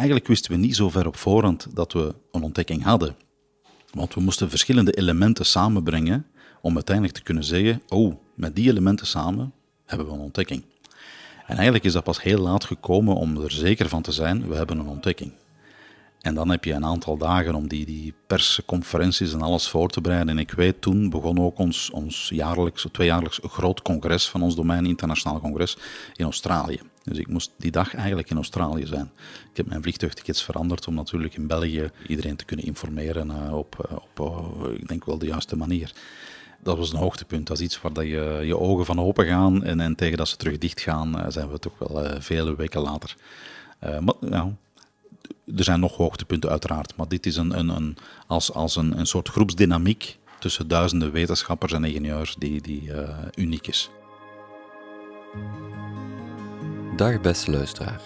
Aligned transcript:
eigenlijk 0.00 0.26
wisten 0.26 0.50
we 0.52 0.56
niet 0.56 0.76
zo 0.76 0.90
ver 0.90 1.06
op 1.06 1.16
voorhand 1.16 1.66
dat 1.74 1.92
we 1.92 2.14
een 2.32 2.42
ontdekking 2.42 2.82
hadden. 2.82 3.16
Want 3.92 4.14
we 4.14 4.20
moesten 4.20 4.50
verschillende 4.50 4.92
elementen 4.92 5.46
samenbrengen 5.46 6.26
om 6.62 6.74
uiteindelijk 6.74 7.16
te 7.16 7.22
kunnen 7.22 7.44
zeggen, 7.44 7.82
oh, 7.88 8.14
met 8.34 8.56
die 8.56 8.70
elementen 8.70 9.06
samen 9.06 9.52
hebben 9.84 10.06
we 10.06 10.12
een 10.12 10.20
ontdekking. 10.20 10.64
En 11.46 11.54
eigenlijk 11.54 11.84
is 11.84 11.92
dat 11.92 12.04
pas 12.04 12.22
heel 12.22 12.38
laat 12.38 12.64
gekomen 12.64 13.14
om 13.14 13.36
er 13.42 13.50
zeker 13.50 13.88
van 13.88 14.02
te 14.02 14.12
zijn, 14.12 14.48
we 14.48 14.54
hebben 14.54 14.78
een 14.78 14.88
ontdekking. 14.88 15.32
En 16.20 16.34
dan 16.34 16.50
heb 16.50 16.64
je 16.64 16.72
een 16.72 16.84
aantal 16.84 17.16
dagen 17.16 17.54
om 17.54 17.68
die, 17.68 17.86
die 17.86 18.14
persconferenties 18.26 19.32
en 19.32 19.42
alles 19.42 19.68
voor 19.68 19.88
te 19.88 20.00
bereiden. 20.00 20.28
En 20.28 20.38
ik 20.38 20.50
weet, 20.50 20.80
toen 20.80 21.10
begon 21.10 21.38
ook 21.38 21.58
ons, 21.58 21.90
ons 21.90 22.30
jaarlijks, 22.34 22.86
tweejaarlijks 22.92 23.40
groot 23.42 23.82
congres 23.82 24.28
van 24.28 24.42
ons 24.42 24.54
domein, 24.54 24.86
internationaal 24.86 25.40
congres, 25.40 25.76
in 26.16 26.24
Australië. 26.24 26.80
Dus 27.10 27.18
ik 27.18 27.28
moest 27.28 27.52
die 27.56 27.70
dag 27.70 27.94
eigenlijk 27.94 28.30
in 28.30 28.36
Australië 28.36 28.86
zijn. 28.86 29.10
Ik 29.50 29.56
heb 29.56 29.66
mijn 29.66 29.82
vliegtuigtickets 29.82 30.42
veranderd 30.42 30.86
om 30.86 30.94
natuurlijk 30.94 31.34
in 31.34 31.46
België 31.46 31.90
iedereen 32.06 32.36
te 32.36 32.44
kunnen 32.44 32.66
informeren 32.66 33.30
uh, 33.30 33.56
op, 33.56 33.90
uh, 33.90 33.96
op 33.96 34.20
uh, 34.66 34.74
ik 34.74 34.88
denk 34.88 35.04
wel 35.04 35.18
de 35.18 35.26
juiste 35.26 35.56
manier. 35.56 35.92
Dat 36.62 36.76
was 36.76 36.92
een 36.92 36.98
hoogtepunt. 36.98 37.46
Dat 37.46 37.58
is 37.58 37.64
iets 37.64 37.80
waar 37.80 37.92
dat 37.92 38.04
je, 38.04 38.40
je 38.44 38.58
ogen 38.58 38.84
van 38.84 39.00
open 39.00 39.26
gaan 39.26 39.64
en, 39.64 39.80
en 39.80 39.94
tegen 39.94 40.16
dat 40.16 40.28
ze 40.28 40.36
terug 40.36 40.58
dicht 40.58 40.80
gaan, 40.80 41.32
zijn 41.32 41.50
we 41.50 41.58
toch 41.58 41.78
wel 41.78 42.20
vele 42.20 42.56
weken 42.56 42.80
later. 42.80 43.16
maar, 43.80 44.14
nou, 44.20 44.52
er 45.56 45.64
zijn 45.64 45.80
nog 45.80 45.96
hoogtepunten 45.96 46.50
uiteraard, 46.50 46.96
maar 46.96 47.08
dit 47.08 47.26
is 47.26 47.36
een, 47.36 47.58
een, 47.58 47.68
een 47.68 47.96
als, 48.26 48.52
als 48.52 48.76
een, 48.76 48.98
een 48.98 49.06
soort 49.06 49.28
groepsdynamiek 49.28 50.18
tussen 50.38 50.68
duizenden 50.68 51.12
wetenschappers 51.12 51.72
en 51.72 51.84
ingenieurs 51.84 52.34
die, 52.38 52.60
die 52.60 52.90
uniek 53.34 53.66
is. 53.66 53.90
Dag 57.00 57.20
beste 57.20 57.50
luisteraar. 57.50 58.00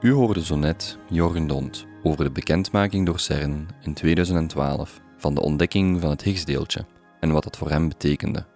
U 0.00 0.12
hoorde 0.12 0.44
zo 0.44 0.56
net 0.56 0.98
Jorgen 1.08 1.46
Dont 1.46 1.86
over 2.02 2.24
de 2.24 2.30
bekendmaking 2.30 3.06
door 3.06 3.18
CERN 3.18 3.68
in 3.82 3.94
2012 3.94 5.00
van 5.16 5.34
de 5.34 5.40
ontdekking 5.40 6.00
van 6.00 6.10
het 6.10 6.22
Higgsdeeltje 6.22 6.86
en 7.20 7.32
wat 7.32 7.44
dat 7.44 7.56
voor 7.56 7.70
hem 7.70 7.88
betekende. 7.88 8.46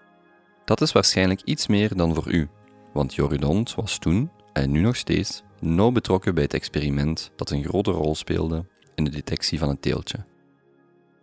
Dat 0.64 0.80
is 0.80 0.92
waarschijnlijk 0.92 1.42
iets 1.42 1.66
meer 1.66 1.96
dan 1.96 2.14
voor 2.14 2.32
u, 2.32 2.48
want 2.92 3.14
Jorgen 3.14 3.40
Dont 3.40 3.74
was 3.74 3.98
toen, 3.98 4.30
en 4.52 4.70
nu 4.70 4.80
nog 4.80 4.96
steeds, 4.96 5.42
nauw 5.60 5.90
betrokken 5.90 6.34
bij 6.34 6.44
het 6.44 6.54
experiment 6.54 7.30
dat 7.36 7.50
een 7.50 7.64
grote 7.64 7.90
rol 7.90 8.14
speelde 8.14 8.66
in 8.94 9.04
de 9.04 9.10
detectie 9.10 9.58
van 9.58 9.68
het 9.68 9.82
deeltje. 9.82 10.24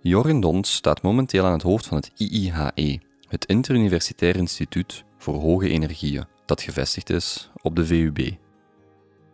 Jorgen 0.01 0.39
Dont 0.39 0.67
staat 0.67 1.01
momenteel 1.01 1.45
aan 1.45 1.53
het 1.53 1.61
hoofd 1.61 1.87
van 1.87 1.97
het 1.97 2.11
IIHE, 2.17 2.99
het 3.27 3.45
Interuniversitair 3.45 4.35
Instituut 4.35 5.03
voor 5.17 5.35
Hoge 5.35 5.69
Energieën, 5.69 6.25
dat 6.45 6.61
gevestigd 6.61 7.09
is 7.09 7.49
op 7.61 7.75
de 7.75 7.85
VUB. 7.85 8.39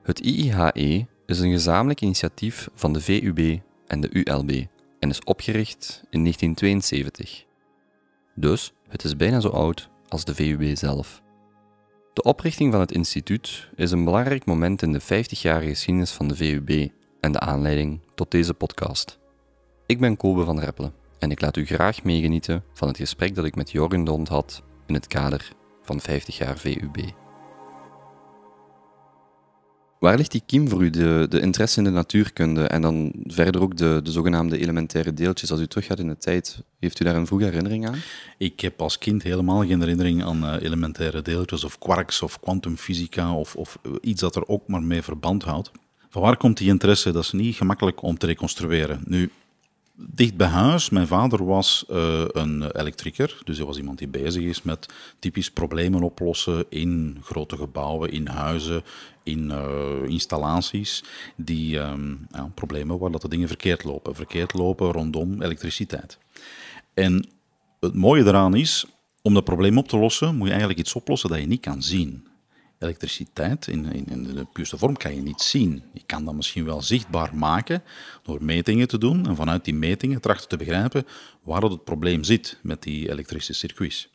Het 0.08 0.20
IIHE 0.20 1.06
is 1.26 1.40
een 1.40 1.52
gezamenlijk 1.52 2.02
initiatief 2.02 2.70
van 2.76 2.94
de 2.94 3.02
VUB 3.02 3.60
en 3.88 4.02
de 4.02 4.10
ULB 4.12 4.66
en 5.00 5.10
is 5.10 5.24
opgericht 5.24 6.04
in 6.10 6.22
1972. 6.22 7.46
Dus 8.36 8.74
het 8.88 9.04
is 9.04 9.16
bijna 9.16 9.40
zo 9.40 9.50
oud 9.50 9.90
als 10.08 10.26
de 10.26 10.36
VUB 10.36 10.78
zelf. 10.78 11.22
De 12.14 12.22
oprichting 12.22 12.72
van 12.72 12.82
het 12.82 12.92
instituut 12.92 13.70
is 13.76 13.92
een 13.92 14.04
belangrijk 14.04 14.46
moment 14.46 14.82
in 14.82 14.92
de 14.92 15.02
50-jarige 15.02 15.70
geschiedenis 15.70 16.12
van 16.12 16.28
de 16.28 16.36
VUB 16.36 16.90
en 17.20 17.32
de 17.32 17.40
aanleiding 17.40 18.00
tot 18.16 18.32
deze 18.32 18.54
podcast. 18.54 19.20
Ik 19.86 20.00
ben 20.00 20.18
Kobe 20.18 20.44
van 20.44 20.60
Reppelen 20.60 20.94
en 21.20 21.32
ik 21.32 21.42
laat 21.42 21.58
u 21.58 21.66
graag 21.66 22.04
meegenieten 22.04 22.64
van 22.74 22.88
het 22.88 22.98
gesprek 22.98 23.36
dat 23.36 23.46
ik 23.46 23.56
met 23.56 23.72
Jorgen 23.72 24.04
Dond 24.04 24.28
had 24.28 24.64
in 24.86 24.94
het 24.94 25.08
kader 25.08 25.52
van 25.82 26.00
50 26.00 26.38
jaar 26.38 26.58
VUB. 26.58 27.27
Waar 30.00 30.18
ligt 30.18 30.32
die 30.32 30.44
kiem 30.46 30.70
voor 30.70 30.84
u, 30.84 30.90
de, 30.90 31.40
interesse 31.42 31.78
in 31.78 31.84
de 31.84 31.90
natuurkunde 31.90 32.64
en 32.64 32.82
dan 32.82 33.12
verder 33.24 33.62
ook 33.62 33.78
de, 33.78 34.00
de 34.04 34.12
zogenaamde 34.12 34.60
elementaire 34.60 35.14
deeltjes? 35.14 35.52
Als 35.52 35.60
u 35.60 35.68
teruggaat 35.68 36.00
in 36.00 36.08
de 36.08 36.18
tijd, 36.18 36.64
heeft 36.80 37.00
u 37.00 37.06
daar 37.06 37.16
een 37.16 37.28
vroege 37.28 37.44
herinnering 37.46 37.88
aan? 37.88 38.00
Ik 38.38 38.60
heb 38.60 38.82
als 38.82 38.98
kind 38.98 39.24
helemaal 39.24 39.66
geen 39.66 39.80
herinnering 39.80 40.24
aan 40.24 40.44
uh, 40.44 40.62
elementaire 40.62 41.22
deeltjes 41.22 41.64
of 41.64 41.78
quarks 41.80 42.22
of 42.22 42.40
kwantumfysica 42.40 43.34
of, 43.34 43.56
of 43.56 43.80
iets 44.02 44.22
dat 44.22 44.36
er 44.36 44.48
ook 44.48 44.68
maar 44.68 44.84
mee 44.84 45.02
verband 45.02 45.44
houdt. 45.44 45.72
Van 46.10 46.22
waar 46.22 46.38
komt 46.38 46.58
die 46.58 46.70
interesse? 46.70 47.12
Dat 47.12 47.24
is 47.24 47.32
niet 47.32 47.56
gemakkelijk 47.56 48.02
om 48.02 48.18
te 48.18 48.26
reconstrueren. 48.26 49.02
Nu, 49.06 49.32
dicht 49.98 50.36
bij 50.36 50.48
huis. 50.48 50.90
Mijn 50.90 51.08
vader 51.08 51.46
was 51.46 51.86
uh, 51.90 52.24
een 52.28 52.72
elektriker, 52.72 53.38
dus 53.44 53.58
hij 53.58 53.66
was 53.66 53.78
iemand 53.78 53.98
die 53.98 54.08
bezig 54.08 54.44
is 54.44 54.62
met 54.62 54.94
typisch 55.20 55.52
problemen 55.52 56.02
oplossen 56.02 56.66
in 56.70 57.18
grote 57.24 57.58
gebouwen, 57.58 58.12
in 58.12 58.28
huizen, 58.28 58.84
in 59.24 59.50
uh, 59.50 60.10
installaties, 60.10 61.04
die 61.36 61.78
um, 61.78 62.28
ja, 62.32 62.52
problemen 62.54 63.00
waar 63.00 63.12
dat 63.12 63.22
de 63.22 63.30
dingen 63.30 63.48
verkeerd 63.48 63.84
lopen. 63.84 64.16
Verkeerd 64.16 64.54
lopen 64.54 64.92
rondom 64.92 65.42
elektriciteit. 65.42 66.18
En 66.94 67.28
het 67.80 67.94
mooie 67.94 68.24
daaraan 68.24 68.56
is, 68.56 68.86
om 69.22 69.34
dat 69.34 69.44
probleem 69.44 69.78
op 69.78 69.88
te 69.88 69.98
lossen, 69.98 70.36
moet 70.36 70.46
je 70.46 70.50
eigenlijk 70.50 70.80
iets 70.80 70.96
oplossen 70.96 71.30
dat 71.30 71.40
je 71.40 71.48
niet 71.48 71.62
kan 71.62 71.82
zien 71.82 72.27
elektriciteit 72.80 73.68
in, 73.68 73.92
in, 73.92 74.06
in, 74.06 74.24
de 74.24 74.46
puurste 74.54 74.78
vorm 74.78 74.98
kan 74.98 75.16
je 75.16 75.22
niet 75.22 75.42
zien. 75.42 75.84
Je 75.94 76.04
kan 76.06 76.26
dat 76.26 76.34
misschien 76.36 76.66
wel 76.66 76.82
zichtbaar 76.82 77.36
maken 77.36 77.84
door 78.24 78.44
metingen 78.44 78.88
te 78.88 78.98
doen 78.98 79.28
en 79.28 79.36
vanuit 79.36 79.66
die 79.66 79.74
metingen 79.74 80.22
trachten 80.22 80.50
te 80.50 80.58
begrijpen 80.58 81.06
waar 81.44 81.62
het 81.62 81.84
probleem 81.84 82.24
zit 82.24 82.60
met 82.62 82.84
die 82.84 83.10
elektrische 83.10 83.54
circuits. 83.54 84.10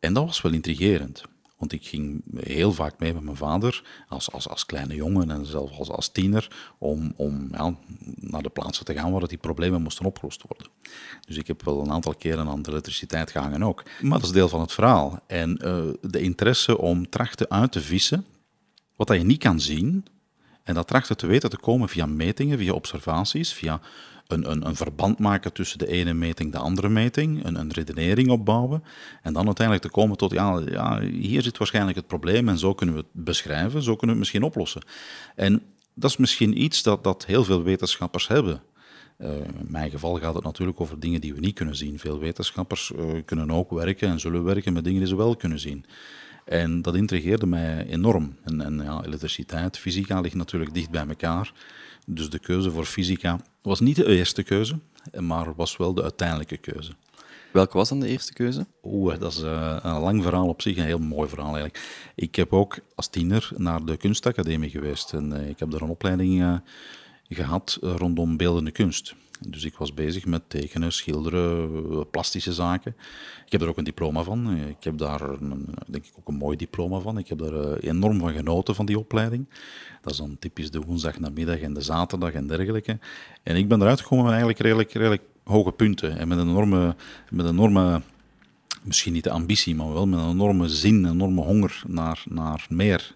En 0.00 0.12
dat 0.12 0.24
was 0.24 0.42
wel 0.42 0.52
intrigerend. 0.52 1.22
Want 1.62 1.74
ik 1.74 1.86
ging 1.86 2.22
heel 2.36 2.72
vaak 2.72 2.98
mee 2.98 3.14
met 3.14 3.22
mijn 3.22 3.36
vader, 3.36 3.84
als, 4.08 4.32
als, 4.32 4.48
als 4.48 4.66
kleine 4.66 4.94
jongen 4.94 5.30
en 5.30 5.46
zelfs 5.46 5.78
als, 5.78 5.90
als 5.90 6.08
tiener, 6.08 6.74
om, 6.78 7.12
om 7.16 7.48
ja, 7.52 7.74
naar 8.14 8.42
de 8.42 8.48
plaatsen 8.48 8.84
te 8.84 8.94
gaan 8.94 9.12
waar 9.12 9.28
die 9.28 9.38
problemen 9.38 9.82
moesten 9.82 10.04
opgelost 10.04 10.42
worden. 10.48 10.66
Dus 11.26 11.36
ik 11.36 11.46
heb 11.46 11.64
wel 11.64 11.80
een 11.80 11.90
aantal 11.90 12.14
keren 12.14 12.48
aan 12.48 12.62
de 12.62 12.70
elektriciteit 12.70 13.30
gehangen 13.30 13.62
ook. 13.62 13.82
Maar 14.00 14.18
dat 14.18 14.26
is 14.26 14.32
deel 14.32 14.48
van 14.48 14.60
het 14.60 14.72
verhaal. 14.72 15.18
En 15.26 15.58
uh, 15.64 15.84
de 16.00 16.20
interesse 16.20 16.78
om 16.78 17.08
trachten 17.08 17.50
uit 17.50 17.72
te 17.72 17.80
vissen, 17.80 18.24
wat 18.96 19.06
dat 19.06 19.16
je 19.16 19.24
niet 19.24 19.38
kan 19.38 19.60
zien, 19.60 20.06
en 20.62 20.74
dat 20.74 20.86
trachten 20.86 21.16
te 21.16 21.26
weten 21.26 21.50
te 21.50 21.58
komen 21.58 21.88
via 21.88 22.06
metingen, 22.06 22.58
via 22.58 22.72
observaties, 22.72 23.52
via 23.52 23.80
een, 24.32 24.50
een, 24.50 24.66
een, 24.66 24.76
verband 24.76 25.18
maken 25.18 25.52
tussen 25.52 25.78
de 25.78 25.86
ene 25.86 26.12
meting 26.12 26.52
en 26.52 26.58
de 26.58 26.64
andere 26.64 26.88
meting, 26.88 27.44
een, 27.44 27.54
een, 27.54 27.72
redenering 27.72 28.30
opbouwen 28.30 28.82
en 29.22 29.32
dan 29.32 29.46
uiteindelijk 29.46 29.86
te 29.86 29.92
komen 29.92 30.16
tot, 30.16 30.32
ja, 30.32 30.62
ja, 30.66 31.00
hier 31.00 31.42
zit 31.42 31.58
waarschijnlijk 31.58 31.96
het 31.96 32.06
probleem 32.06 32.48
en 32.48 32.58
zo 32.58 32.74
kunnen 32.74 32.94
we 32.94 33.00
het 33.00 33.24
beschrijven, 33.24 33.82
zo 33.82 33.96
kunnen 33.96 34.00
we 34.00 34.08
het 34.10 34.18
misschien 34.18 34.42
oplossen. 34.42 34.82
En 35.34 35.62
dat 35.94 36.10
is 36.10 36.16
misschien 36.16 36.62
iets 36.62 36.82
dat, 36.82 37.04
dat 37.04 37.26
heel 37.26 37.44
veel 37.44 37.62
wetenschappers 37.62 38.28
hebben. 38.28 38.62
Uh, 39.18 39.36
in 39.36 39.66
mijn 39.68 39.90
geval 39.90 40.18
gaat 40.18 40.34
het 40.34 40.44
natuurlijk 40.44 40.80
over 40.80 41.00
dingen 41.00 41.20
die 41.20 41.34
we 41.34 41.40
niet 41.40 41.54
kunnen 41.54 41.76
zien. 41.76 41.98
Veel 41.98 42.18
wetenschappers 42.18 42.92
uh, 42.96 43.04
kunnen 43.24 43.50
ook 43.50 43.70
werken 43.70 44.08
en 44.08 44.20
zullen 44.20 44.44
werken 44.44 44.72
met 44.72 44.84
dingen 44.84 44.98
die 44.98 45.08
ze 45.08 45.16
wel 45.16 45.36
kunnen 45.36 45.58
zien. 45.58 45.84
En 46.44 46.82
dat 46.82 46.94
intrigeerde 46.94 47.46
mij 47.46 47.86
enorm. 47.86 48.36
En, 48.44 48.60
en 48.60 48.80
ja, 48.82 49.02
elektriciteit, 49.04 49.78
fysica 49.78 50.20
ligt 50.20 50.34
natuurlijk 50.34 50.74
dicht 50.74 50.90
bij 50.90 51.06
elkaar. 51.08 51.52
Dus 52.06 52.30
de 52.30 52.38
keuze 52.38 52.70
voor 52.70 52.84
fysica 52.84 53.40
was 53.62 53.80
niet 53.80 53.96
de 53.96 54.16
eerste 54.16 54.42
keuze, 54.42 54.78
maar 55.20 55.54
was 55.54 55.76
wel 55.76 55.94
de 55.94 56.02
uiteindelijke 56.02 56.56
keuze. 56.56 56.92
Welke 57.52 57.76
was 57.76 57.88
dan 57.88 58.00
de 58.00 58.08
eerste 58.08 58.32
keuze? 58.32 58.66
Oeh, 58.82 59.18
dat 59.18 59.32
is 59.32 59.42
uh, 59.42 59.76
een 59.82 60.00
lang 60.00 60.22
verhaal 60.22 60.48
op 60.48 60.62
zich, 60.62 60.76
een 60.76 60.84
heel 60.84 60.98
mooi 60.98 61.28
verhaal 61.28 61.54
eigenlijk. 61.54 62.12
Ik 62.14 62.34
heb 62.34 62.52
ook 62.52 62.78
als 62.94 63.08
tiener 63.08 63.50
naar 63.56 63.84
de 63.84 63.96
kunstacademie 63.96 64.70
geweest 64.70 65.12
en 65.12 65.32
uh, 65.32 65.48
ik 65.48 65.58
heb 65.58 65.70
daar 65.70 65.80
een 65.80 65.88
opleiding 65.88 66.40
uh, 66.40 66.56
gehad 67.28 67.78
rondom 67.80 68.36
beeldende 68.36 68.70
kunst. 68.70 69.14
Dus 69.48 69.64
ik 69.64 69.76
was 69.76 69.94
bezig 69.94 70.26
met 70.26 70.42
tekenen, 70.48 70.92
schilderen, 70.92 72.10
plastische 72.10 72.52
zaken. 72.52 72.94
Ik 73.46 73.52
heb 73.52 73.60
er 73.60 73.68
ook 73.68 73.78
een 73.78 73.84
diploma 73.84 74.22
van. 74.22 74.56
Ik 74.56 74.84
heb 74.84 74.98
daar 74.98 75.20
een, 75.20 75.74
denk 75.86 76.04
ik 76.04 76.12
ook 76.18 76.28
een 76.28 76.34
mooi 76.34 76.56
diploma 76.56 76.98
van. 76.98 77.18
Ik 77.18 77.28
heb 77.28 77.38
daar 77.38 77.76
enorm 77.76 78.18
van 78.18 78.32
genoten 78.32 78.74
van 78.74 78.86
die 78.86 78.98
opleiding. 78.98 79.46
Dat 80.02 80.12
is 80.12 80.18
dan 80.18 80.36
typisch 80.38 80.70
de 80.70 80.80
woensdag 80.80 81.18
namiddag 81.18 81.58
en 81.58 81.74
de 81.74 81.80
zaterdag 81.80 82.32
en 82.32 82.46
dergelijke. 82.46 82.98
En 83.42 83.56
ik 83.56 83.68
ben 83.68 83.80
eruit 83.82 84.00
gekomen 84.00 84.24
met 84.24 84.32
eigenlijk 84.32 84.62
redelijk, 84.62 84.92
redelijk 84.92 85.22
hoge 85.44 85.72
punten. 85.72 86.18
En 86.18 86.28
met 86.28 86.38
een 86.38 86.48
enorme, 86.48 86.96
met 87.30 87.46
een 87.46 87.52
enorme 87.52 88.02
misschien 88.82 89.12
niet 89.12 89.24
de 89.24 89.30
ambitie, 89.30 89.74
maar 89.74 89.92
wel 89.92 90.06
met 90.06 90.20
een 90.20 90.30
enorme 90.30 90.68
zin, 90.68 91.04
een 91.04 91.12
enorme 91.12 91.40
honger 91.40 91.82
naar, 91.86 92.22
naar 92.28 92.66
meer. 92.68 93.14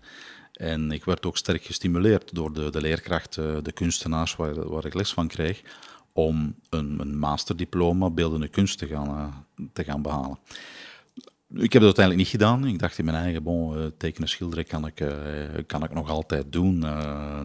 En 0.53 0.91
ik 0.93 1.05
werd 1.05 1.27
ook 1.27 1.37
sterk 1.37 1.65
gestimuleerd 1.65 2.35
door 2.35 2.53
de, 2.53 2.71
de 2.71 2.81
leerkrachten, 2.81 3.65
de 3.65 3.73
kunstenaars 3.73 4.37
waar, 4.37 4.69
waar 4.69 4.85
ik 4.85 4.95
les 4.95 5.13
van 5.13 5.29
kreeg, 5.29 5.63
om 6.17 6.55
een, 6.71 7.01
een 7.01 7.19
masterdiploma 7.19 8.11
beeldende 8.11 8.49
kunst 8.49 8.79
te 8.79 8.87
gaan, 8.87 9.09
uh, 9.09 9.65
te 9.73 9.85
gaan 9.85 10.03
behalen. 10.03 10.39
Ik 11.49 11.73
heb 11.73 11.83
dat 11.83 11.83
uiteindelijk 11.83 12.17
niet 12.17 12.41
gedaan. 12.41 12.67
Ik 12.67 12.79
dacht 12.79 12.99
in 12.99 13.05
mijn 13.05 13.17
eigen, 13.17 13.43
bon, 13.43 13.79
uh, 13.79 13.87
tekenen, 13.99 14.29
schilderen 14.29 14.67
kan 14.67 14.87
ik, 14.87 15.01
uh, 15.01 15.11
kan 15.67 15.85
ik 15.85 15.95
nog 15.95 16.11
altijd 16.11 16.53
doen 16.53 16.79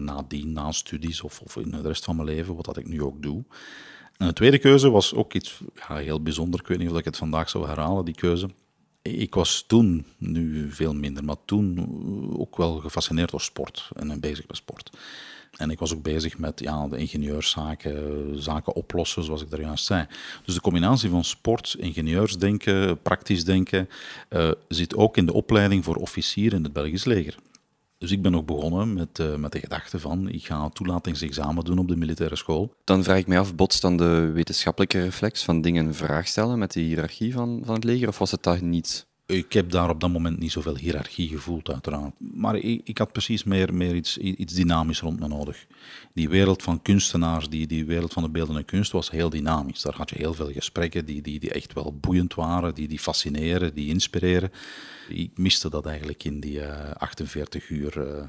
nadien, 0.04 0.52
na 0.52 0.72
studies 0.72 1.20
of, 1.20 1.40
of 1.40 1.56
in 1.56 1.70
de 1.70 1.80
rest 1.80 2.04
van 2.04 2.16
mijn 2.16 2.28
leven, 2.28 2.54
wat 2.54 2.64
dat 2.64 2.76
ik 2.76 2.88
nu 2.88 3.02
ook 3.02 3.22
doe. 3.22 3.44
En 4.16 4.26
de 4.26 4.32
tweede 4.32 4.58
keuze 4.58 4.90
was 4.90 5.14
ook 5.14 5.34
iets 5.34 5.60
ja, 5.74 5.96
heel 5.96 6.22
bijzonder. 6.22 6.60
Ik 6.60 6.66
weet 6.66 6.78
niet 6.78 6.90
of 6.90 6.98
ik 6.98 7.04
het 7.04 7.16
vandaag 7.16 7.50
zou 7.50 7.66
herhalen, 7.66 8.04
die 8.04 8.14
keuze. 8.14 8.48
Ik 9.02 9.34
was 9.34 9.64
toen, 9.66 10.06
nu 10.18 10.70
veel 10.70 10.94
minder, 10.94 11.24
maar 11.24 11.44
toen 11.44 11.88
ook 12.38 12.56
wel 12.56 12.78
gefascineerd 12.78 13.30
door 13.30 13.40
sport 13.40 13.90
en 13.94 14.20
bezig 14.20 14.46
met 14.46 14.56
sport. 14.56 14.90
En 15.58 15.70
ik 15.70 15.78
was 15.78 15.94
ook 15.94 16.02
bezig 16.02 16.38
met 16.38 16.60
ja, 16.60 16.88
de 16.88 16.96
ingenieurszaken, 16.96 18.42
zaken 18.42 18.74
oplossen, 18.74 19.24
zoals 19.24 19.42
ik 19.42 19.50
daar 19.50 19.60
juist 19.60 19.84
zei. 19.84 20.06
Dus 20.44 20.54
de 20.54 20.60
combinatie 20.60 21.10
van 21.10 21.24
sport, 21.24 21.76
ingenieursdenken, 21.78 23.02
praktisch 23.02 23.44
denken, 23.44 23.88
uh, 24.30 24.50
zit 24.68 24.96
ook 24.96 25.16
in 25.16 25.26
de 25.26 25.32
opleiding 25.32 25.84
voor 25.84 25.96
officier 25.96 26.52
in 26.52 26.62
het 26.62 26.72
Belgisch 26.72 27.04
leger. 27.04 27.36
Dus 27.98 28.10
ik 28.10 28.22
ben 28.22 28.34
ook 28.34 28.46
begonnen 28.46 28.92
met, 28.92 29.18
uh, 29.18 29.34
met 29.34 29.52
de 29.52 29.58
gedachte 29.58 29.98
van, 29.98 30.28
ik 30.28 30.46
ga 30.46 30.68
toelatingsexamen 30.68 31.64
doen 31.64 31.78
op 31.78 31.88
de 31.88 31.96
militaire 31.96 32.36
school. 32.36 32.74
Dan 32.84 33.04
vraag 33.04 33.18
ik 33.18 33.26
mij 33.26 33.38
af, 33.38 33.54
botst 33.54 33.82
dan 33.82 33.96
de 33.96 34.30
wetenschappelijke 34.34 35.02
reflex 35.02 35.44
van 35.44 35.60
dingen 35.60 35.94
vraag 35.94 36.26
stellen 36.26 36.58
met 36.58 36.72
de 36.72 36.80
hiërarchie 36.80 37.32
van, 37.32 37.62
van 37.64 37.74
het 37.74 37.84
leger, 37.84 38.08
of 38.08 38.18
was 38.18 38.30
het 38.30 38.42
dat 38.42 38.60
niet? 38.60 39.06
Ik 39.32 39.52
heb 39.52 39.70
daar 39.70 39.90
op 39.90 40.00
dat 40.00 40.10
moment 40.10 40.38
niet 40.38 40.52
zoveel 40.52 40.76
hiërarchie 40.76 41.28
gevoeld, 41.28 41.70
uiteraard. 41.70 42.12
Maar 42.18 42.56
ik, 42.56 42.80
ik 42.84 42.98
had 42.98 43.12
precies 43.12 43.44
meer, 43.44 43.74
meer 43.74 43.94
iets, 43.94 44.18
iets 44.18 44.54
dynamisch 44.54 45.00
rond 45.00 45.20
me 45.20 45.28
nodig. 45.28 45.66
Die 46.14 46.28
wereld 46.28 46.62
van 46.62 46.82
kunstenaars, 46.82 47.48
die, 47.48 47.66
die 47.66 47.84
wereld 47.84 48.12
van 48.12 48.22
de 48.22 48.28
beeldende 48.28 48.62
kunst, 48.62 48.92
was 48.92 49.10
heel 49.10 49.30
dynamisch. 49.30 49.82
Daar 49.82 49.96
had 49.96 50.10
je 50.10 50.16
heel 50.16 50.34
veel 50.34 50.52
gesprekken 50.52 51.04
die, 51.04 51.22
die, 51.22 51.40
die 51.40 51.52
echt 51.52 51.72
wel 51.72 51.98
boeiend 52.00 52.34
waren, 52.34 52.74
die, 52.74 52.88
die 52.88 52.98
fascineren, 52.98 53.74
die 53.74 53.88
inspireren. 53.88 54.52
Ik 55.08 55.38
miste 55.38 55.70
dat 55.70 55.86
eigenlijk 55.86 56.24
in 56.24 56.40
die 56.40 56.58
uh, 56.58 56.90
48 56.90 57.68
uur 57.70 57.96
uh, 57.96 58.24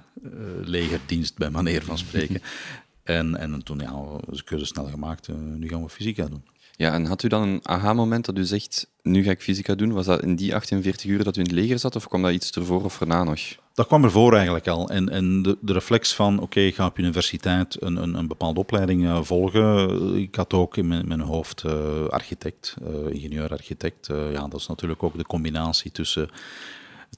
legerdienst, 0.62 1.38
bij 1.38 1.50
manier 1.50 1.84
van 1.84 1.98
spreken. 1.98 2.42
en, 3.04 3.36
en 3.36 3.64
toen, 3.64 3.80
ja, 3.80 4.20
de 4.30 4.44
keuze 4.44 4.66
snel 4.66 4.86
gemaakt, 4.86 5.28
nu 5.28 5.68
gaan 5.68 5.84
we 5.84 5.90
fysica 5.90 6.28
doen. 6.28 6.44
Ja, 6.76 6.94
en 6.94 7.06
had 7.06 7.24
u 7.24 7.28
dan 7.28 7.42
een 7.42 7.60
aha-moment 7.64 8.26
dat 8.26 8.38
u 8.38 8.44
zegt, 8.44 8.88
nu 9.02 9.24
ga 9.24 9.32
ik 9.32 9.42
fysica 9.42 9.76
doen? 9.76 9.92
Was 9.92 10.06
dat 10.06 10.22
in 10.22 10.36
die 10.36 10.56
48 10.56 11.10
uur 11.10 11.24
dat 11.24 11.36
u 11.36 11.40
in 11.40 11.46
het 11.46 11.56
leger 11.56 11.80
zat, 11.80 11.96
of 11.96 12.08
kwam 12.08 12.22
dat 12.22 12.32
iets 12.32 12.52
ervoor 12.52 12.84
of 12.84 13.02
erna 13.02 13.24
nog? 13.24 13.40
Dat 13.74 13.88
kwam 13.88 14.04
ervoor 14.04 14.34
eigenlijk 14.34 14.68
al. 14.68 14.90
En, 14.90 15.10
en 15.10 15.42
de, 15.42 15.58
de 15.62 15.74
reflex 15.74 16.14
van, 16.16 16.40
oké, 16.40 16.60
ik 16.60 16.76
ga 16.76 16.86
op 16.86 16.98
universiteit 16.98 17.82
een, 17.82 17.96
een, 17.96 18.14
een 18.14 18.28
bepaalde 18.28 18.60
opleiding 18.60 19.04
uh, 19.04 19.22
volgen. 19.22 20.16
Ik 20.16 20.36
had 20.36 20.54
ook 20.54 20.78
in 20.78 20.88
mijn, 20.88 21.08
mijn 21.08 21.20
hoofd 21.20 21.64
uh, 21.66 22.08
architect, 22.08 22.76
uh, 22.82 23.14
ingenieur-architect. 23.14 24.08
ja, 24.08 24.48
dat 24.48 24.60
is 24.60 24.68
natuurlijk 24.68 25.04
ook 25.04 25.18
de 25.18 25.24
combinatie 25.24 25.92
tussen 25.92 26.30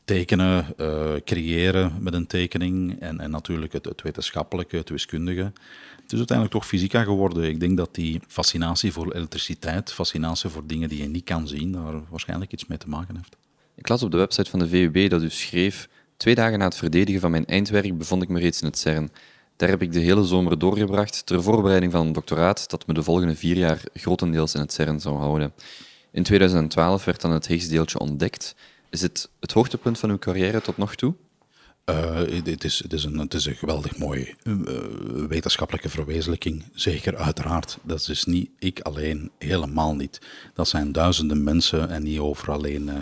tekenen, 0.05 0.75
creëren 1.23 1.97
met 1.99 2.13
een 2.13 2.27
tekening 2.27 2.99
en, 2.99 3.19
en 3.19 3.31
natuurlijk 3.31 3.73
het, 3.73 3.85
het 3.85 4.01
wetenschappelijke, 4.01 4.77
het 4.77 4.89
wiskundige. 4.89 5.51
Het 6.05 6.13
is 6.13 6.19
uiteindelijk 6.19 6.57
toch 6.57 6.67
fysica 6.67 7.03
geworden. 7.03 7.43
Ik 7.43 7.59
denk 7.59 7.77
dat 7.77 7.95
die 7.95 8.21
fascinatie 8.27 8.91
voor 8.91 9.13
elektriciteit, 9.13 9.91
fascinatie 9.91 10.49
voor 10.49 10.63
dingen 10.65 10.89
die 10.89 11.01
je 11.01 11.09
niet 11.09 11.23
kan 11.23 11.47
zien, 11.47 11.71
daar 11.71 12.01
waarschijnlijk 12.09 12.51
iets 12.51 12.65
mee 12.65 12.77
te 12.77 12.89
maken 12.89 13.15
heeft. 13.15 13.35
Ik 13.75 13.87
las 13.87 14.03
op 14.03 14.11
de 14.11 14.17
website 14.17 14.49
van 14.49 14.59
de 14.59 14.67
VUB 14.67 15.09
dat 15.09 15.23
u 15.23 15.29
schreef: 15.29 15.89
Twee 16.17 16.35
dagen 16.35 16.59
na 16.59 16.65
het 16.65 16.75
verdedigen 16.75 17.21
van 17.21 17.31
mijn 17.31 17.45
eindwerk 17.45 17.97
bevond 17.97 18.23
ik 18.23 18.29
me 18.29 18.39
reeds 18.39 18.61
in 18.61 18.67
het 18.67 18.77
CERN. 18.77 19.11
Daar 19.55 19.69
heb 19.69 19.81
ik 19.81 19.91
de 19.91 19.99
hele 19.99 20.23
zomer 20.23 20.59
doorgebracht 20.59 21.25
ter 21.25 21.43
voorbereiding 21.43 21.91
van 21.91 22.05
een 22.05 22.13
doctoraat 22.13 22.69
dat 22.69 22.87
me 22.87 22.93
de 22.93 23.03
volgende 23.03 23.35
vier 23.35 23.57
jaar 23.57 23.81
grotendeels 23.93 24.53
in 24.53 24.61
het 24.61 24.73
CERN 24.73 24.99
zou 24.99 25.17
houden. 25.17 25.53
In 26.11 26.23
2012 26.23 27.05
werd 27.05 27.21
dan 27.21 27.31
het 27.31 27.47
Higgsdeeltje 27.47 27.99
ontdekt. 27.99 28.55
Is 28.89 29.01
het 29.01 29.29
het 29.39 29.51
hoogtepunt 29.51 29.99
van 29.99 30.09
uw 30.09 30.19
carrière 30.19 30.61
tot 30.61 30.77
nog 30.77 30.95
toe? 30.95 31.13
Uh, 31.89 32.15
het, 32.45 32.63
is, 32.63 32.81
is 32.81 33.03
een, 33.03 33.27
is 33.27 33.45
een 33.45 33.55
geweldig 33.55 33.97
mooie 33.97 34.33
uh, 34.43 34.55
wetenschappelijke 35.27 35.89
verwezenlijking. 35.89 36.63
Zeker, 36.73 37.17
uiteraard. 37.17 37.77
Dat 37.81 38.07
is 38.09 38.25
niet 38.25 38.49
ik 38.59 38.79
alleen, 38.79 39.31
helemaal 39.37 39.95
niet. 39.95 40.21
Dat 40.53 40.67
zijn 40.67 40.91
duizenden 40.91 41.43
mensen 41.43 41.89
en 41.89 42.03
niet 42.03 42.19
over 42.19 42.51
alleen 42.51 42.87
uh, 42.87 42.93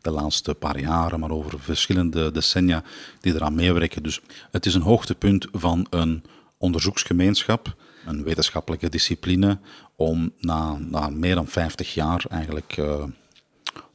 de 0.00 0.10
laatste 0.10 0.54
paar 0.54 0.80
jaren, 0.80 1.20
maar 1.20 1.30
over 1.30 1.60
verschillende 1.60 2.30
decennia 2.30 2.82
die 3.20 3.34
eraan 3.34 3.54
meewerken. 3.54 4.02
Dus 4.02 4.20
het 4.50 4.66
is 4.66 4.74
een 4.74 4.82
hoogtepunt 4.82 5.46
van 5.52 5.86
een 5.90 6.24
onderzoeksgemeenschap, 6.58 7.74
een 8.06 8.22
wetenschappelijke 8.22 8.88
discipline, 8.88 9.58
om 9.96 10.32
na, 10.38 10.78
na 10.78 11.08
meer 11.08 11.34
dan 11.34 11.46
50 11.46 11.94
jaar 11.94 12.24
eigenlijk 12.28 12.74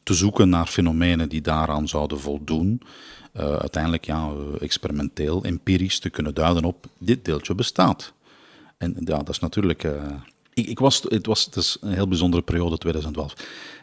te 0.04 0.14
zoeken 0.14 0.50
naar 0.50 0.68
fenomenen 0.68 1.30
die 1.30 1.42
daaraan 1.42 1.88
zouden 1.88 2.20
voldoen 2.20 2.82
uh, 3.40 3.56
uiteindelijk 3.56 4.06
ja, 4.06 4.32
experimenteel, 4.60 5.44
empirisch 5.44 6.00
te 6.00 6.10
kunnen 6.10 6.34
duiden 6.34 6.64
op 6.64 6.86
dit 6.98 7.26
deeltje 7.26 7.56
bestaat. 7.56 8.14
En 8.78 8.96
ja, 9.00 9.18
dat 9.18 9.30
is 9.30 9.40
natuurlijk. 9.40 9.84
Uh, 9.84 10.14
ik, 10.54 10.68
ik, 10.68 10.80
was, 10.80 11.02
het, 11.08 11.26
was, 11.26 11.46
het 11.46 11.56
is 11.56 11.78
een 11.82 11.94
heel 11.94 12.08
bijzondere 12.08 12.44
periode, 12.44 12.78
2012. 12.78 13.34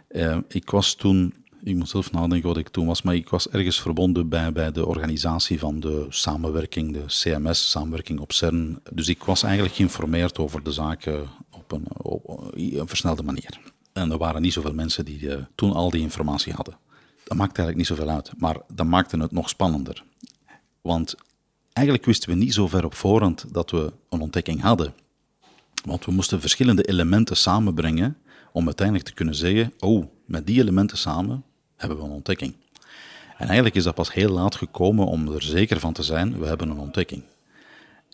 Uh, 0.08 0.32
eh, 0.32 0.38
ik 0.48 0.70
was 0.70 0.94
toen, 0.94 1.34
ik 1.62 1.76
moet 1.76 1.88
zelf 1.88 2.12
nadenken 2.12 2.48
wat 2.48 2.56
ik 2.56 2.68
toen 2.68 2.86
was, 2.86 3.02
maar 3.02 3.14
ik 3.14 3.28
was 3.28 3.48
ergens 3.48 3.80
verbonden 3.80 4.28
bij, 4.28 4.52
bij 4.52 4.72
de 4.72 4.86
organisatie 4.86 5.58
van 5.58 5.80
de 5.80 6.06
samenwerking, 6.08 6.92
de 6.92 7.04
CMS, 7.06 7.70
samenwerking 7.70 8.20
op 8.20 8.32
CERN. 8.32 8.80
Dus 8.92 9.08
ik 9.08 9.24
was 9.24 9.42
eigenlijk 9.42 9.74
geïnformeerd 9.74 10.38
over 10.38 10.62
de 10.62 10.72
zaken 10.72 11.28
op 11.50 11.72
een, 11.72 11.86
op 12.02 12.52
een 12.54 12.88
versnelde 12.88 13.22
manier. 13.22 13.60
En 13.92 14.10
er 14.10 14.18
waren 14.18 14.42
niet 14.42 14.52
zoveel 14.52 14.74
mensen 14.74 15.04
die 15.04 15.30
toen 15.54 15.72
al 15.72 15.90
die 15.90 16.00
informatie 16.00 16.52
hadden 16.52 16.76
dat 17.24 17.36
maakt 17.36 17.58
eigenlijk 17.58 17.76
niet 17.76 17.98
zoveel 17.98 18.14
uit. 18.14 18.32
Maar 18.36 18.56
dat 18.74 18.86
maakte 18.86 19.18
het 19.18 19.32
nog 19.32 19.48
spannender. 19.48 20.04
Want 20.80 21.14
eigenlijk 21.72 22.06
wisten 22.06 22.28
we 22.30 22.36
niet 22.36 22.54
zo 22.54 22.68
ver 22.68 22.84
op 22.84 22.94
voorhand 22.94 23.44
dat 23.54 23.70
we 23.70 23.92
een 24.08 24.20
ontdekking 24.20 24.60
hadden. 24.60 24.94
Want 25.84 26.04
we 26.04 26.12
moesten 26.12 26.40
verschillende 26.40 26.82
elementen 26.82 27.36
samenbrengen 27.36 28.16
om 28.52 28.66
uiteindelijk 28.66 29.06
te 29.06 29.14
kunnen 29.14 29.34
zeggen: 29.34 29.72
Oh, 29.78 30.06
met 30.26 30.46
die 30.46 30.60
elementen 30.60 30.98
samen 30.98 31.44
hebben 31.76 31.98
we 31.98 32.04
een 32.04 32.10
ontdekking. 32.10 32.54
En 33.38 33.46
eigenlijk 33.46 33.74
is 33.74 33.84
dat 33.84 33.94
pas 33.94 34.12
heel 34.12 34.30
laat 34.30 34.54
gekomen 34.54 35.06
om 35.06 35.32
er 35.32 35.42
zeker 35.42 35.80
van 35.80 35.92
te 35.92 36.02
zijn: 36.02 36.38
we 36.38 36.46
hebben 36.46 36.70
een 36.70 36.78
ontdekking. 36.78 37.22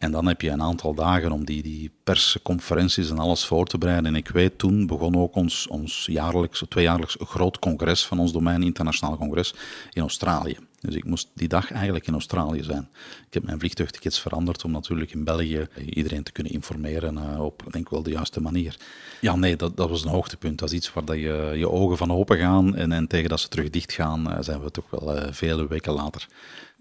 En 0.00 0.10
dan 0.10 0.26
heb 0.26 0.40
je 0.40 0.50
een 0.50 0.62
aantal 0.62 0.94
dagen 0.94 1.32
om 1.32 1.44
die, 1.44 1.62
die 1.62 1.90
persconferenties 2.04 3.10
en 3.10 3.18
alles 3.18 3.46
voor 3.46 3.66
te 3.66 3.78
bereiden. 3.78 4.06
En 4.06 4.14
ik 4.14 4.28
weet, 4.28 4.58
toen 4.58 4.86
begon 4.86 5.16
ook 5.16 5.34
ons, 5.34 5.66
ons 5.66 6.06
jaarlijks, 6.10 6.64
tweejaarlijks 6.68 7.16
groot 7.20 7.58
congres 7.58 8.06
van 8.06 8.18
ons 8.18 8.32
domein, 8.32 8.62
internationaal 8.62 9.16
congres, 9.16 9.54
in 9.92 10.02
Australië. 10.02 10.56
Dus 10.80 10.94
ik 10.94 11.04
moest 11.04 11.28
die 11.34 11.48
dag 11.48 11.72
eigenlijk 11.72 12.06
in 12.06 12.12
Australië 12.12 12.62
zijn. 12.62 12.88
Ik 13.26 13.34
heb 13.34 13.42
mijn 13.42 13.58
vliegtuigtickets 13.58 14.20
veranderd 14.20 14.64
om 14.64 14.70
natuurlijk 14.70 15.12
in 15.12 15.24
België 15.24 15.66
iedereen 15.86 16.22
te 16.22 16.32
kunnen 16.32 16.52
informeren 16.52 17.14
uh, 17.14 17.44
op, 17.44 17.62
denk 17.70 17.90
wel, 17.90 18.02
de 18.02 18.10
juiste 18.10 18.40
manier. 18.40 18.76
Ja, 19.20 19.36
nee, 19.36 19.56
dat, 19.56 19.76
dat 19.76 19.88
was 19.88 20.04
een 20.04 20.10
hoogtepunt. 20.10 20.58
Dat 20.58 20.68
is 20.68 20.76
iets 20.76 20.92
waar 20.92 21.04
dat 21.04 21.16
je, 21.16 21.52
je 21.56 21.70
ogen 21.70 21.96
van 21.96 22.12
open 22.12 22.38
gaan 22.38 22.76
en, 22.76 22.92
en 22.92 23.06
tegen 23.06 23.28
dat 23.28 23.40
ze 23.40 23.48
terug 23.48 23.70
dicht 23.70 23.92
gaan, 23.92 24.30
uh, 24.30 24.36
zijn 24.40 24.62
we 24.62 24.70
toch 24.70 24.90
wel 24.90 25.16
uh, 25.16 25.22
vele 25.30 25.68
weken 25.68 25.92
later. 25.92 26.26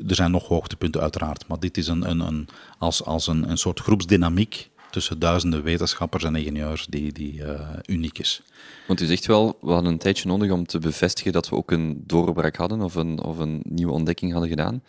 Er 0.07 0.16
zijn 0.16 0.31
nog 0.31 0.48
hoogtepunten 0.48 1.01
uiteraard, 1.01 1.48
maar 1.48 1.60
dit 1.60 1.78
is 1.78 1.88
een, 1.88 2.10
een, 2.10 2.19
een 2.19 2.48
als, 2.78 3.04
als 3.04 3.28
een, 3.28 3.50
een 3.50 3.57
soort 3.57 3.80
groepsdynamiek 3.80 4.69
tussen 4.92 5.19
duizenden 5.19 5.63
wetenschappers 5.63 6.24
en 6.24 6.36
ingenieurs 6.36 6.86
die, 6.86 7.12
die 7.12 7.41
uniek 7.86 8.20
is. 8.20 8.41
Want 8.89 9.01
u 9.01 9.05
zegt 9.05 9.25
wel, 9.25 9.58
we 9.62 9.72
hadden 9.72 9.91
een 9.91 9.98
tijdje 9.98 10.27
nodig 10.27 10.51
om 10.51 10.65
te 10.65 10.79
bevestigen 10.79 11.31
dat 11.31 11.50
we 11.50 11.55
ook 11.55 11.72
een 11.72 12.03
doorbraak 12.05 12.55
hadden 12.55 12.81
of 12.81 12.96
een, 12.96 13.24
of 13.24 13.38
een 13.38 13.62
nieuwe 13.63 13.93
ontdekking 13.93 14.31
hadden 14.31 14.50
gedaan. 14.50 14.84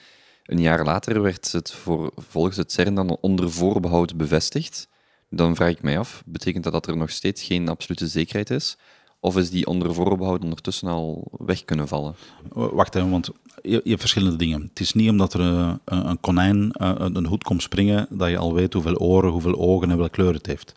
Een 0.45 0.61
jaar 0.61 0.85
later 0.85 1.23
werd 1.23 1.53
het 1.53 1.73
voor, 1.73 2.13
volgens 2.17 2.57
het 2.57 2.73
CERN 2.73 2.95
dan 2.95 3.17
onder 3.21 3.51
voorbehoud 3.51 4.17
bevestigd. 4.17 4.89
Dan 5.31 5.57
vraag 5.57 5.71
ik 5.71 5.83
mij 5.83 5.99
af, 5.99 6.23
betekent 6.27 6.65
dat 6.65 6.73
dat 6.73 6.87
er 6.87 6.97
nog 6.97 7.11
steeds 7.11 7.43
geen 7.43 7.69
absolute 7.69 8.07
zekerheid 8.07 8.51
is? 8.51 8.77
Of 9.21 9.37
is 9.37 9.51
die 9.51 9.67
onder 9.67 9.95
voorbehoud 9.95 10.43
ondertussen 10.43 10.89
al 10.89 11.33
weg 11.39 11.65
kunnen 11.65 11.89
vallen? 11.89 12.15
Wacht 12.53 12.95
even, 12.95 13.11
want 13.11 13.31
je, 13.63 13.81
hebt 13.85 14.01
verschillende 14.01 14.37
dingen. 14.37 14.63
Het 14.69 14.81
is 14.81 14.93
niet 14.93 15.11
omdat 15.11 15.35
er 15.35 15.41
een, 15.41 15.81
een 15.85 16.21
konijn 16.21 16.71
een 17.17 17.27
hoed 17.27 17.45
komt 17.45 17.63
springen 17.63 18.07
dat 18.11 18.29
je 18.29 18.39
al 18.39 18.55
weet 18.55 18.73
hoeveel 18.73 18.99
oren, 18.99 19.31
hoeveel 19.31 19.59
ogen 19.59 19.91
en 19.91 19.97
welke 19.97 20.13
kleur 20.13 20.35
het 20.35 20.47
heeft. 20.47 20.73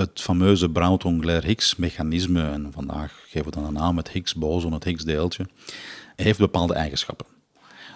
Het 0.00 0.20
fameuze 0.20 0.68
Brown-Glair-Higgs-mechanisme, 0.70 2.42
en 2.42 2.72
vandaag 2.72 3.24
geven 3.28 3.44
we 3.44 3.50
dan 3.50 3.64
een 3.64 3.72
naam, 3.72 3.96
het 3.96 4.10
Higgs-boson, 4.10 4.72
het 4.72 4.84
Higgs-deeltje, 4.84 5.46
heeft 6.16 6.38
bepaalde 6.38 6.74
eigenschappen. 6.74 7.26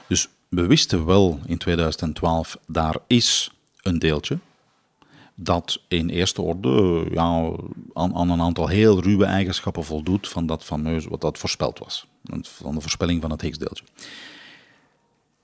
Dus 0.09 0.29
we 0.49 0.67
wisten 0.67 1.05
wel 1.05 1.41
in 1.47 1.59
2012, 1.59 2.59
daar 2.67 2.97
is 3.07 3.51
een 3.83 3.99
deeltje, 3.99 4.39
dat 5.35 5.81
in 5.89 6.09
eerste 6.09 6.43
orde 6.43 7.07
ja, 7.11 7.53
aan, 7.93 8.15
aan, 8.15 8.31
een 8.31 8.41
aantal 8.41 8.69
heel 8.69 9.03
ruwe 9.03 9.25
eigenschappen 9.25 9.85
voldoet 9.85 10.29
van 10.29 10.47
dat 10.47 10.65
fameuze, 10.65 11.09
wat 11.09 11.21
dat 11.21 11.39
voorspeld 11.39 11.79
was. 11.79 12.07
Van 12.43 12.75
de 12.75 12.81
voorspelling 12.81 13.21
van 13.21 13.31
het 13.31 13.41
Higgsdeeltje. 13.41 13.85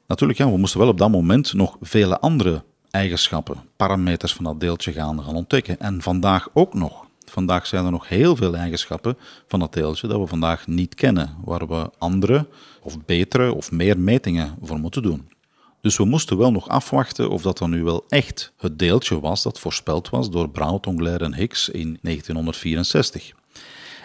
Natuurlijk, 0.06 0.38
ja, 0.38 0.50
we 0.50 0.58
moesten 0.58 0.80
wel 0.80 0.88
op 0.88 0.98
dat 0.98 1.10
moment 1.10 1.52
nog 1.52 1.76
vele 1.80 2.18
andere 2.18 2.62
eigenschappen, 2.96 3.56
parameters 3.76 4.34
van 4.34 4.44
dat 4.44 4.60
deeltje 4.60 4.92
gaan, 4.92 5.22
gaan 5.22 5.34
ontdekken. 5.34 5.80
En 5.80 6.02
vandaag 6.02 6.48
ook 6.52 6.74
nog. 6.74 7.04
Vandaag 7.24 7.66
zijn 7.66 7.84
er 7.84 7.90
nog 7.90 8.08
heel 8.08 8.36
veel 8.36 8.54
eigenschappen 8.54 9.16
van 9.46 9.60
dat 9.60 9.72
deeltje 9.72 10.08
dat 10.08 10.20
we 10.20 10.26
vandaag 10.26 10.66
niet 10.66 10.94
kennen, 10.94 11.36
waar 11.44 11.68
we 11.68 11.90
andere 11.98 12.46
of 12.82 13.04
betere 13.04 13.54
of 13.54 13.70
meer 13.70 13.98
metingen 13.98 14.56
voor 14.62 14.78
moeten 14.78 15.02
doen. 15.02 15.28
Dus 15.80 15.96
we 15.96 16.04
moesten 16.04 16.38
wel 16.38 16.52
nog 16.52 16.68
afwachten 16.68 17.30
of 17.30 17.42
dat 17.42 17.58
dan 17.58 17.70
nu 17.70 17.82
wel 17.84 18.04
echt 18.08 18.52
het 18.58 18.78
deeltje 18.78 19.20
was 19.20 19.42
dat 19.42 19.58
voorspeld 19.58 20.10
was 20.10 20.30
door 20.30 20.50
Brown, 20.50 20.88
Onglair 20.88 21.22
en 21.22 21.34
Higgs 21.34 21.68
in 21.68 21.98
1964. 22.02 23.32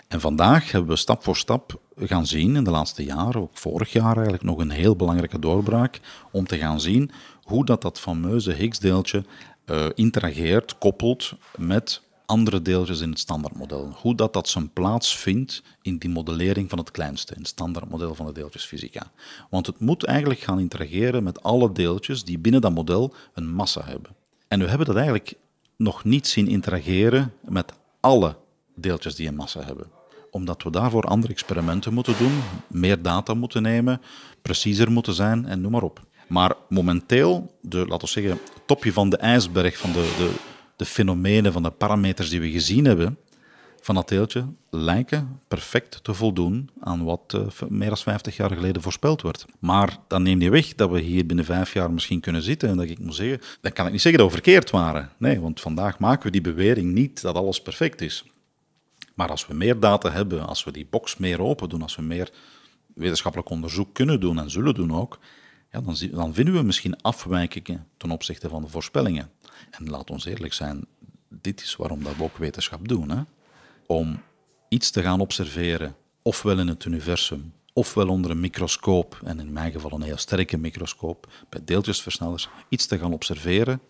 En 0.07 0.21
vandaag 0.21 0.71
hebben 0.71 0.89
we 0.89 0.95
stap 0.95 1.23
voor 1.23 1.37
stap 1.37 1.79
gaan 1.97 2.25
zien 2.25 2.55
in 2.55 2.63
de 2.63 2.71
laatste 2.71 3.03
jaren, 3.03 3.41
ook 3.41 3.57
vorig 3.57 3.91
jaar 3.91 4.13
eigenlijk 4.13 4.43
nog 4.43 4.57
een 4.57 4.69
heel 4.69 4.95
belangrijke 4.95 5.39
doorbraak, 5.39 5.99
om 6.31 6.47
te 6.47 6.57
gaan 6.57 6.81
zien 6.81 7.11
hoe 7.43 7.65
dat, 7.65 7.81
dat 7.81 7.99
fameuze 7.99 8.51
Higgs-deeltje 8.51 9.23
uh, 9.65 9.85
interageert, 9.95 10.77
koppelt 10.77 11.33
met 11.57 12.01
andere 12.25 12.61
deeltjes 12.61 12.99
in 12.99 13.09
het 13.09 13.19
standaardmodel. 13.19 13.93
Hoe 14.01 14.15
dat, 14.15 14.33
dat 14.33 14.49
zijn 14.49 14.73
plaats 14.73 15.17
vindt 15.17 15.63
in 15.81 15.97
die 15.97 16.09
modellering 16.09 16.69
van 16.69 16.79
het 16.79 16.91
kleinste, 16.91 17.33
in 17.33 17.39
het 17.39 17.47
standaardmodel 17.47 18.15
van 18.15 18.25
de 18.25 18.31
deeltjesfysica. 18.31 19.11
Want 19.49 19.65
het 19.65 19.79
moet 19.79 20.03
eigenlijk 20.03 20.39
gaan 20.39 20.59
interageren 20.59 21.23
met 21.23 21.43
alle 21.43 21.71
deeltjes 21.71 22.23
die 22.23 22.39
binnen 22.39 22.61
dat 22.61 22.73
model 22.73 23.13
een 23.33 23.53
massa 23.53 23.81
hebben. 23.85 24.15
En 24.47 24.59
we 24.59 24.67
hebben 24.67 24.87
dat 24.87 24.95
eigenlijk 24.95 25.33
nog 25.77 26.03
niet 26.03 26.27
zien 26.27 26.47
interageren 26.47 27.33
met 27.41 27.73
alle 27.99 28.35
deeltjes 28.75 29.15
die 29.15 29.27
een 29.27 29.35
massa 29.35 29.63
hebben. 29.63 29.87
Omdat 30.31 30.63
we 30.63 30.69
daarvoor 30.69 31.03
andere 31.03 31.33
experimenten 31.33 31.93
moeten 31.93 32.17
doen, 32.17 32.41
meer 32.67 33.01
data 33.01 33.33
moeten 33.33 33.61
nemen, 33.61 34.01
preciezer 34.41 34.91
moeten 34.91 35.13
zijn 35.13 35.45
en 35.45 35.61
noem 35.61 35.71
maar 35.71 35.83
op. 35.83 36.01
Maar 36.31 36.55
momenteel, 36.69 37.57
de, 37.61 37.77
laten 37.77 38.07
we 38.07 38.07
zeggen, 38.07 38.39
topje 38.65 38.93
van 38.93 39.09
de 39.09 39.17
ijsberg 39.17 39.77
van 39.77 39.91
de, 39.91 40.13
de, 40.17 40.31
de 40.75 40.85
fenomenen, 40.85 41.53
van 41.53 41.63
de 41.63 41.71
parameters 41.71 42.29
die 42.29 42.39
we 42.39 42.51
gezien 42.51 42.85
hebben 42.85 43.17
van 43.81 43.95
dat 43.95 44.07
deeltje, 44.07 44.45
lijken 44.69 45.39
perfect 45.47 46.03
te 46.03 46.13
voldoen 46.13 46.69
aan 46.79 47.03
wat 47.03 47.33
uh, 47.35 47.69
meer 47.69 47.87
dan 47.87 47.97
50 47.97 48.35
jaar 48.35 48.51
geleden 48.51 48.81
voorspeld 48.81 49.21
werd. 49.21 49.45
Maar 49.59 49.97
dan 50.07 50.23
neemt 50.23 50.39
niet 50.39 50.49
weg 50.49 50.75
dat 50.75 50.89
we 50.89 50.99
hier 50.99 51.25
binnen 51.25 51.45
vijf 51.45 51.73
jaar 51.73 51.91
misschien 51.91 52.19
kunnen 52.19 52.41
zitten 52.41 52.69
en 52.69 52.77
dat 52.77 52.89
ik 52.89 52.99
moet 52.99 53.15
zeggen, 53.15 53.41
dan 53.61 53.71
kan 53.71 53.85
ik 53.85 53.91
niet 53.91 54.01
zeggen 54.01 54.21
dat 54.21 54.29
we 54.29 54.35
verkeerd 54.35 54.69
waren. 54.69 55.09
Nee, 55.17 55.39
want 55.39 55.61
vandaag 55.61 55.99
maken 55.99 56.25
we 56.25 56.31
die 56.31 56.41
bewering 56.41 56.93
niet 56.93 57.21
dat 57.21 57.35
alles 57.35 57.61
perfect 57.61 58.01
is. 58.01 58.25
Maar 59.15 59.29
als 59.29 59.47
we 59.47 59.53
meer 59.53 59.79
data 59.79 60.11
hebben, 60.11 60.47
als 60.47 60.63
we 60.63 60.71
die 60.71 60.87
box 60.89 61.17
meer 61.17 61.41
open 61.41 61.69
doen, 61.69 61.81
als 61.81 61.95
we 61.95 62.01
meer 62.01 62.29
wetenschappelijk 62.93 63.49
onderzoek 63.49 63.93
kunnen 63.93 64.19
doen 64.19 64.39
en 64.39 64.49
zullen 64.49 64.73
doen 64.73 64.95
ook, 64.95 65.19
ja, 65.71 65.81
dan, 66.11 66.33
vinden 66.33 66.53
we 66.53 66.61
misschien 66.61 67.01
afwijkingen 67.01 67.87
ten 67.97 68.11
opzichte 68.11 68.49
van 68.49 68.61
de 68.61 68.67
voorspellingen. 68.67 69.31
En 69.71 69.89
laat 69.89 70.09
ons 70.09 70.25
eerlijk 70.25 70.53
zijn, 70.53 70.85
dit 71.29 71.61
is 71.61 71.75
waarom 71.75 72.03
dat 72.03 72.15
we 72.15 72.23
ook 72.23 72.37
wetenschap 72.37 72.87
doen. 72.87 73.09
Hè? 73.09 73.21
Om 73.85 74.21
iets 74.69 74.89
te 74.89 75.01
gaan 75.01 75.19
observeren, 75.19 75.95
ofwel 76.21 76.59
in 76.59 76.67
het 76.67 76.85
universum, 76.85 77.53
ofwel 77.73 78.07
onder 78.07 78.31
een 78.31 78.39
microscoop, 78.39 79.19
en 79.23 79.39
in 79.39 79.53
mijn 79.53 79.71
geval 79.71 79.91
een 79.91 80.01
heel 80.01 80.17
sterke 80.17 80.57
microscoop, 80.57 81.31
bij 81.49 81.61
deeltjesversnellers, 81.65 82.49
iets 82.69 82.85
te 82.85 82.99
gaan 82.99 83.13
observeren 83.13 83.81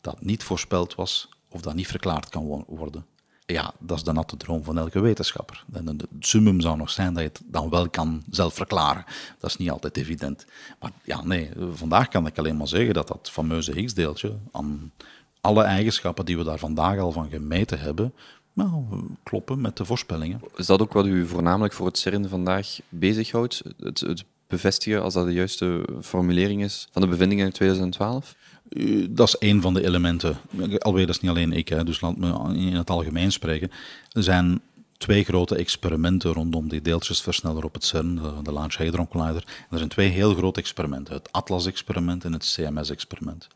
dat 0.00 0.20
niet 0.20 0.42
voorspeld 0.42 0.94
was 0.94 1.28
of 1.48 1.60
dat 1.60 1.74
niet 1.74 1.86
verklaard 1.86 2.28
kan 2.28 2.64
worden 2.66 3.06
ja, 3.52 3.72
dat 3.78 3.96
is 3.96 4.02
de 4.02 4.12
natte 4.12 4.36
droom 4.36 4.64
van 4.64 4.78
elke 4.78 5.00
wetenschapper. 5.00 5.64
Het 5.72 6.06
summum 6.20 6.60
zou 6.60 6.76
nog 6.76 6.90
zijn 6.90 7.14
dat 7.14 7.22
je 7.22 7.28
het 7.28 7.42
dan 7.44 7.70
wel 7.70 7.90
kan 7.90 8.22
zelf 8.30 8.54
verklaren. 8.54 9.04
Dat 9.38 9.50
is 9.50 9.56
niet 9.56 9.70
altijd 9.70 9.96
evident. 9.96 10.46
Maar 10.80 10.90
ja, 11.04 11.22
nee, 11.22 11.50
vandaag 11.72 12.08
kan 12.08 12.26
ik 12.26 12.38
alleen 12.38 12.56
maar 12.56 12.68
zeggen 12.68 12.94
dat 12.94 13.08
dat 13.08 13.30
fameuze 13.30 13.72
Higgs-deeltje 13.72 14.36
aan 14.52 14.92
alle 15.40 15.62
eigenschappen 15.62 16.24
die 16.24 16.36
we 16.36 16.44
daar 16.44 16.58
vandaag 16.58 16.98
al 16.98 17.12
van 17.12 17.30
gemeten 17.30 17.78
hebben, 17.78 18.14
nou, 18.52 18.84
kloppen 19.22 19.60
met 19.60 19.76
de 19.76 19.84
voorspellingen. 19.84 20.40
Is 20.56 20.66
dat 20.66 20.80
ook 20.80 20.92
wat 20.92 21.06
u 21.06 21.26
voornamelijk 21.26 21.74
voor 21.74 21.86
het 21.86 21.98
CERN 21.98 22.28
vandaag 22.28 22.78
bezighoudt? 22.88 23.62
Het, 23.78 24.00
het 24.00 24.24
bevestigen, 24.48 25.02
als 25.02 25.14
dat 25.14 25.26
de 25.26 25.32
juiste 25.32 25.84
formulering 26.02 26.64
is, 26.64 26.88
van 26.92 27.02
de 27.02 27.08
bevindingen 27.08 27.46
in 27.46 27.52
2012? 27.52 28.34
Eh, 28.68 29.06
dat 29.10 29.28
is 29.28 29.36
een 29.38 29.60
van 29.60 29.74
de 29.74 29.84
elementen. 29.84 30.36
Alweer, 30.78 31.06
dat 31.06 31.14
is 31.14 31.20
niet 31.20 31.30
alleen 31.30 31.52
ik, 31.52 31.86
dus 31.86 32.00
laat 32.00 32.16
me 32.16 32.54
in 32.54 32.76
het 32.76 32.90
algemeen 32.90 33.32
spreken. 33.32 33.70
Er 34.12 34.22
zijn 34.22 34.60
twee 34.98 35.24
grote 35.24 35.56
experimenten 35.56 36.32
rondom 36.32 36.68
die 36.68 36.82
deeltjesversneller 36.82 37.64
op 37.64 37.74
het 37.74 37.84
CERN, 37.84 38.14
de, 38.14 38.42
de 38.42 38.52
Large 38.52 38.84
Hadron 38.84 39.08
Collider. 39.08 39.44
er 39.70 39.78
zijn 39.78 39.88
twee 39.88 40.08
heel 40.08 40.34
grote 40.34 40.60
experimenten, 40.60 41.14
het 41.14 41.32
Atlas-experiment 41.32 42.24
en 42.24 42.32
het 42.32 42.54
CMS-experiment. 42.54 43.48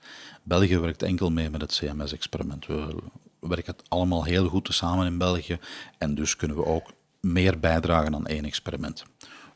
België 0.43 0.79
werkt 0.79 1.03
enkel 1.03 1.31
mee 1.31 1.51
met 1.51 1.61
het 1.61 1.73
CMS-experiment. 1.77 2.67
We 2.67 2.95
werken 3.41 3.75
het 3.77 3.83
allemaal 3.89 4.25
heel 4.25 4.49
goed 4.49 4.69
samen 4.71 5.07
in 5.07 5.19
België 5.19 5.59
en 5.99 6.15
dus 6.15 6.37
kunnen 6.37 6.57
we 6.57 6.65
ook 6.65 6.93
meer 7.21 7.59
bijdragen 7.59 8.15
aan 8.15 8.27
één 8.27 8.45
experiment. 8.45 9.05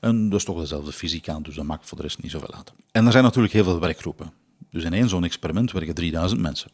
En 0.06 0.28
dat 0.28 0.38
is 0.38 0.44
toch 0.44 0.60
dezelfde 0.60 0.92
fysica, 0.92 1.40
dus 1.40 1.54
dat 1.54 1.64
maakt 1.64 1.86
voor 1.86 1.96
de 1.96 2.02
rest 2.02 2.22
niet 2.22 2.30
zoveel 2.30 2.54
uit. 2.54 2.72
En 2.90 3.06
er 3.06 3.12
zijn 3.12 3.25
natuurlijk 3.25 3.54
heel 3.54 3.64
veel 3.64 3.80
werkgroepen. 3.80 4.32
Dus 4.70 4.84
in 4.84 4.92
één 4.92 5.08
zo'n 5.08 5.25
experiment 5.25 5.72
werken 5.72 5.94
3000 5.94 6.40
mensen. 6.40 6.70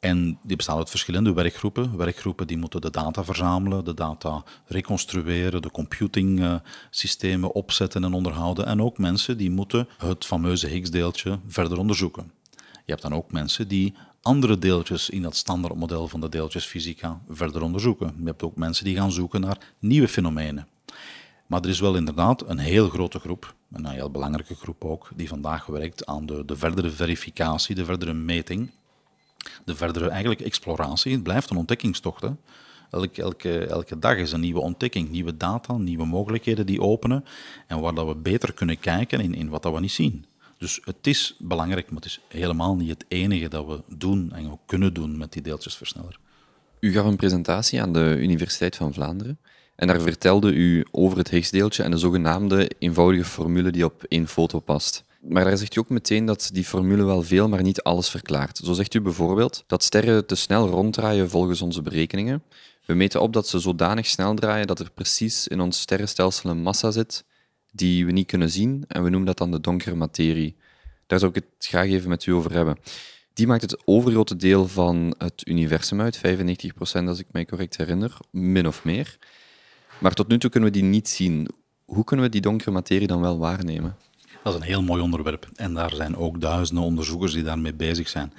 En 0.00 0.38
die 0.42 0.56
bestaan 0.56 0.76
uit 0.76 0.90
verschillende 0.90 1.32
werkgroepen. 1.32 1.96
Werkgroepen 1.96 2.46
die 2.46 2.56
moeten 2.56 2.80
de 2.80 2.90
data 2.90 3.24
verzamelen, 3.24 3.84
de 3.84 3.94
data 3.94 4.44
reconstrueren, 4.66 5.62
de 5.62 5.70
computingsystemen 5.70 7.54
opzetten 7.54 8.04
en 8.04 8.12
onderhouden. 8.12 8.66
En 8.66 8.82
ook 8.82 8.98
mensen 8.98 9.36
die 9.36 9.50
moeten 9.50 9.88
het 9.98 10.24
fameuze 10.24 10.66
Higgs-deeltje 10.66 11.38
verder 11.46 11.78
onderzoeken. 11.78 12.30
Je 12.52 12.92
hebt 12.92 13.02
dan 13.02 13.14
ook 13.14 13.32
mensen 13.32 13.68
die 13.68 13.94
andere 14.22 14.58
deeltjes 14.58 15.10
in 15.10 15.22
dat 15.22 15.36
standaardmodel 15.36 16.08
van 16.08 16.20
de 16.20 16.28
deeltjesfysica 16.28 17.20
verder 17.28 17.62
onderzoeken. 17.62 18.14
Je 18.18 18.24
hebt 18.24 18.42
ook 18.42 18.56
mensen 18.56 18.84
die 18.84 18.96
gaan 18.96 19.12
zoeken 19.12 19.40
naar 19.40 19.74
nieuwe 19.78 20.08
fenomenen. 20.08 20.66
Maar 21.46 21.62
er 21.62 21.68
is 21.68 21.80
wel 21.80 21.96
inderdaad 21.96 22.48
een 22.48 22.58
heel 22.58 22.88
grote 22.88 23.18
groep, 23.18 23.54
een 23.72 23.86
heel 23.86 24.10
belangrijke 24.10 24.54
groep 24.54 24.84
ook, 24.84 25.10
die 25.16 25.28
vandaag 25.28 25.66
werkt 25.66 26.06
aan 26.06 26.26
de, 26.26 26.44
de 26.44 26.56
verdere 26.56 26.90
verificatie, 26.90 27.74
de 27.74 27.84
verdere 27.84 28.12
meting, 28.12 28.70
de 29.64 29.76
verdere 29.76 30.08
eigenlijk 30.08 30.40
exploratie. 30.40 31.12
Het 31.12 31.22
blijft 31.22 31.50
een 31.50 31.56
ontdekkingstocht. 31.56 32.22
Hè. 32.22 32.30
Elke, 32.90 33.22
elke, 33.22 33.66
elke 33.66 33.98
dag 33.98 34.16
is 34.16 34.32
een 34.32 34.40
nieuwe 34.40 34.60
ontdekking, 34.60 35.10
nieuwe 35.10 35.36
data, 35.36 35.76
nieuwe 35.76 36.06
mogelijkheden 36.06 36.66
die 36.66 36.80
openen 36.80 37.24
en 37.66 37.80
waar 37.80 38.06
we 38.06 38.14
beter 38.14 38.52
kunnen 38.52 38.78
kijken 38.78 39.20
in, 39.20 39.34
in 39.34 39.48
wat 39.48 39.62
dat 39.62 39.74
we 39.74 39.80
niet 39.80 39.92
zien. 39.92 40.26
Dus 40.58 40.80
het 40.84 41.06
is 41.06 41.36
belangrijk, 41.38 41.86
maar 41.86 41.96
het 41.96 42.04
is 42.04 42.20
helemaal 42.28 42.76
niet 42.76 42.88
het 42.88 43.04
enige 43.08 43.48
dat 43.48 43.66
we 43.66 43.82
doen 43.96 44.32
en 44.32 44.50
ook 44.50 44.60
kunnen 44.66 44.94
doen 44.94 45.16
met 45.16 45.32
die 45.32 45.42
deeltjesversneller. 45.42 46.18
U 46.80 46.92
gaf 46.92 47.06
een 47.06 47.16
presentatie 47.16 47.82
aan 47.82 47.92
de 47.92 48.16
Universiteit 48.18 48.76
van 48.76 48.92
Vlaanderen. 48.92 49.38
En 49.76 49.86
daar 49.86 50.00
vertelde 50.00 50.52
u 50.52 50.86
over 50.90 51.18
het 51.18 51.30
Higgsdeeltje 51.30 51.82
en 51.82 51.90
de 51.90 51.96
zogenaamde 51.96 52.70
eenvoudige 52.78 53.24
formule 53.24 53.70
die 53.70 53.84
op 53.84 54.04
één 54.08 54.28
foto 54.28 54.60
past. 54.60 55.04
Maar 55.20 55.44
daar 55.44 55.56
zegt 55.56 55.76
u 55.76 55.80
ook 55.80 55.88
meteen 55.88 56.24
dat 56.24 56.50
die 56.52 56.64
formule 56.64 57.04
wel 57.04 57.22
veel, 57.22 57.48
maar 57.48 57.62
niet 57.62 57.82
alles 57.82 58.08
verklaart. 58.08 58.60
Zo 58.64 58.72
zegt 58.72 58.94
u 58.94 59.00
bijvoorbeeld 59.00 59.64
dat 59.66 59.82
sterren 59.82 60.26
te 60.26 60.34
snel 60.34 60.68
ronddraaien 60.68 61.30
volgens 61.30 61.62
onze 61.62 61.82
berekeningen. 61.82 62.42
We 62.86 62.94
meten 62.94 63.20
op 63.20 63.32
dat 63.32 63.48
ze 63.48 63.58
zodanig 63.58 64.06
snel 64.06 64.34
draaien 64.34 64.66
dat 64.66 64.78
er 64.78 64.90
precies 64.90 65.48
in 65.48 65.60
ons 65.60 65.80
sterrenstelsel 65.80 66.50
een 66.50 66.62
massa 66.62 66.90
zit 66.90 67.24
die 67.72 68.06
we 68.06 68.12
niet 68.12 68.26
kunnen 68.26 68.50
zien 68.50 68.84
en 68.88 69.02
we 69.02 69.08
noemen 69.08 69.26
dat 69.26 69.38
dan 69.38 69.50
de 69.50 69.60
donkere 69.60 69.94
materie. 69.94 70.56
Daar 71.06 71.18
zou 71.18 71.32
ik 71.34 71.44
het 71.44 71.66
graag 71.66 71.86
even 71.86 72.08
met 72.08 72.26
u 72.26 72.32
over 72.32 72.52
hebben. 72.52 72.78
Die 73.32 73.46
maakt 73.46 73.62
het 73.62 73.86
overgrote 73.86 74.36
deel 74.36 74.68
van 74.68 75.14
het 75.18 75.46
universum 75.46 76.00
uit, 76.00 76.18
95% 76.18 76.20
als 77.06 77.18
ik 77.18 77.26
mij 77.30 77.44
correct 77.44 77.76
herinner, 77.76 78.16
min 78.30 78.66
of 78.66 78.84
meer. 78.84 79.18
Maar 79.98 80.14
tot 80.14 80.28
nu 80.28 80.38
toe 80.38 80.50
kunnen 80.50 80.72
we 80.72 80.78
die 80.78 80.88
niet 80.88 81.08
zien. 81.08 81.48
Hoe 81.84 82.04
kunnen 82.04 82.26
we 82.26 82.30
die 82.30 82.40
donkere 82.40 82.70
materie 82.70 83.06
dan 83.06 83.20
wel 83.20 83.38
waarnemen? 83.38 83.96
Dat 84.42 84.54
is 84.54 84.60
een 84.60 84.66
heel 84.66 84.82
mooi 84.82 85.02
onderwerp. 85.02 85.48
En 85.54 85.74
daar 85.74 85.94
zijn 85.94 86.16
ook 86.16 86.40
duizenden 86.40 86.84
onderzoekers 86.84 87.32
die 87.32 87.42
daarmee 87.42 87.74
bezig 87.74 88.08
zijn. 88.08 88.32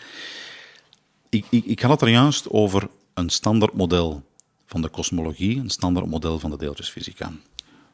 Ik, 1.30 1.46
ik, 1.50 1.66
ik 1.66 1.80
had 1.80 1.92
het 1.92 2.02
er 2.02 2.10
juist 2.10 2.50
over 2.50 2.88
een 3.14 3.30
standaardmodel 3.30 4.24
van 4.66 4.82
de 4.82 4.90
kosmologie, 4.90 5.60
een 5.60 5.70
standaardmodel 5.70 6.40
van 6.40 6.50
de 6.50 6.58
deeltjesfysica. 6.58 7.32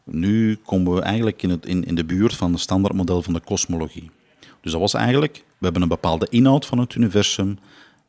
Nu 0.03 0.55
komen 0.55 0.93
we 0.93 1.01
eigenlijk 1.01 1.43
in, 1.43 1.49
het, 1.49 1.65
in, 1.65 1.83
in 1.83 1.95
de 1.95 2.05
buurt 2.05 2.35
van 2.35 2.51
het 2.51 2.61
standaardmodel 2.61 3.21
van 3.21 3.33
de 3.33 3.39
kosmologie. 3.39 4.11
Dus 4.61 4.71
dat 4.71 4.81
was 4.81 4.93
eigenlijk, 4.93 5.35
we 5.35 5.63
hebben 5.63 5.81
een 5.81 5.87
bepaalde 5.87 6.27
inhoud 6.29 6.65
van 6.65 6.77
het 6.77 6.95
universum 6.95 7.59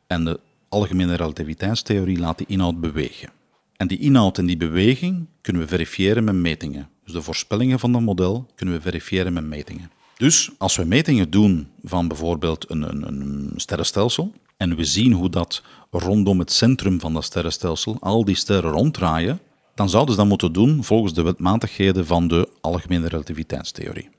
en 0.07 0.25
de 0.25 0.39
algemene 0.69 1.15
relativiteitstheorie 1.15 2.17
laat 2.17 2.37
die 2.37 2.47
inhoud 2.47 2.81
bewegen. 2.81 3.29
En 3.77 3.87
die 3.87 3.99
inhoud 3.99 4.37
en 4.37 4.45
die 4.45 4.57
beweging 4.57 5.27
kunnen 5.41 5.61
we 5.61 5.67
verifiëren 5.67 6.23
met 6.23 6.35
metingen. 6.35 6.89
Dus 7.03 7.13
de 7.13 7.21
voorspellingen 7.21 7.79
van 7.79 7.91
dat 7.91 8.01
model 8.01 8.51
kunnen 8.55 8.75
we 8.75 8.81
verifiëren 8.81 9.33
met 9.33 9.45
metingen. 9.45 9.91
Dus 10.17 10.51
als 10.57 10.75
we 10.75 10.83
metingen 10.83 11.29
doen 11.29 11.67
van 11.83 12.07
bijvoorbeeld 12.07 12.69
een, 12.69 12.81
een, 12.81 13.07
een 13.07 13.51
sterrenstelsel 13.55 14.33
en 14.57 14.75
we 14.75 14.83
zien 14.83 15.11
hoe 15.11 15.29
dat 15.29 15.63
rondom 15.91 16.39
het 16.39 16.51
centrum 16.51 16.99
van 16.99 17.13
dat 17.13 17.23
sterrenstelsel 17.23 17.97
al 17.99 18.25
die 18.25 18.35
sterren 18.35 18.71
ronddraaien, 18.71 19.39
dan 19.75 19.89
zouden 19.89 20.13
ze 20.13 20.19
dat 20.19 20.29
moeten 20.29 20.53
doen 20.53 20.83
volgens 20.83 21.13
de 21.13 21.21
wetmatigheden 21.21 22.05
van 22.05 22.27
de 22.27 22.49
algemene 22.61 23.07
relativiteitstheorie. 23.07 24.09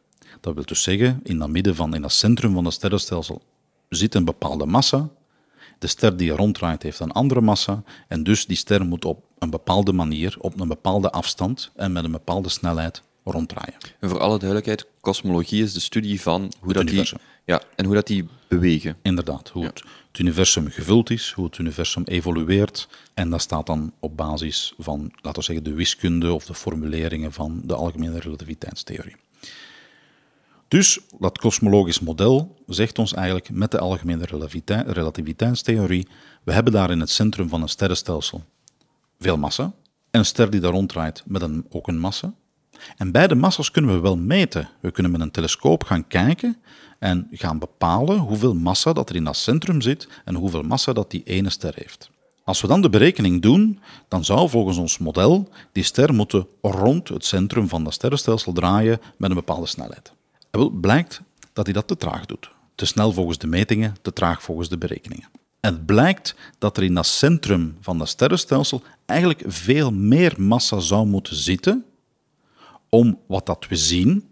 Dat 0.40 0.54
wil 0.54 0.64
dus 0.64 0.82
zeggen, 0.82 1.20
in 1.22 1.38
dat 1.38 1.48
midden 1.48 1.74
van, 1.74 1.94
in 1.94 2.02
dat 2.02 2.12
centrum 2.12 2.54
van 2.54 2.64
het 2.64 2.74
sterrenstelsel 2.74 3.42
zit 3.88 4.14
een 4.14 4.24
bepaalde 4.24 4.66
massa 4.66 5.08
de 5.78 5.86
ster 5.86 6.16
die 6.16 6.30
ronddraait 6.30 6.82
heeft 6.82 7.00
een 7.00 7.12
andere 7.12 7.40
massa 7.40 7.82
en 8.08 8.22
dus 8.22 8.46
die 8.46 8.56
ster 8.56 8.84
moet 8.84 9.04
op 9.04 9.24
een 9.38 9.50
bepaalde 9.50 9.92
manier, 9.92 10.36
op 10.38 10.60
een 10.60 10.68
bepaalde 10.68 11.10
afstand 11.10 11.70
en 11.76 11.92
met 11.92 12.04
een 12.04 12.12
bepaalde 12.12 12.48
snelheid 12.48 13.02
ronddraaien. 13.24 13.74
En 14.00 14.08
voor 14.08 14.20
alle 14.20 14.38
duidelijkheid, 14.38 14.86
kosmologie 15.00 15.62
is 15.62 15.72
de 15.72 15.80
studie 15.80 16.20
van 16.20 16.52
hoe 16.60 16.72
dat 16.72 16.86
die, 16.86 17.08
ja, 17.44 17.62
en 17.76 17.84
hoe 17.84 17.94
dat 17.94 18.06
die 18.06 18.28
bewegen. 18.48 18.96
Inderdaad, 19.02 19.48
hoe 19.48 19.64
het, 19.64 19.82
het, 20.08 20.18
universum 20.18 20.70
gevuld 20.70 21.10
is, 21.10 21.32
hoe 21.32 21.44
het 21.44 21.58
universum 21.58 22.02
evolueert. 22.04 22.88
En 23.14 23.30
dat 23.30 23.40
staat 23.40 23.66
dan 23.66 23.92
op 24.00 24.16
basis 24.16 24.74
van, 24.78 25.12
laten 25.22 25.38
we 25.38 25.42
zeggen, 25.42 25.64
de 25.64 25.74
wiskunde 25.74 26.32
of 26.32 26.44
de 26.44 26.54
formuleringen 26.54 27.32
van 27.32 27.60
de 27.64 27.74
algemene 27.74 28.18
relativiteitstheorie. 28.18 29.16
Dus 30.68 31.00
dat 31.18 31.38
kosmologisch 31.38 32.00
model 32.00 32.56
zegt 32.66 32.98
ons 32.98 33.14
eigenlijk 33.14 33.50
met 33.50 33.70
de 33.70 33.78
algemene 33.78 34.24
relativiteitstheorie, 34.86 36.08
we 36.44 36.52
hebben 36.52 36.72
daar 36.72 36.90
in 36.90 37.00
het 37.00 37.10
centrum 37.10 37.48
van 37.48 37.62
een 37.62 37.68
sterrenstelsel 37.68 38.44
veel 39.18 39.36
massa 39.36 39.72
en 40.10 40.18
een 40.20 40.24
ster 40.24 40.50
die 40.50 40.60
daar 40.60 40.72
ronddraait 40.72 41.22
met 41.26 41.42
een, 41.42 41.66
ook 41.70 41.88
een 41.88 41.98
massa. 41.98 42.34
En 42.96 43.12
beide 43.12 43.34
massa's 43.34 43.70
kunnen 43.70 43.94
we 43.94 44.00
wel 44.00 44.16
meten. 44.16 44.68
We 44.80 44.90
kunnen 44.90 45.12
met 45.12 45.20
een 45.20 45.30
telescoop 45.30 45.84
gaan 45.84 46.06
kijken 46.06 46.56
en 46.98 47.28
gaan 47.30 47.58
bepalen 47.58 48.18
hoeveel 48.18 48.54
massa 48.54 48.92
dat 48.92 49.10
er 49.10 49.16
in 49.16 49.24
dat 49.24 49.36
centrum 49.36 49.80
zit 49.80 50.08
en 50.24 50.34
hoeveel 50.34 50.62
massa 50.62 50.92
dat 50.92 51.10
die 51.10 51.22
ene 51.24 51.50
ster 51.50 51.72
heeft. 51.76 52.10
Als 52.44 52.60
we 52.60 52.66
dan 52.66 52.82
de 52.82 52.90
berekening 52.90 53.42
doen, 53.42 53.80
dan 54.08 54.24
zou 54.24 54.48
volgens 54.48 54.76
ons 54.76 54.98
model 54.98 55.48
die 55.72 55.82
ster 55.82 56.14
moeten 56.14 56.46
rond 56.62 57.08
het 57.08 57.24
centrum 57.24 57.68
van 57.68 57.84
dat 57.84 57.92
sterrenstelsel 57.92 58.52
draaien 58.52 59.00
met 59.16 59.30
een 59.30 59.36
bepaalde 59.36 59.66
snelheid. 59.66 60.15
Wel 60.56 60.70
blijkt 60.70 61.20
dat 61.52 61.64
hij 61.64 61.74
dat 61.74 61.88
te 61.88 61.96
traag 61.96 62.26
doet. 62.26 62.50
Te 62.74 62.86
snel 62.86 63.12
volgens 63.12 63.38
de 63.38 63.46
metingen, 63.46 63.94
te 64.02 64.12
traag 64.12 64.42
volgens 64.42 64.68
de 64.68 64.78
berekeningen. 64.78 65.28
En 65.60 65.72
het 65.72 65.86
blijkt 65.86 66.34
dat 66.58 66.76
er 66.76 66.82
in 66.82 66.94
dat 66.94 67.06
centrum 67.06 67.76
van 67.80 67.98
dat 67.98 68.08
sterrenstelsel 68.08 68.82
eigenlijk 69.06 69.42
veel 69.46 69.92
meer 69.92 70.34
massa 70.36 70.78
zou 70.78 71.06
moeten 71.06 71.36
zitten 71.36 71.84
om 72.88 73.18
wat 73.26 73.46
dat 73.46 73.66
we 73.68 73.76
zien... 73.76 74.28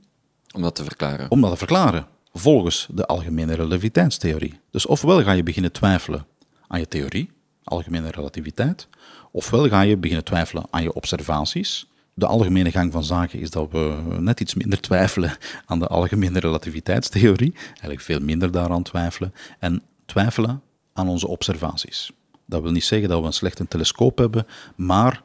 Om 0.55 0.63
dat 0.63 0.75
te 0.75 0.85
verklaren. 0.85 1.31
Om 1.31 1.41
dat 1.41 1.51
te 1.51 1.57
verklaren, 1.57 2.07
volgens 2.33 2.89
de 2.91 3.07
algemene 3.07 3.55
relativiteitstheorie. 3.55 4.61
Dus 4.71 4.87
ofwel 4.87 5.23
ga 5.23 5.33
je 5.33 5.43
beginnen 5.43 5.73
twijfelen 5.73 6.27
aan 6.67 6.79
je 6.79 6.89
theorie, 6.89 7.31
algemene 7.65 8.11
relativiteit, 8.11 8.89
ofwel 9.31 9.69
ga 9.69 9.81
je 9.81 9.97
beginnen 9.97 10.25
twijfelen 10.25 10.67
aan 10.71 10.83
je 10.83 10.93
observaties. 10.93 11.87
De 12.15 12.27
algemene 12.27 12.71
gang 12.71 12.93
van 12.93 13.05
zaken 13.05 13.41
is 13.41 13.51
dat 13.51 13.71
we 13.71 14.03
net 14.19 14.41
iets 14.41 14.55
minder 14.55 14.81
twijfelen 14.81 15.37
aan 15.67 15.79
de 15.79 15.87
algemene 15.87 16.39
relativiteitstheorie, 16.39 17.53
eigenlijk 17.67 18.01
veel 18.01 18.21
minder 18.21 18.51
daaraan 18.51 18.83
twijfelen, 18.83 19.35
en 19.59 19.83
twijfelen 20.07 20.63
aan 20.93 21.09
onze 21.09 21.27
observaties. 21.27 22.13
Dat 22.47 22.63
wil 22.63 22.71
niet 22.71 22.85
zeggen 22.85 23.09
dat 23.09 23.21
we 23.21 23.27
een 23.27 23.33
slechte 23.33 23.69
telescoop 23.69 24.19
hebben, 24.19 24.47
maar 24.77 25.23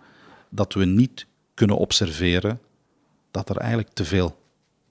dat 0.49 0.73
we 0.73 0.85
niet 0.85 1.25
kunnen 1.53 1.77
observeren 1.77 2.59
dat 3.31 3.49
er 3.49 3.57
eigenlijk 3.57 3.89
te 3.93 4.05
veel 4.05 4.37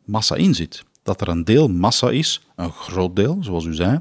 massa 0.04 0.34
in 0.34 0.54
zit. 0.54 0.84
Dat 1.02 1.20
er 1.20 1.28
een 1.28 1.44
deel 1.44 1.68
massa 1.68 2.10
is, 2.10 2.40
een 2.56 2.72
groot 2.72 3.16
deel, 3.16 3.38
zoals 3.40 3.64
u 3.64 3.74
zei. 3.74 4.00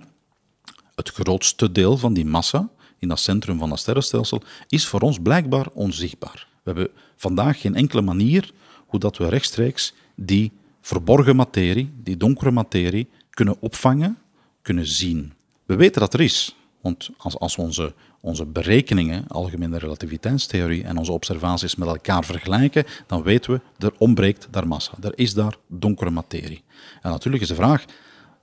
Het 0.96 1.10
grootste 1.10 1.72
deel 1.72 1.98
van 1.98 2.13
die 2.13 2.25
massa 2.25 2.70
in 3.00 3.08
dat 3.08 3.20
centrum 3.20 3.60
van 3.60 3.70
dat 3.70 3.80
sterrenstelsel 3.80 4.42
is 4.68 4.88
voor 4.88 5.00
ons 5.00 5.20
blijkbaar 5.20 5.68
onzichtbaar. 5.74 6.48
We 6.67 6.74
hebben 6.74 6.93
vandaag 7.15 7.62
geen 7.62 7.75
enkele 7.75 8.01
manier 8.01 8.51
hoe 8.88 9.00
dat 9.00 9.17
we 9.17 9.29
rechtstreeks 9.29 9.93
die 10.15 10.51
verborgen 10.81 11.36
materie, 11.36 11.91
die 12.03 12.17
donkere 12.17 12.51
materie, 12.51 13.07
kunnen 13.29 13.57
opvangen, 13.59 14.17
kunnen 14.62 14.88
zien. 14.88 15.33
We 15.65 15.75
weten 15.75 16.01
dat 16.01 16.13
er 16.13 16.21
is, 16.21 16.55
want 16.81 17.09
als, 17.17 17.39
als 17.39 17.57
onze, 17.57 17.93
onze 18.21 18.45
berekeningen, 18.45 19.27
algemene 19.27 19.77
relativiteitstheorie 19.77 20.83
en 20.83 20.97
onze 20.97 21.12
observaties 21.12 21.75
met 21.75 21.88
elkaar 21.88 22.24
vergelijken, 22.24 22.86
dan 23.05 23.24
weten 23.24 23.51
we, 23.51 23.86
er 23.86 23.93
ontbreekt 23.97 24.47
daar 24.51 24.67
massa. 24.67 24.91
Er 25.01 25.17
is 25.17 25.33
daar 25.33 25.55
donkere 25.67 26.09
materie. 26.09 26.63
En 27.01 27.12
natuurlijk 27.12 27.43
is 27.43 27.50
de 27.50 27.55
vraag, 27.55 27.86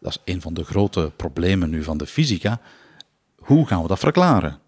dat 0.01 0.11
is 0.11 0.35
een 0.35 0.41
van 0.41 0.55
de 0.55 0.65
grote 0.65 1.13
problemen 1.17 1.71
nu 1.71 1.83
van 1.83 1.97
de 1.97 2.07
fysica, 2.07 2.61
hoe 3.37 3.67
gaan 3.67 3.83
we 3.83 3.89
dat 3.89 3.99
verklaren? 3.99 4.59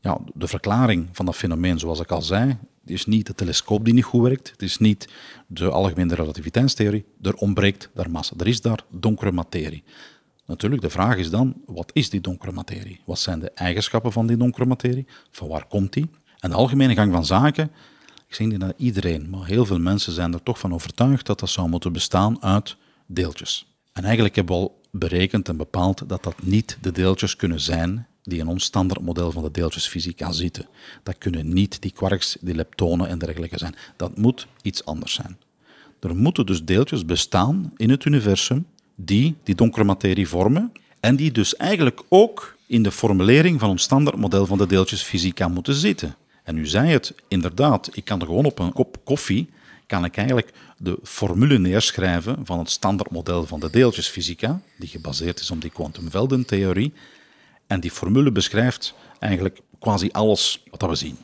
Ja, 0.00 0.18
de 0.34 0.48
verklaring 0.48 1.08
van 1.12 1.26
dat 1.26 1.36
fenomeen, 1.36 1.78
zoals 1.78 2.00
ik 2.00 2.10
al 2.10 2.22
zei, 2.22 2.58
is 2.84 3.06
niet 3.06 3.26
de 3.26 3.34
telescoop 3.34 3.84
die 3.84 3.94
niet 3.94 4.04
goed 4.04 4.22
werkt, 4.22 4.50
het 4.50 4.62
is 4.62 4.78
niet 4.78 5.08
de 5.46 5.70
algemene 5.70 6.14
relativiteitstheorie, 6.14 7.04
er 7.22 7.34
ontbreekt 7.34 7.90
daar 7.94 8.10
massa. 8.10 8.34
Er 8.38 8.46
is 8.46 8.60
daar 8.60 8.84
donkere 8.90 9.32
materie. 9.32 9.84
Natuurlijk, 10.46 10.82
de 10.82 10.90
vraag 10.90 11.16
is 11.16 11.30
dan, 11.30 11.54
wat 11.66 11.90
is 11.92 12.10
die 12.10 12.20
donkere 12.20 12.52
materie? 12.52 13.00
Wat 13.04 13.18
zijn 13.18 13.38
de 13.38 13.50
eigenschappen 13.50 14.12
van 14.12 14.26
die 14.26 14.36
donkere 14.36 14.66
materie? 14.66 15.06
Van 15.30 15.48
waar 15.48 15.66
komt 15.66 15.92
die? 15.92 16.10
En 16.38 16.50
de 16.50 16.56
algemene 16.56 16.94
gang 16.94 17.12
van 17.12 17.24
zaken, 17.24 17.70
ik 18.28 18.34
zeg 18.34 18.46
niet 18.46 18.60
dat 18.60 18.74
iedereen, 18.76 19.30
maar 19.30 19.46
heel 19.46 19.64
veel 19.64 19.78
mensen 19.78 20.12
zijn 20.12 20.32
er 20.32 20.42
toch 20.42 20.58
van 20.58 20.74
overtuigd 20.74 21.26
dat 21.26 21.40
dat 21.40 21.50
zou 21.50 21.68
moeten 21.68 21.92
bestaan 21.92 22.42
uit 22.42 22.76
deeltjes. 23.06 23.66
En 23.92 24.04
eigenlijk 24.04 24.36
hebben 24.36 24.56
we 24.56 24.60
al 24.60 24.80
berekend 24.90 25.48
en 25.48 25.56
bepaald 25.56 26.08
dat 26.08 26.22
dat 26.22 26.42
niet 26.42 26.78
de 26.80 26.92
deeltjes 26.92 27.36
kunnen 27.36 27.60
zijn 27.60 28.06
die 28.22 28.38
in 28.38 28.46
ons 28.46 28.64
standaardmodel 28.64 29.32
van 29.32 29.42
de 29.42 29.50
deeltjesfysica 29.50 30.32
zitten. 30.32 30.68
Dat 31.02 31.18
kunnen 31.18 31.52
niet 31.52 31.82
die 31.82 31.92
quarks, 31.92 32.36
die 32.40 32.54
leptonen 32.54 33.08
en 33.08 33.18
dergelijke 33.18 33.58
zijn. 33.58 33.74
Dat 33.96 34.16
moet 34.16 34.46
iets 34.62 34.84
anders 34.84 35.14
zijn. 35.14 35.38
Er 36.00 36.16
moeten 36.16 36.46
dus 36.46 36.64
deeltjes 36.64 37.04
bestaan 37.04 37.72
in 37.76 37.90
het 37.90 38.04
universum 38.04 38.66
die 38.94 39.36
die 39.42 39.54
donkere 39.54 39.84
materie 39.84 40.28
vormen 40.28 40.72
en 41.00 41.16
die 41.16 41.32
dus 41.32 41.56
eigenlijk 41.56 42.02
ook 42.08 42.56
in 42.66 42.82
de 42.82 42.92
formulering 42.92 43.60
van 43.60 43.70
ons 43.70 43.82
standaardmodel 43.82 44.46
van 44.46 44.58
de 44.58 44.66
deeltjesfysica 44.66 45.48
moeten 45.48 45.74
zitten. 45.74 46.16
En 46.42 46.56
u 46.56 46.66
zei 46.66 46.90
het, 46.90 47.14
inderdaad, 47.28 47.90
ik 47.92 48.04
kan 48.04 48.20
er 48.20 48.26
gewoon 48.26 48.44
op 48.44 48.58
een 48.58 48.72
kop 48.72 48.96
koffie 49.04 49.48
kan 49.86 50.04
ik 50.04 50.16
eigenlijk 50.16 50.52
de 50.78 50.98
formule 51.02 51.58
neerschrijven 51.58 52.46
van 52.46 52.58
het 52.58 52.70
standaardmodel 52.70 53.46
van 53.46 53.60
de 53.60 53.70
deeltjesfysica, 53.70 54.60
die 54.78 54.88
gebaseerd 54.88 55.40
is 55.40 55.50
op 55.50 55.60
die 55.60 55.70
kwantumveldentheorie. 55.70 56.92
En 57.72 57.80
die 57.80 57.90
formule 57.90 58.32
beschrijft 58.32 58.94
eigenlijk 59.18 59.60
quasi 59.78 60.08
alles 60.10 60.62
wat 60.70 60.82
we 60.82 60.94
zien. 60.94 61.18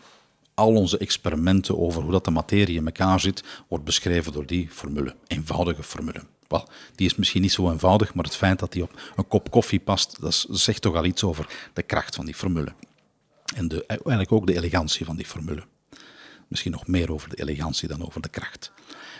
Al 0.55 0.75
onze 0.75 0.99
experimenten 0.99 1.79
over 1.79 2.03
hoe 2.03 2.13
dat 2.13 2.25
de 2.25 2.31
materie 2.31 2.77
in 2.77 2.87
elkaar 2.87 3.21
zit, 3.21 3.45
wordt 3.69 3.85
beschreven 3.85 4.33
door 4.33 4.47
die 4.47 4.69
formule. 4.71 5.15
Eenvoudige 5.27 5.83
formule. 5.83 6.21
Wel, 6.47 6.69
die 6.95 7.07
is 7.07 7.15
misschien 7.15 7.43
niet 7.43 7.53
zo 7.53 7.71
eenvoudig, 7.71 8.15
maar 8.15 8.25
het 8.25 8.37
feit 8.37 8.59
dat 8.59 8.73
die 8.73 8.83
op 8.83 9.01
een 9.17 9.29
kop 9.29 9.51
koffie 9.51 9.81
past, 9.81 10.21
dat 10.21 10.47
zegt 10.51 10.83
toch 10.83 10.95
al 10.95 11.05
iets 11.05 11.25
over 11.25 11.49
de 11.73 11.83
kracht 11.83 12.15
van 12.15 12.25
die 12.25 12.35
formule. 12.35 12.73
En 13.57 13.69
de, 13.69 13.87
eigenlijk 13.87 14.33
ook 14.33 14.47
de 14.47 14.57
elegantie 14.57 15.07
van 15.07 15.17
die 15.17 15.27
formule. 15.27 15.63
Misschien 16.47 16.73
nog 16.73 16.87
meer 16.87 17.13
over 17.13 17.29
de 17.29 17.41
elegantie 17.41 17.89
dan 17.89 18.07
over 18.07 18.23
de 18.23 18.29
kracht. 18.29 18.73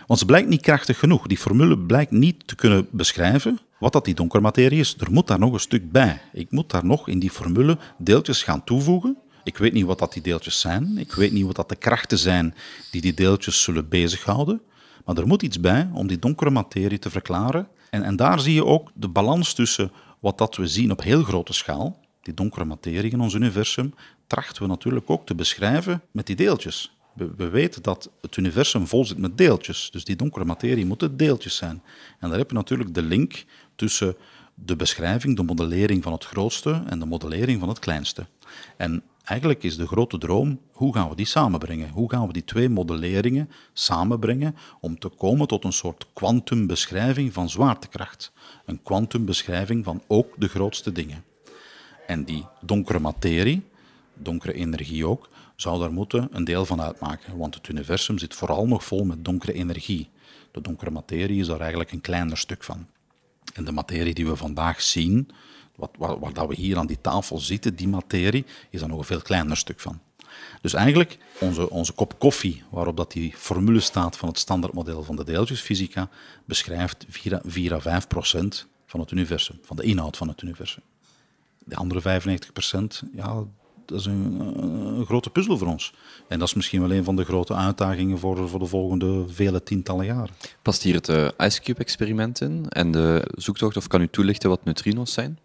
Want 0.07 0.21
ze 0.21 0.27
blijkt 0.27 0.49
niet 0.49 0.63
krachtig 0.63 0.99
genoeg. 0.99 1.27
Die 1.27 1.39
formule 1.39 1.79
blijkt 1.79 2.11
niet 2.11 2.47
te 2.47 2.55
kunnen 2.55 2.89
beschrijven 2.91 3.59
wat 3.79 3.93
dat 3.93 4.05
die 4.05 4.15
donkere 4.15 4.43
materie 4.43 4.79
is. 4.79 4.97
Er 4.99 5.13
moet 5.13 5.27
daar 5.27 5.39
nog 5.39 5.53
een 5.53 5.61
stuk 5.61 5.93
bij. 5.93 6.21
Ik 6.33 6.51
moet 6.51 6.71
daar 6.71 6.85
nog 6.85 7.09
in 7.09 7.19
die 7.19 7.31
formule 7.31 7.79
deeltjes 7.99 8.43
gaan 8.43 8.65
toevoegen. 8.65 9.17
Ik 9.45 9.59
weet 9.59 9.73
niet 9.73 9.85
wat 9.85 9.99
dat 9.99 10.13
die 10.13 10.23
deeltjes 10.23 10.61
zijn. 10.61 10.99
Ik 10.99 11.13
weet 11.13 11.33
niet 11.33 11.45
wat 11.45 11.57
dat 11.57 11.69
de 11.69 11.77
krachten 11.77 12.19
zijn 12.19 12.55
die 12.91 13.01
die 13.01 13.15
deeltjes 13.15 13.63
zullen 13.63 13.89
bezighouden. 13.89 14.61
Maar 15.05 15.17
er 15.17 15.27
moet 15.27 15.43
iets 15.43 15.61
bij 15.61 15.91
om 15.93 16.07
die 16.07 16.19
donkere 16.19 16.51
materie 16.51 16.99
te 16.99 17.11
verklaren. 17.11 17.69
En, 17.91 18.03
en 18.03 18.17
daar 18.17 18.41
zie 18.41 18.55
je 18.55 18.65
ook 18.65 18.91
de 18.95 19.09
balans 19.09 19.55
tussen 19.55 19.93
wat 20.19 20.39
dat 20.39 20.57
we 20.57 20.67
zien 20.67 20.91
op 20.91 21.03
heel 21.03 21.23
grote 21.23 21.53
schaal, 21.53 22.01
die 22.23 22.35
donkere 22.35 22.65
materie 22.65 23.11
in 23.11 23.21
ons 23.21 23.35
universum, 23.35 23.95
trachten 24.27 24.63
we 24.63 24.69
natuurlijk 24.69 25.11
ook 25.11 25.27
te 25.27 25.35
beschrijven 25.35 26.03
met 26.11 26.27
die 26.27 26.37
deeltjes. 26.37 26.97
We, 27.37 27.49
weten 27.49 27.83
dat 27.83 28.11
het 28.21 28.37
universum 28.37 28.87
vol 28.87 29.05
zit 29.05 29.19
met 29.19 29.39
deeltjes, 29.39 29.89
dus 29.93 30.05
die 30.05 30.17
donkere 30.17 30.45
materie 30.45 30.87
moeten 30.87 31.17
deeltjes 31.17 31.57
zijn. 31.57 31.83
En 32.21 32.29
daar 32.29 32.39
heb 32.39 32.49
je 32.51 32.57
natuurlijk 32.57 32.95
de 32.95 33.03
link 33.03 33.45
tussen 33.79 34.17
de 34.55 34.77
beschrijving, 34.77 35.37
de 35.37 35.43
modellering 35.43 36.03
van 36.03 36.13
het 36.13 36.25
grootste 36.25 36.83
en 36.87 36.99
de 36.99 37.07
modellering 37.07 37.61
van 37.61 37.69
het 37.69 37.79
kleinste. 37.79 38.27
En 38.77 39.03
eigenlijk 39.25 39.63
is 39.63 39.77
de 39.77 39.87
grote 39.87 40.19
droom, 40.19 40.61
hoe 40.73 40.95
gaan 40.95 41.09
we 41.09 41.17
die 41.17 41.27
samenbrengen? 41.27 41.91
Hoe 41.91 42.11
gaan 42.11 42.27
we 42.27 42.33
die 42.33 42.45
twee 42.45 42.69
modelleringen 42.69 43.51
samenbrengen 43.73 44.57
om 44.81 44.99
te 44.99 45.09
komen 45.09 45.47
tot 45.47 45.65
een 45.65 45.73
soort 45.73 46.07
kwantumbeschrijving 46.13 47.33
van 47.33 47.51
zwaartekracht? 47.51 48.33
Een 48.65 48.83
kwantumbeschrijving 48.83 49.85
van 49.85 50.03
ook 50.07 50.35
de 50.37 50.49
grootste 50.49 50.93
dingen. 50.93 51.25
En 52.07 52.25
die 52.25 52.47
donkere 52.61 52.99
materie, 52.99 53.63
donkere 54.15 54.53
energie 54.53 55.07
ook, 55.07 55.29
zou 55.57 55.81
daar 55.81 55.93
moeten 55.93 56.29
een 56.33 56.45
deel 56.45 56.65
van 56.65 56.81
uitmaken, 56.81 57.37
want 57.37 57.55
het 57.55 57.69
universum 57.69 58.19
zit 58.19 58.35
vooral 58.35 58.67
nog 58.67 58.85
vol 58.85 59.05
met 59.05 59.25
donkere 59.25 59.53
energie. 59.53 60.09
De 60.51 60.61
donkere 60.61 60.91
materie 60.91 61.41
is 61.41 61.47
daar 61.47 61.61
eigenlijk 61.61 61.93
een 61.93 62.01
kleiner 62.01 62.37
stuk 62.37 62.65
van. 62.65 62.87
En 63.59 63.65
de 63.65 63.73
materie 63.73 64.15
die 64.15 64.27
we 64.27 64.37
vandaag 64.37 64.83
zien, 64.83 65.29
wat, 65.77 65.91
waar, 65.99 66.33
dat 66.33 66.49
we 66.49 66.55
hier 66.55 66.79
aan 66.79 66.87
die 66.87 67.01
tafel 67.01 67.39
zitten, 67.39 67.75
die 67.75 67.89
materie, 67.89 68.45
is 68.71 68.81
daar 68.81 68.89
nog 68.89 68.99
een 68.99 69.05
veel 69.05 69.21
kleiner 69.21 69.57
stuk 69.57 69.81
van. 69.81 70.01
Dus 70.61 70.75
eigenlijk, 70.75 71.19
onze, 71.41 71.71
onze 71.71 71.93
kop 71.93 72.19
koffie, 72.19 72.63
waarop 72.71 72.97
dat 72.97 73.13
die 73.13 73.35
formule 73.37 73.81
staat 73.81 74.17
van 74.17 74.29
het 74.29 74.39
standaardmodel 74.39 75.03
van 75.03 75.17
de 75.17 75.25
deeltjesfysica, 75.25 76.09
beschrijft 76.45 77.07
4, 77.09 77.41
4 77.45 77.75
à 77.75 77.81
5 77.81 78.07
procent 78.07 78.67
van 78.87 79.01
het 79.01 79.11
universum, 79.11 79.59
van 79.63 79.77
de 79.77 79.83
inhoud 79.83 80.17
van 80.17 80.29
het 80.29 80.43
universum. 80.43 80.83
De 81.65 81.77
andere 81.77 82.01
95 82.01 82.53
procent, 82.53 83.03
ja, 83.13 83.45
dat 83.89 84.01
is 84.01 84.07
een, 84.07 84.41
een, 84.63 85.07
grote 85.07 85.31
puzzel 85.31 85.59
voor 85.59 85.67
ons. 85.67 85.93
En 86.29 86.39
dat 86.39 86.49
is 86.49 86.55
misschien 86.55 86.81
wel 86.81 86.93
een 86.93 87.05
van 87.05 87.17
de 87.17 87.25
grote 87.25 87.55
uitdagingen 87.55 88.19
voor, 88.19 88.49
voor 88.49 88.59
de 88.59 88.67
volgende 88.67 89.25
vele 89.29 89.63
tientallen 89.63 90.07
jaren. 90.07 90.35
Past 90.63 90.83
hier 90.83 90.95
het 90.95 91.09
uh, 91.09 91.29
IceCube-experiment 91.39 92.41
in 92.41 92.67
en 92.69 92.91
de 92.91 93.29
zoektocht, 93.37 93.77
of 93.77 93.87
kan 93.87 94.01
u 94.01 94.09
toelichten 94.09 94.49
wat 94.49 94.65
neutrino's 94.65 95.13
zijn? 95.13 95.39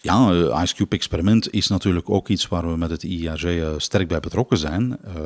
Ja, 0.00 0.28
het 0.32 0.48
uh, 0.48 0.62
IceCube-experiment 0.62 1.52
is 1.52 1.68
natuurlijk 1.68 2.10
ook 2.10 2.28
iets 2.28 2.48
waar 2.48 2.70
we 2.70 2.76
met 2.76 2.90
het 2.90 3.02
IAG 3.02 3.74
sterk 3.76 4.08
bij 4.08 4.20
betrokken 4.20 4.58
zijn. 4.58 4.98
Uh, 5.06 5.22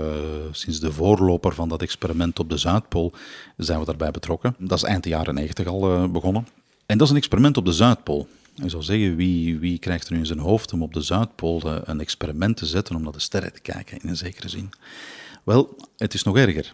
sinds 0.51 0.81
de 0.81 0.93
voorloper 0.93 1.55
van 1.55 1.69
dat 1.69 1.83
experiment 1.83 2.39
op 2.39 2.51
de 2.51 2.57
Zuidpool 2.57 3.13
zijn 3.57 3.79
we 3.79 3.85
daarbij 3.85 4.11
betrokken. 4.11 4.55
Dat 4.59 4.79
is 4.79 4.85
eind 4.85 5.03
de 5.03 5.09
jaren 5.09 5.35
90 5.35 5.67
al 5.67 5.93
uh, 5.93 6.09
begonnen. 6.09 6.47
En 6.87 6.99
dat 6.99 7.07
is 7.07 7.13
een 7.13 7.19
experiment 7.19 7.57
op 7.57 7.65
de 7.65 7.73
Zuidpool. 7.73 8.29
Ik 8.63 8.71
zou 8.71 8.83
zeggen, 8.83 9.17
wie, 9.17 9.59
wie 9.59 9.79
krijgt 9.79 10.07
er 10.07 10.13
nu 10.13 10.19
in 10.19 10.27
zijn 10.27 10.39
hoofd 10.39 10.73
om 10.73 10.83
op 10.83 10.93
de 10.93 11.01
Zuidpool 11.01 11.61
eh, 11.61 11.77
een 11.85 12.01
experiment 12.01 12.57
te 12.57 12.67
zetten 12.67 12.95
om 12.95 13.03
naar 13.03 13.13
de 13.13 13.19
sterren 13.21 13.53
te 13.53 13.61
kijken, 13.61 13.99
in 14.03 14.09
een 14.09 14.17
zekere 14.17 14.49
zin? 14.49 14.71
Wel, 15.45 15.77
het 15.97 16.15
is 16.15 16.23
nog 16.23 16.37
erger. 16.37 16.73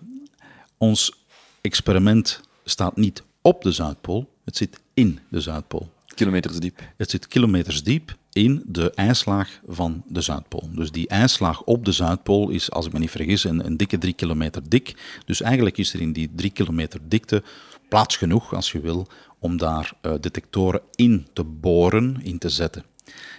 Ons 0.79 1.13
experiment 1.61 2.41
staat 2.65 2.97
niet 2.97 3.23
op 3.43 3.63
de 3.63 3.73
Zuidpool, 3.73 4.29
het 4.45 4.57
zit 4.57 4.81
in 4.95 5.19
de 5.29 5.41
Zuidpool. 5.41 5.91
Kilometers 6.15 6.59
diep. 6.59 6.81
Het 6.97 7.11
zit 7.11 7.29
kilometers 7.29 7.83
diep 7.83 8.17
in 8.33 8.63
de 8.67 8.91
ijslaag 8.91 9.61
van 9.67 10.03
de 10.07 10.21
Zuidpool. 10.21 10.69
Dus 10.73 10.91
die 10.91 11.09
ijslaag 11.09 11.63
op 11.63 11.85
de 11.85 11.93
Zuidpool 11.93 12.49
is, 12.49 12.71
als 12.71 12.87
ik 12.87 12.93
me 12.93 12.99
niet 12.99 13.11
vergis, 13.11 13.45
een, 13.45 13.67
een 13.67 13.77
dikke 13.77 13.99
drie 13.99 14.13
kilometer 14.13 14.69
dik. 14.69 15.21
Dus 15.25 15.41
eigenlijk 15.41 15.79
is 15.79 15.95
er 15.95 16.01
in 16.01 16.13
die 16.13 16.31
drie 16.35 16.51
kilometer 16.51 17.01
dikte 17.09 17.43
plaats 17.89 18.17
genoeg, 18.17 18.55
als 18.55 18.73
je 18.73 18.81
wil, 18.81 19.07
om 19.43 19.57
daar 19.57 19.93
uh, 20.03 20.15
detectoren 20.21 20.81
in 20.95 21.27
te 21.33 21.45
boren, 21.45 22.21
in 22.23 22.39
te 22.39 22.49
zetten. 22.49 22.85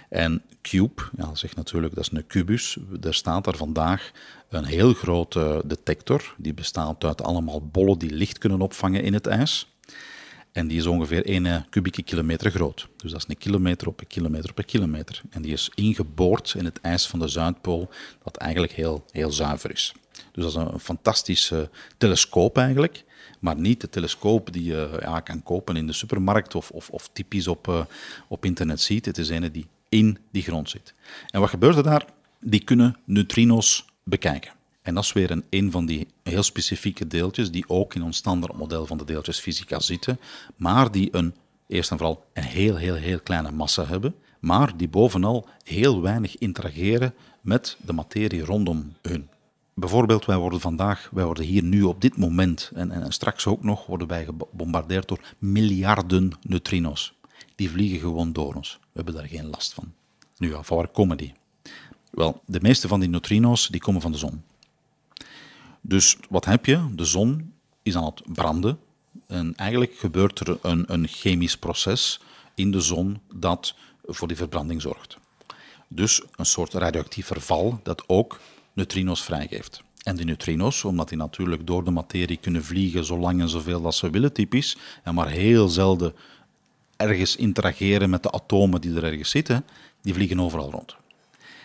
En 0.08 0.42
Cube, 0.62 1.02
ja, 1.16 1.34
zegt 1.34 1.56
natuurlijk 1.56 1.94
dat 1.94 2.04
is 2.04 2.10
een 2.12 2.26
kubus. 2.26 2.76
Er 3.02 3.14
staat 3.14 3.44
daar 3.44 3.56
vandaag 3.56 4.10
een 4.48 4.64
heel 4.64 4.92
grote 4.92 5.62
detector. 5.66 6.34
Die 6.38 6.54
bestaat 6.54 7.04
uit 7.04 7.22
allemaal 7.22 7.66
bollen 7.66 7.98
die 7.98 8.10
licht 8.10 8.38
kunnen 8.38 8.60
opvangen 8.60 9.02
in 9.02 9.14
het 9.14 9.26
ijs. 9.26 9.72
En 10.52 10.66
die 10.66 10.78
is 10.78 10.86
ongeveer 10.86 11.26
1 11.26 11.66
kubieke 11.70 12.02
kilometer 12.02 12.50
groot. 12.50 12.88
Dus 12.96 13.10
dat 13.10 13.20
is 13.20 13.28
een 13.28 13.38
kilometer 13.38 13.88
op 13.88 14.00
een 14.00 14.06
kilometer 14.06 14.50
op 14.50 14.58
een 14.58 14.64
kilometer. 14.64 15.22
En 15.30 15.42
die 15.42 15.52
is 15.52 15.70
ingeboord 15.74 16.54
in 16.56 16.64
het 16.64 16.80
ijs 16.80 17.06
van 17.06 17.18
de 17.18 17.28
Zuidpool, 17.28 17.90
dat 18.22 18.36
eigenlijk 18.36 18.72
heel, 18.72 19.04
heel 19.10 19.32
zuiver 19.32 19.70
is. 19.70 19.92
Dus 20.32 20.44
dat 20.44 20.46
is 20.46 20.72
een, 20.72 20.80
fantastische 20.80 21.70
telescoop 21.98 22.58
eigenlijk. 22.58 23.04
Maar 23.44 23.56
niet 23.60 23.80
de 23.80 23.88
telescoop 23.88 24.52
die 24.52 24.64
je 24.64 25.20
kan 25.24 25.42
kopen 25.42 25.76
in 25.76 25.86
de 25.86 25.92
supermarkt 25.92 26.54
of, 26.54 26.70
of, 26.70 26.90
of 26.90 27.08
typisch 27.12 27.48
op, 27.48 27.68
uh, 27.68 27.84
op 28.28 28.44
internet 28.44 28.80
ziet. 28.80 29.04
Het 29.04 29.18
is 29.18 29.28
een 29.28 29.52
die 29.52 29.66
in 29.88 30.18
die 30.30 30.42
grond 30.42 30.70
zit. 30.70 30.94
En 31.30 31.40
wat 31.40 31.48
gebeurt 31.48 31.76
er 31.76 31.82
daar? 31.82 32.04
Die 32.40 32.64
kunnen 32.64 32.96
neutrino's 33.04 33.84
bekijken. 34.02 34.52
En 34.82 34.94
dat 34.94 35.04
is 35.04 35.12
weer 35.12 35.30
een, 35.30 35.44
een 35.50 35.70
van 35.70 35.86
die 35.86 36.06
heel 36.22 36.42
specifieke 36.42 37.06
deeltjes 37.06 37.50
die 37.50 37.68
ook 37.68 37.94
in 37.94 38.02
ons 38.02 38.16
standaard 38.16 38.56
model 38.56 38.86
van 38.86 38.98
de 38.98 39.04
deeltjesfysica 39.04 39.80
zitten, 39.80 40.20
maar 40.56 40.90
die 40.90 41.08
een, 41.12 41.34
eerst 41.66 41.90
en 41.90 41.98
vooral 41.98 42.24
een 42.32 42.42
heel, 42.42 42.76
heel, 42.76 42.94
heel 42.94 43.20
kleine 43.20 43.50
massa 43.50 43.86
hebben, 43.86 44.14
maar 44.40 44.76
die 44.76 44.88
bovenal 44.88 45.48
heel 45.64 46.02
weinig 46.02 46.38
interageren 46.38 47.14
met 47.40 47.76
de 47.80 47.92
materie 47.92 48.44
rondom 48.44 48.92
hun. 49.02 49.28
Bijvoorbeeld, 49.74 50.24
wij 50.24 50.36
worden 50.36 50.60
vandaag, 50.60 51.08
wij 51.12 51.24
worden 51.24 51.44
hier 51.44 51.62
nu 51.62 51.82
op 51.82 52.00
dit 52.00 52.16
moment 52.16 52.70
en, 52.74 52.90
en 52.90 53.12
straks 53.12 53.46
ook 53.46 53.62
nog, 53.62 53.86
worden 53.86 54.06
wij 54.06 54.24
gebombardeerd 54.24 55.08
door 55.08 55.34
miljarden 55.38 56.32
neutrino's. 56.42 57.14
Die 57.54 57.70
vliegen 57.70 57.98
gewoon 57.98 58.32
door 58.32 58.54
ons. 58.54 58.78
We 58.82 58.90
hebben 58.92 59.14
daar 59.14 59.28
geen 59.28 59.50
last 59.50 59.74
van. 59.74 59.92
Nu 60.38 60.56
van 60.62 60.76
waar 60.76 60.88
komen 60.88 61.16
die? 61.16 61.34
Wel, 62.10 62.42
de 62.46 62.60
meeste 62.60 62.88
van 62.88 63.00
die 63.00 63.08
neutrino's 63.08 63.68
die 63.68 63.80
komen 63.80 64.00
van 64.00 64.12
de 64.12 64.18
zon. 64.18 64.42
Dus 65.80 66.16
wat 66.28 66.44
heb 66.44 66.66
je? 66.66 66.88
De 66.94 67.04
zon 67.04 67.52
is 67.82 67.96
aan 67.96 68.04
het 68.04 68.22
branden. 68.26 68.78
En 69.26 69.54
eigenlijk 69.54 69.94
gebeurt 69.94 70.40
er 70.40 70.58
een, 70.62 70.92
een 70.92 71.06
chemisch 71.08 71.56
proces 71.56 72.20
in 72.54 72.70
de 72.70 72.80
zon 72.80 73.20
dat 73.34 73.74
voor 74.02 74.28
die 74.28 74.36
verbranding 74.36 74.82
zorgt. 74.82 75.18
Dus 75.88 76.22
een 76.36 76.46
soort 76.46 76.72
radioactief 76.72 77.26
verval 77.26 77.80
dat 77.82 78.04
ook 78.06 78.40
neutrino's 78.74 79.22
vrijgeeft. 79.22 79.82
En 80.02 80.16
die 80.16 80.24
neutrino's, 80.24 80.84
omdat 80.84 81.08
die 81.08 81.18
natuurlijk 81.18 81.66
door 81.66 81.84
de 81.84 81.90
materie 81.90 82.36
kunnen 82.36 82.64
vliegen 82.64 83.04
zo 83.04 83.18
lang 83.18 83.40
en 83.40 83.48
zoveel 83.48 83.84
als 83.84 83.98
ze 83.98 84.10
willen, 84.10 84.32
typisch, 84.32 84.76
en 85.02 85.14
maar 85.14 85.28
heel 85.28 85.68
zelden 85.68 86.14
ergens 86.96 87.36
interageren 87.36 88.10
met 88.10 88.22
de 88.22 88.32
atomen 88.32 88.80
die 88.80 88.94
er 88.96 89.04
ergens 89.04 89.30
zitten, 89.30 89.64
die 90.02 90.14
vliegen 90.14 90.40
overal 90.40 90.70
rond. 90.70 90.96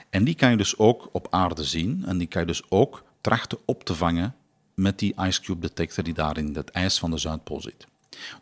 En 0.09 0.23
die 0.23 0.35
kan 0.35 0.51
je 0.51 0.57
dus 0.57 0.77
ook 0.77 1.09
op 1.11 1.27
aarde 1.29 1.63
zien 1.63 2.03
en 2.05 2.17
die 2.17 2.27
kan 2.27 2.41
je 2.41 2.47
dus 2.47 2.61
ook 2.69 3.03
trachten 3.21 3.57
op 3.65 3.83
te 3.83 3.95
vangen 3.95 4.35
met 4.73 4.99
die 4.99 5.15
Ice 5.19 5.41
Cube 5.41 5.59
detector 5.59 6.03
die 6.03 6.13
daar 6.13 6.37
in 6.37 6.55
het 6.55 6.69
ijs 6.69 6.99
van 6.99 7.11
de 7.11 7.17
Zuidpool 7.17 7.61
zit. 7.61 7.87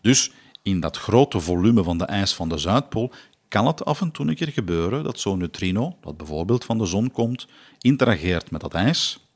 Dus 0.01 0.31
in 0.61 0.79
dat 0.79 0.97
grote 0.97 1.39
volume 1.39 1.83
van 1.83 1.97
de 1.97 2.05
ijs 2.05 2.33
van 2.33 2.49
de 2.49 2.57
Zuidpool 2.57 3.11
kan 3.47 3.67
het 3.67 3.85
af 3.85 4.01
en 4.01 4.11
toe 4.11 4.27
een 4.27 4.35
keer 4.35 4.47
gebeuren 4.51 5.03
dat 5.03 5.19
zo'n 5.19 5.37
neutrino, 5.37 5.97
dat 6.01 6.17
bijvoorbeeld 6.17 6.65
van 6.65 6.77
de 6.77 6.85
zon 6.85 7.11
komt, 7.11 7.47
interageert 7.79 8.51
met 8.51 8.61
dat 8.61 8.73
ijs 8.73 9.27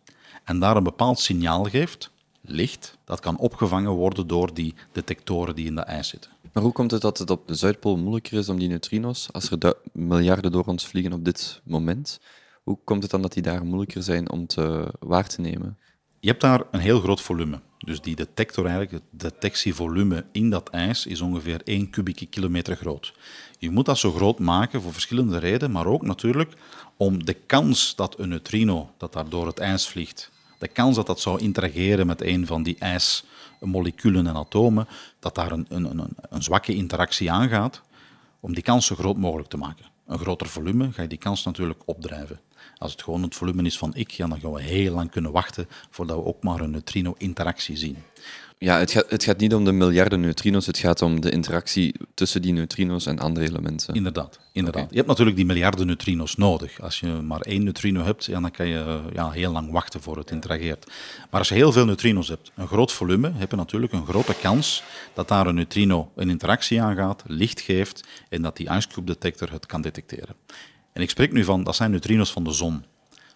en 0.44 0.60
daar 0.60 0.76
een 0.76 0.84
bepaald 0.84 1.20
signaal 1.20 1.64
geeft, 1.64 2.12
licht, 2.42 2.98
dat 3.06 3.20
kan 3.20 3.38
opgevangen 3.38 3.92
worden 3.92 4.28
door 4.28 4.54
die 4.54 4.74
detectoren 4.92 5.56
die 5.56 5.66
in 5.66 5.76
de 5.76 5.82
ijs 5.82 6.08
zitten. 6.08 6.32
Maar 6.54 6.64
hoe 6.64 6.72
komt 6.72 6.92
het 6.92 7.02
dat 7.02 7.18
het 7.18 7.30
op 7.30 7.48
de 7.48 7.56
Zuidpool 7.56 7.98
moeilijker 7.98 8.38
is 8.38 8.50
om 8.50 8.60
die 8.60 8.68
neutrino's, 8.68 9.30
als 9.32 9.50
er 9.50 9.74
miljarden 9.94 10.52
door 10.52 10.66
ons 10.66 10.88
vliegen 10.88 11.14
op 11.14 11.26
dit 11.26 11.62
moment, 11.64 12.20
hoe 12.64 12.78
komt 12.84 13.02
het 13.02 13.12
dan 13.12 13.22
dat 13.22 13.34
die 13.34 13.44
daar 13.44 13.66
moeilijker 13.66 14.04
zijn 14.04 14.32
om 14.32 14.48
te 14.48 14.94
waar 15.00 15.28
te 15.28 15.42
nemen? 15.42 15.78
Je 16.20 16.28
hebt 16.28 16.42
daar 16.42 16.64
een 16.72 16.80
heel 16.80 17.00
groot 17.00 17.22
volume. 17.22 17.62
Dus 17.78 18.02
die 18.02 18.16
detector, 18.16 18.66
eigenlijk, 18.66 18.94
het 18.94 19.22
detectievolume 19.22 20.26
in 20.32 20.50
dat 20.50 20.70
ijs, 20.70 21.06
is 21.06 21.22
ongeveer 21.22 21.62
1 21.64 21.90
kubieke 21.90 22.26
kilometer 22.26 22.76
groot. 22.76 23.14
Je 23.62 23.72
moet 23.72 23.86
dat 23.86 23.98
zo 23.98 24.12
groot 24.12 24.40
maken 24.40 24.82
voor 24.82 24.94
verschillende 24.94 25.38
redenen, 25.38 25.72
maar 25.72 25.86
ook 25.86 26.02
natuurlijk 26.02 26.54
om 26.98 27.26
de 27.26 27.34
kans 27.34 27.96
dat 27.96 28.20
een 28.20 28.30
neutrino 28.30 28.92
dat 28.98 29.14
daar 29.14 29.30
door 29.30 29.48
het 29.48 29.60
ijs 29.60 29.88
vliegt, 29.88 30.32
de 30.60 30.68
kans 30.68 30.96
dat 30.96 31.08
dat 31.08 31.20
zou 31.20 31.40
interageren 31.40 32.08
met 32.08 32.22
een 32.22 32.48
van 32.48 32.64
die 32.64 32.76
ijsmoleculen 32.80 34.28
en 34.28 34.36
atomen, 34.36 34.88
dat 35.20 35.36
daar 35.36 35.52
een, 35.52 35.66
een, 35.70 35.86
een, 35.86 36.16
een 36.30 36.44
zwakke 36.44 36.76
interactie 36.76 37.32
aangaat, 37.32 37.82
om 38.40 38.54
die 38.54 38.64
kans 38.64 38.86
zo 38.86 38.96
groot 38.96 39.18
mogelijk 39.18 39.50
te 39.50 39.58
maken. 39.58 39.86
Een 40.08 40.20
groter 40.20 40.48
volume 40.48 40.92
ga 40.92 41.02
je 41.02 41.08
die 41.08 41.18
kans 41.18 41.44
natuurlijk 41.44 41.82
opdrijven. 41.86 42.40
Als 42.78 42.92
het 42.92 43.04
gewoon 43.04 43.22
het 43.22 43.36
volume 43.36 43.64
is 43.64 43.78
van 43.78 43.96
ik, 43.96 44.18
dan 44.18 44.40
gaan 44.40 44.54
we 44.54 44.62
heel 44.62 44.94
lang 44.94 45.12
kunnen 45.12 45.32
wachten 45.32 45.68
voordat 45.90 46.18
we 46.18 46.26
ook 46.26 46.44
maar 46.44 46.60
een 46.60 46.72
neutrino-interactie 46.72 47.78
zien. 47.78 47.98
Ja, 48.64 48.78
het 48.78 48.92
gaat, 48.92 49.10
het 49.10 49.24
gaat 49.24 49.38
niet 49.38 49.54
om 49.54 49.66
de 49.66 49.72
miljarden 49.72 50.20
neutrino's, 50.20 50.66
het 50.66 50.78
gaat 50.78 51.02
om 51.02 51.22
de 51.22 51.32
interactie 51.32 51.96
tussen 52.14 52.42
die 52.42 52.54
neutrino's 52.54 53.06
en 53.06 53.20
andere 53.20 53.46
elementen. 53.46 53.94
Inderdaad, 53.94 54.40
inderdaad. 54.52 54.90
Je 54.90 54.96
hebt 54.96 55.08
natuurlijk 55.08 55.38
die 55.38 55.46
miljarden 55.46 55.88
neutrino's 55.88 56.36
nodig. 56.36 56.82
Als 56.82 57.00
je 57.00 57.08
maar 57.08 57.42
één 57.42 57.64
neutrino 57.64 58.04
hebt, 58.04 58.26
ja, 58.26 58.40
dan 58.40 58.52
kan 58.52 58.68
je 58.68 59.00
ja, 59.14 59.30
heel 59.30 59.52
lang 59.52 59.72
wachten 59.72 60.02
voor 60.02 60.18
het 60.18 60.32
interageert. 60.32 60.86
Maar 61.30 61.40
als 61.40 61.50
je 61.50 61.56
heel 61.56 61.72
veel 61.72 61.86
neutrino's 61.86 62.28
hebt, 62.28 62.52
een 62.56 62.68
groot 62.68 62.92
volume, 62.92 63.32
heb 63.34 63.52
je 63.52 63.58
natuurlijk 63.58 63.94
een 63.94 64.06
grote 64.06 64.36
kans 64.42 64.84
dat 65.14 65.28
daar 65.28 65.48
een 65.48 65.56
neutrino 65.56 66.12
een 66.16 66.30
interactie 66.30 66.82
aangaat, 66.82 67.24
licht 67.26 67.62
geeft 67.62 68.08
en 68.30 68.42
dat 68.42 68.58
die 68.58 68.70
ice 68.70 68.88
cube 68.88 69.08
detector 69.08 69.52
het 69.52 69.66
kan 69.66 69.82
detecteren. 69.82 70.36
En 70.94 71.02
ik 71.02 71.10
spreek 71.10 71.32
nu 71.32 71.44
van, 71.44 71.64
dat 71.64 71.76
zijn 71.76 71.92
neutrino's 71.92 72.32
van 72.32 72.44
de 72.44 72.52
zon. 72.52 72.86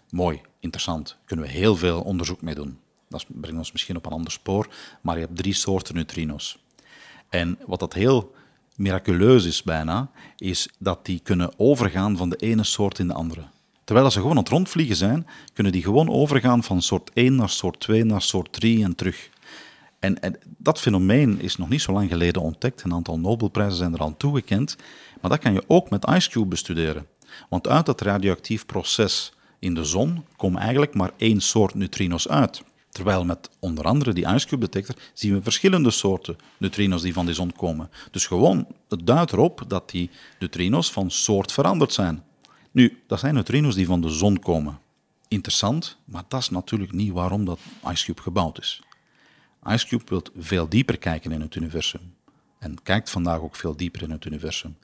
Mooi, 0.10 0.42
interessant. 0.60 1.18
Kunnen 1.26 1.46
we 1.46 1.52
heel 1.52 1.76
veel 1.76 2.02
onderzoek 2.02 2.42
mee 2.42 2.56
doen. 2.56 2.80
Dat 3.24 3.42
brengt 3.42 3.58
ons 3.58 3.72
misschien 3.72 3.96
op 3.96 4.06
een 4.06 4.12
ander 4.12 4.32
spoor, 4.32 4.68
maar 5.02 5.16
je 5.16 5.26
hebt 5.26 5.38
drie 5.38 5.54
soorten 5.54 5.96
neutrino's. 5.96 6.64
En 7.30 7.58
wat 7.66 7.80
dat 7.80 7.94
heel 7.94 8.34
miraculeus 8.76 9.46
is 9.46 9.64
bijna, 9.64 10.10
is 10.38 10.70
dat 10.80 11.06
die 11.06 11.20
kunnen 11.20 11.52
overgaan 11.58 12.18
van 12.18 12.30
de 12.30 12.36
ene 12.36 12.64
soort 12.64 13.00
in 13.00 13.08
de 13.08 13.14
andere. 13.14 13.44
Terwijl 13.84 14.12
ze 14.12 14.20
gewoon 14.20 14.32
aan 14.32 14.44
het 14.44 14.50
rondvliegen 14.50 14.96
zijn, 14.96 15.28
kunnen 15.54 15.72
die 15.72 15.84
gewoon 15.84 16.10
overgaan 16.10 16.64
van 16.64 16.82
soort 16.82 17.12
1 17.14 17.36
naar 17.36 17.50
soort 17.50 17.80
2 17.80 18.04
naar 18.04 18.22
soort 18.22 18.54
3 18.54 18.84
en 18.84 18.96
terug. 18.96 19.30
En, 20.00 20.40
dat 20.58 20.80
fenomeen 20.80 21.42
is 21.42 21.56
nog 21.56 21.70
niet 21.70 21.82
zo 21.82 21.92
lang 21.92 22.10
geleden 22.10 22.42
ontdekt. 22.42 22.84
Een 22.84 22.94
aantal 22.94 23.20
Nobelprijzen 23.20 23.78
zijn 23.78 23.94
er 23.94 24.02
aan 24.02 24.18
toegekend. 24.18 24.76
Maar 25.22 25.32
dat 25.32 25.40
kan 25.40 25.54
je 25.54 25.64
ook 25.68 25.90
met 25.90 26.08
IceCube 26.08 26.46
bestuderen. 26.46 27.08
Want 27.50 27.68
uit 27.68 27.86
dat 27.86 28.02
radioactief 28.02 28.66
proces 28.66 29.34
in 29.60 29.74
de 29.74 29.84
zon 29.84 30.26
komen 30.36 30.62
eigenlijk 30.62 30.94
maar 30.94 31.12
één 31.18 31.42
soort 31.42 31.74
neutrino's 31.74 32.28
uit. 32.28 32.64
Terwijl 32.96 33.26
met 33.26 33.50
onder 33.60 33.86
andere 33.86 34.14
die 34.14 34.28
IceCube 34.28 34.70
detector 34.70 34.96
zien 35.14 35.34
we 35.34 35.42
verschillende 35.42 35.92
soorten 35.92 36.36
neutrino's 36.58 37.02
die 37.02 37.14
van 37.14 37.26
de 37.26 37.34
zon 37.34 37.52
komen. 37.52 37.90
Dus 38.12 38.28
gewoon, 38.28 38.68
het 38.90 39.08
duidt 39.08 39.32
erop 39.32 39.64
dat 39.68 39.90
die 39.90 40.10
neutrino's 40.40 40.92
van 40.92 41.12
soort 41.12 41.52
veranderd 41.52 41.94
zijn. 41.94 42.24
Nu, 42.72 43.02
dat 43.08 43.20
zijn 43.20 43.34
neutrino's 43.34 43.76
die 43.76 43.86
van 43.86 44.02
de 44.02 44.10
zon 44.10 44.40
komen. 44.40 44.80
Interessant, 45.28 45.98
maar 46.06 46.24
dat 46.28 46.42
is 46.42 46.50
natuurlijk 46.50 46.92
niet 46.92 47.12
waarom 47.12 47.46
dat 47.46 47.60
IceCube 47.92 48.22
gebouwd 48.22 48.60
is. 48.60 48.82
IceCube 49.68 50.04
wil 50.08 50.24
veel 50.38 50.70
dieper 50.70 50.98
kijken 50.98 51.32
in 51.32 51.42
het 51.42 51.56
universum. 51.56 52.14
En 52.60 52.84
kijkt 52.84 53.10
vandaag 53.10 53.40
ook 53.40 53.56
veel 53.56 53.76
dieper 53.76 54.02
in 54.02 54.12
het 54.12 54.26
universum. 54.26 54.78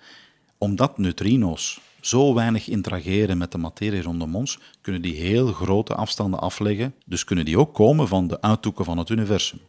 Omdat 0.57 0.97
neutrino's 0.97 1.79
zo 2.01 2.33
weinig 2.33 2.67
interageren 2.67 3.37
met 3.37 3.51
de 3.51 3.57
materie 3.57 4.01
rondom 4.01 4.35
ons, 4.35 4.59
kunnen 4.81 5.01
die 5.01 5.15
heel 5.15 5.47
grote 5.47 5.95
afstanden 5.95 6.39
afleggen. 6.39 6.95
Dus 7.05 7.23
kunnen 7.23 7.45
die 7.45 7.59
ook 7.59 7.73
komen 7.73 8.07
van 8.07 8.27
de 8.27 8.41
uithoeken 8.41 8.85
van 8.85 8.97
het 8.97 9.09
universum. 9.09 9.59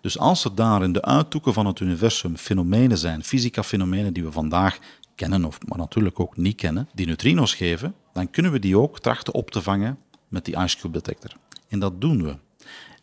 Dus 0.00 0.18
als 0.18 0.44
er 0.44 0.54
daar 0.54 0.82
in 0.82 0.92
de 0.92 1.02
uithoeken 1.02 1.52
van 1.52 1.66
het 1.66 1.80
universum 1.80 2.36
fenomenen 2.36 2.98
zijn, 2.98 3.24
fysica-fenomenen 3.24 4.12
die 4.12 4.24
we 4.24 4.32
vandaag 4.32 4.78
kennen, 5.14 5.44
of 5.44 5.58
maar 5.66 5.78
natuurlijk 5.78 6.20
ook 6.20 6.36
niet 6.36 6.56
kennen, 6.56 6.88
die 6.94 7.06
neutrino's 7.06 7.54
geven, 7.54 7.94
dan 8.12 8.30
kunnen 8.30 8.52
we 8.52 8.58
die 8.58 8.78
ook 8.78 9.00
trachten 9.00 9.34
op 9.34 9.50
te 9.50 9.62
vangen 9.62 9.98
met 10.28 10.44
die 10.44 10.56
IceCube 10.56 10.92
detector. 10.92 11.32
En 11.68 11.78
dat 11.78 12.00
doen 12.00 12.22
we. 12.22 12.36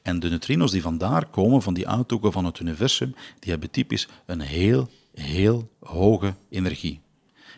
En 0.01 0.19
de 0.19 0.29
neutrino's 0.29 0.71
die 0.71 0.81
vandaar 0.81 1.25
komen, 1.25 1.61
van 1.61 1.73
die 1.73 1.87
uithoeken 1.87 2.31
van 2.31 2.45
het 2.45 2.59
universum, 2.59 3.15
die 3.39 3.51
hebben 3.51 3.71
typisch 3.71 4.07
een 4.25 4.41
heel 4.41 4.89
heel 5.13 5.69
hoge 5.79 6.33
energie. 6.49 7.01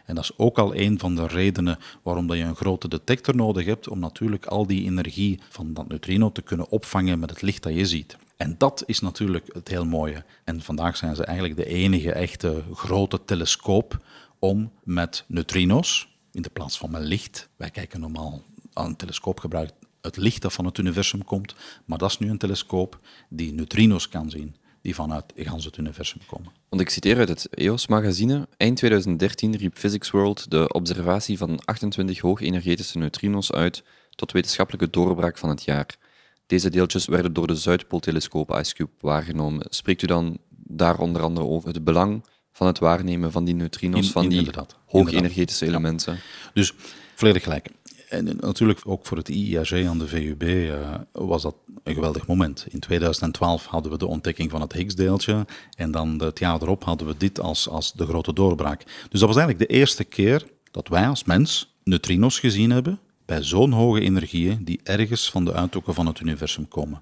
En 0.05 0.15
dat 0.15 0.23
is 0.23 0.37
ook 0.37 0.57
al 0.57 0.75
een 0.75 0.99
van 0.99 1.15
de 1.15 1.27
redenen 1.27 1.77
waarom 2.03 2.27
dat 2.27 2.37
je 2.37 2.43
een 2.43 2.55
grote 2.55 2.87
detector 2.87 3.35
nodig 3.35 3.65
hebt, 3.65 3.87
om 3.87 3.99
natuurlijk 3.99 4.45
al 4.45 4.67
die 4.67 4.85
energie 4.85 5.39
van 5.49 5.73
dat 5.73 5.87
neutrino 5.87 6.31
te 6.31 6.41
kunnen 6.41 6.69
opvangen 6.69 7.19
met 7.19 7.29
het 7.29 7.41
licht 7.41 7.63
dat 7.63 7.73
je 7.73 7.85
ziet. 7.85 8.17
En 8.37 8.55
dat 8.57 8.83
is 8.85 8.99
natuurlijk 8.99 9.53
het 9.53 9.67
heel 9.67 9.85
mooie. 9.85 10.23
En 10.43 10.61
vandaag 10.61 10.97
zijn 10.97 11.15
ze 11.15 11.25
eigenlijk 11.25 11.57
de 11.57 11.65
enige 11.65 12.11
echte 12.11 12.63
grote 12.73 13.25
telescoop 13.25 13.99
om 14.39 14.71
met 14.83 15.23
neutrino's, 15.27 16.07
in 16.31 16.41
de 16.41 16.49
plaats 16.49 16.77
van 16.77 16.91
met 16.91 17.03
licht, 17.03 17.49
wij 17.55 17.69
kijken 17.69 17.99
normaal 17.99 18.41
aan 18.73 18.85
een 18.85 18.95
telescoop 18.95 19.39
gebruikt 19.39 19.73
het 20.05 20.17
licht 20.17 20.41
dat 20.41 20.53
van 20.53 20.65
het 20.65 20.77
universum 20.77 21.23
komt, 21.23 21.55
maar 21.85 21.97
dat 21.97 22.09
is 22.09 22.17
nu 22.17 22.29
een 22.29 22.37
telescoop 22.37 22.99
die 23.29 23.53
neutrino's 23.53 24.09
kan 24.09 24.29
zien 24.29 24.55
die 24.85 24.95
vanuit 24.95 25.33
gans 25.35 25.65
het 25.65 25.77
universum 25.77 26.21
komen. 26.27 26.51
Want 26.69 26.81
ik 26.81 26.89
citeer 26.89 27.17
uit 27.17 27.29
het 27.29 27.47
EOS-magazine. 27.49 28.47
Eind 28.57 28.77
2013 28.77 29.55
riep 29.55 29.77
Physics 29.77 30.11
World 30.11 30.51
de 30.51 30.73
observatie 30.73 31.37
van 31.37 31.59
28 31.65 32.19
hoogenergetische 32.19 32.97
neutrino's 32.97 33.51
uit 33.51 33.83
tot 34.09 34.31
wetenschappelijke 34.31 34.89
doorbraak 34.89 35.37
van 35.37 35.49
het 35.49 35.63
jaar. 35.63 35.97
Deze 36.45 36.69
deeltjes 36.69 37.05
werden 37.05 37.33
door 37.33 37.47
de 37.47 37.55
Zuidpooltelescoop 37.55 38.51
IceCube 38.51 38.91
waargenomen. 38.99 39.65
Spreekt 39.69 40.01
u 40.01 40.07
dan 40.07 40.37
daar 40.49 40.99
onder 40.99 41.21
andere 41.21 41.45
over 41.45 41.67
het 41.67 41.83
belang 41.83 42.25
van 42.51 42.67
het 42.67 42.79
waarnemen 42.79 43.31
van 43.31 43.45
die 43.45 43.55
neutrino's, 43.55 44.11
van 44.11 44.29
die 44.29 44.49
hoogenergetische 44.85 45.65
elementen? 45.65 46.19
Dus 46.53 46.73
volledig 47.15 47.43
gelijk. 47.43 47.69
En 48.09 48.37
natuurlijk 48.39 48.79
ook 48.83 49.05
voor 49.05 49.17
het 49.17 49.29
IIAG 49.29 49.71
aan 49.73 49.99
de 49.99 50.07
VUB 50.07 50.43
uh, 50.43 50.95
was 51.11 51.41
dat 51.41 51.55
een 51.83 51.93
geweldig 51.93 52.27
moment. 52.27 52.65
In 52.69 52.79
2012 52.79 53.65
hadden 53.65 53.91
we 53.91 53.97
de 53.97 54.07
ontdekking 54.07 54.51
van 54.51 54.61
het 54.61 54.73
Higgs-deeltje 54.73 55.45
en 55.77 55.91
dan 55.91 56.21
het 56.21 56.39
jaar 56.39 56.61
erop 56.61 56.83
hadden 56.83 57.07
we 57.07 57.17
dit 57.17 57.39
als, 57.39 57.69
als 57.69 57.93
de 57.93 58.05
grote 58.05 58.33
doorbraak. 58.33 58.83
Dus 59.09 59.19
dat 59.19 59.29
was 59.29 59.37
eigenlijk 59.37 59.69
de 59.69 59.77
eerste 59.77 60.03
keer 60.03 60.45
dat 60.71 60.87
wij 60.87 61.07
als 61.07 61.23
mens 61.23 61.75
neutrino's 61.83 62.39
gezien 62.39 62.71
hebben 62.71 62.99
bij 63.25 63.43
zo'n 63.43 63.71
hoge 63.71 64.01
energieën 64.01 64.63
die 64.63 64.79
ergens 64.83 65.31
van 65.31 65.45
de 65.45 65.53
uithoeken 65.53 65.93
van 65.93 66.05
het 66.05 66.19
universum 66.19 66.67
komen. 66.67 67.01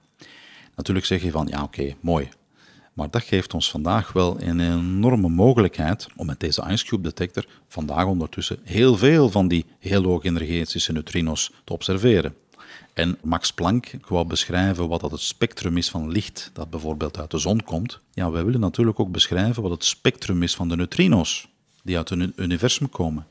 Natuurlijk 0.75 1.05
zeg 1.05 1.23
je 1.23 1.31
van, 1.31 1.47
ja 1.47 1.63
oké, 1.63 1.95
mooi, 1.99 2.29
maar 2.93 3.09
dat 3.09 3.23
geeft 3.23 3.53
ons 3.53 3.71
vandaag 3.71 4.11
wel 4.11 4.41
een 4.41 4.59
enorme 4.59 5.29
mogelijkheid 5.29 6.07
om 6.15 6.25
met 6.25 6.39
deze 6.39 6.63
IceCube 6.69 7.03
detector 7.03 7.45
vandaag 7.67 8.05
ondertussen 8.05 8.59
heel 8.63 8.97
veel 8.97 9.29
van 9.29 9.47
die 9.47 9.65
heel 9.79 10.03
hoge 10.03 10.27
energetische 10.27 10.91
neutrino's 10.91 11.51
te 11.63 11.73
observeren. 11.73 12.35
En 12.93 13.17
Max 13.23 13.53
Planck 13.53 13.91
wou 14.07 14.27
beschrijven 14.27 14.87
wat 14.87 15.01
dat 15.01 15.11
het 15.11 15.21
spectrum 15.21 15.77
is 15.77 15.89
van 15.89 16.11
licht 16.11 16.49
dat 16.53 16.69
bijvoorbeeld 16.69 17.19
uit 17.19 17.31
de 17.31 17.37
zon 17.37 17.63
komt. 17.63 17.99
Ja, 18.13 18.31
wij 18.31 18.45
willen 18.45 18.59
natuurlijk 18.59 18.99
ook 18.99 19.11
beschrijven 19.11 19.61
wat 19.61 19.71
het 19.71 19.85
spectrum 19.85 20.43
is 20.43 20.55
van 20.55 20.67
de 20.67 20.75
neutrino's 20.75 21.47
die 21.83 21.97
uit 21.97 22.09
het 22.09 22.31
universum 22.35 22.89
komen. 22.89 23.27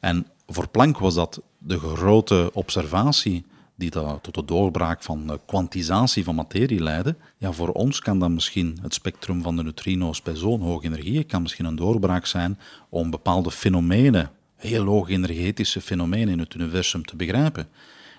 En 0.00 0.26
voor 0.46 0.68
Planck 0.68 0.98
was 0.98 1.14
dat 1.14 1.40
de 1.58 1.78
grote 1.78 2.50
observatie 2.52 3.44
die 3.74 3.90
tot 4.20 4.34
de 4.34 4.44
doorbraak 4.44 5.02
van 5.02 5.40
kwantisatie 5.46 6.24
van 6.24 6.34
materie 6.34 6.82
leiden, 6.82 7.16
ja, 7.38 7.52
voor 7.52 7.68
ons 7.68 8.00
kan 8.00 8.18
dat 8.18 8.30
misschien 8.30 8.78
het 8.82 8.94
spectrum 8.94 9.42
van 9.42 9.56
de 9.56 9.62
neutrino's 9.62 10.22
bij 10.22 10.36
zo'n 10.36 10.60
hoge 10.60 10.84
energie 10.84 11.24
kan 11.24 11.42
misschien 11.42 11.64
een 11.64 11.76
doorbraak 11.76 12.26
zijn 12.26 12.58
om 12.88 13.10
bepaalde 13.10 13.50
fenomenen, 13.50 14.30
heel 14.56 14.84
hoge 14.84 15.12
energetische 15.12 15.80
fenomenen 15.80 16.28
in 16.28 16.38
het 16.38 16.54
universum 16.54 17.04
te 17.04 17.16
begrijpen. 17.16 17.68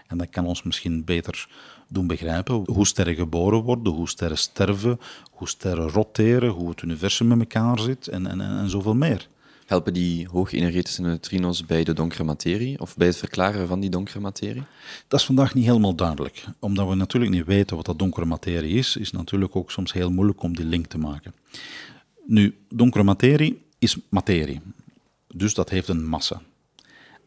En 0.08 0.18
dat 0.18 0.30
kan 0.30 0.46
ons 0.46 0.64
misschien 0.64 1.04
beter 1.04 1.48
doen 1.88 2.08
begrijpen 2.08 2.64
hoe 2.66 2.88
sterren 2.88 3.16
geboren 3.16 3.62
worden, 3.62 3.94
hoe 3.94 4.10
sterren 4.10 4.38
sterven, 4.38 5.00
hoe 5.32 5.48
sterren 5.48 5.90
roteren, 5.90 6.50
hoe 6.50 6.70
het 6.70 6.82
universum 6.82 7.28
met 7.28 7.40
elkaar 7.40 7.80
zit 7.80 8.08
en, 8.08 8.28
en, 8.28 8.42
en 8.42 8.70
zoveel 8.70 8.96
meer. 8.96 9.28
Helpen 9.66 9.94
die 9.94 10.28
hoogenergetische 10.32 11.02
neutrino's 11.02 11.66
bij 11.66 11.84
de 11.84 11.94
donkere 11.94 12.24
materie 12.24 12.80
of 12.80 12.98
bij 12.98 13.08
het 13.08 13.18
verklaren 13.18 13.68
van 13.68 13.80
die 13.80 13.90
donkere 13.90 14.20
materie? 14.20 14.64
Dat 15.08 15.20
is 15.20 15.26
vandaag 15.26 15.54
niet 15.54 15.66
helemaal 15.66 15.96
duidelijk. 15.96 16.46
Omdat 16.60 16.88
we 16.88 16.96
natuurlijk 16.96 17.34
niet 17.34 17.46
weten 17.46 17.76
wat 17.76 17.86
dat 17.86 18.00
donkere 18.00 18.26
materie 18.26 18.78
is, 18.78 18.98
is 18.98 19.08
het 19.08 19.16
natuurlijk 19.16 19.56
ook 19.56 19.72
soms 19.72 19.94
heel 19.94 20.12
moeilijk 20.12 20.42
om 20.42 20.56
die 20.56 20.66
link 20.66 20.86
te 20.86 20.98
maken. 20.98 21.34
Nu, 22.26 22.58
donkere 22.70 23.04
materie 23.04 23.66
is 23.80 23.98
materie. 24.10 24.62
Dus 25.28 25.54
dat 25.54 25.70
heeft 25.70 25.88
een 25.88 26.08
massa. 26.08 26.42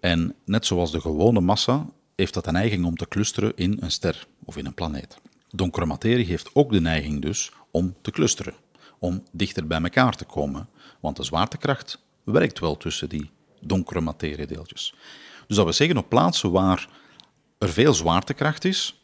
En 0.01 0.35
net 0.45 0.67
zoals 0.67 0.91
de 0.91 1.01
gewone 1.01 1.41
massa 1.41 1.87
heeft 2.17 2.35
dat 2.35 2.45
de 2.45 2.53
neiging 2.53 2.85
om 2.85 2.97
te 2.97 3.09
clusteren 3.09 3.53
in 3.57 3.77
een 3.81 3.91
ster 3.91 4.27
of 4.45 4.57
in 4.57 4.67
een 4.67 4.75
planeet. 4.75 5.19
Donkere 5.51 5.87
materie 5.87 6.27
heeft 6.27 6.51
ook 6.53 6.73
de 6.73 6.81
neiging 6.81 7.23
dus 7.23 7.53
om 7.71 7.95
te 8.01 8.11
clusteren, 8.11 8.55
om 8.99 9.23
dichter 9.33 9.67
bij 9.67 9.83
elkaar 9.83 10.17
te 10.17 10.25
komen, 10.25 10.69
want 11.01 11.17
de 11.17 11.25
zwaartekracht 11.25 12.07
werkt 12.33 12.59
wel 12.59 12.77
tussen 12.77 13.09
die 13.09 13.31
donkere 13.61 14.01
materiedeeltjes. 14.01 14.95
Dus 15.47 15.57
dat 15.57 15.67
we 15.67 15.73
zeggen 15.73 15.97
op 15.97 16.09
plaatsen 16.09 16.51
waar 16.51 16.89
er 17.59 17.69
veel 17.69 17.95
zwaartekracht 17.95 18.65
is, 18.65 19.03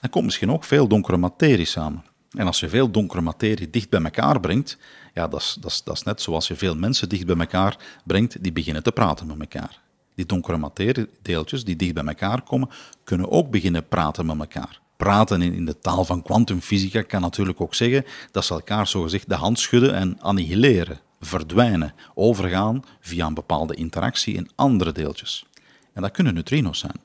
dan 0.00 0.10
komt 0.10 0.24
misschien 0.24 0.52
ook 0.52 0.64
veel 0.64 0.88
donkere 0.88 1.16
materie 1.16 1.64
samen. 1.64 2.04
En 2.30 2.46
als 2.46 2.60
je 2.60 2.68
veel 2.68 2.90
donkere 2.90 3.20
materie 3.20 3.70
dicht 3.70 3.90
bij 3.90 4.02
elkaar 4.02 4.40
brengt, 4.40 4.78
ja, 5.14 5.28
dat 5.28 5.40
is, 5.40 5.56
dat, 5.60 5.70
is, 5.70 5.82
dat 5.82 5.96
is 5.96 6.02
net 6.02 6.20
zoals 6.22 6.48
je 6.48 6.56
veel 6.56 6.76
mensen 6.76 7.08
dicht 7.08 7.26
bij 7.26 7.36
elkaar 7.36 7.76
brengt, 8.04 8.42
die 8.42 8.52
beginnen 8.52 8.82
te 8.82 8.92
praten 8.92 9.26
met 9.26 9.40
elkaar. 9.40 9.80
Die 10.14 10.26
donkere 10.26 10.56
materiedeeltjes 10.56 11.64
die 11.64 11.76
dicht 11.76 11.94
bij 11.94 12.04
elkaar 12.04 12.42
komen, 12.42 12.68
kunnen 13.04 13.30
ook 13.30 13.50
beginnen 13.50 13.88
praten 13.88 14.26
met 14.26 14.38
elkaar. 14.38 14.80
Praten 14.96 15.42
in, 15.42 15.52
in 15.52 15.64
de 15.64 15.78
taal 15.78 16.04
van 16.04 16.22
kwantumfysica 16.22 17.02
kan 17.02 17.20
natuurlijk 17.20 17.60
ook 17.60 17.74
zeggen 17.74 18.04
dat 18.30 18.44
ze 18.44 18.54
elkaar 18.54 18.86
zogezegd 18.86 19.28
de 19.28 19.34
hand 19.34 19.58
schudden 19.58 19.94
en 19.94 20.20
annihileren 20.20 21.00
verdwijnen, 21.20 21.94
overgaan 22.14 22.84
via 23.00 23.26
een 23.26 23.34
bepaalde 23.34 23.74
interactie 23.74 24.34
in 24.34 24.50
andere 24.54 24.92
deeltjes. 24.92 25.46
En 25.92 26.02
dat 26.02 26.10
kunnen 26.10 26.34
neutrino's 26.34 26.78
zijn. 26.78 27.00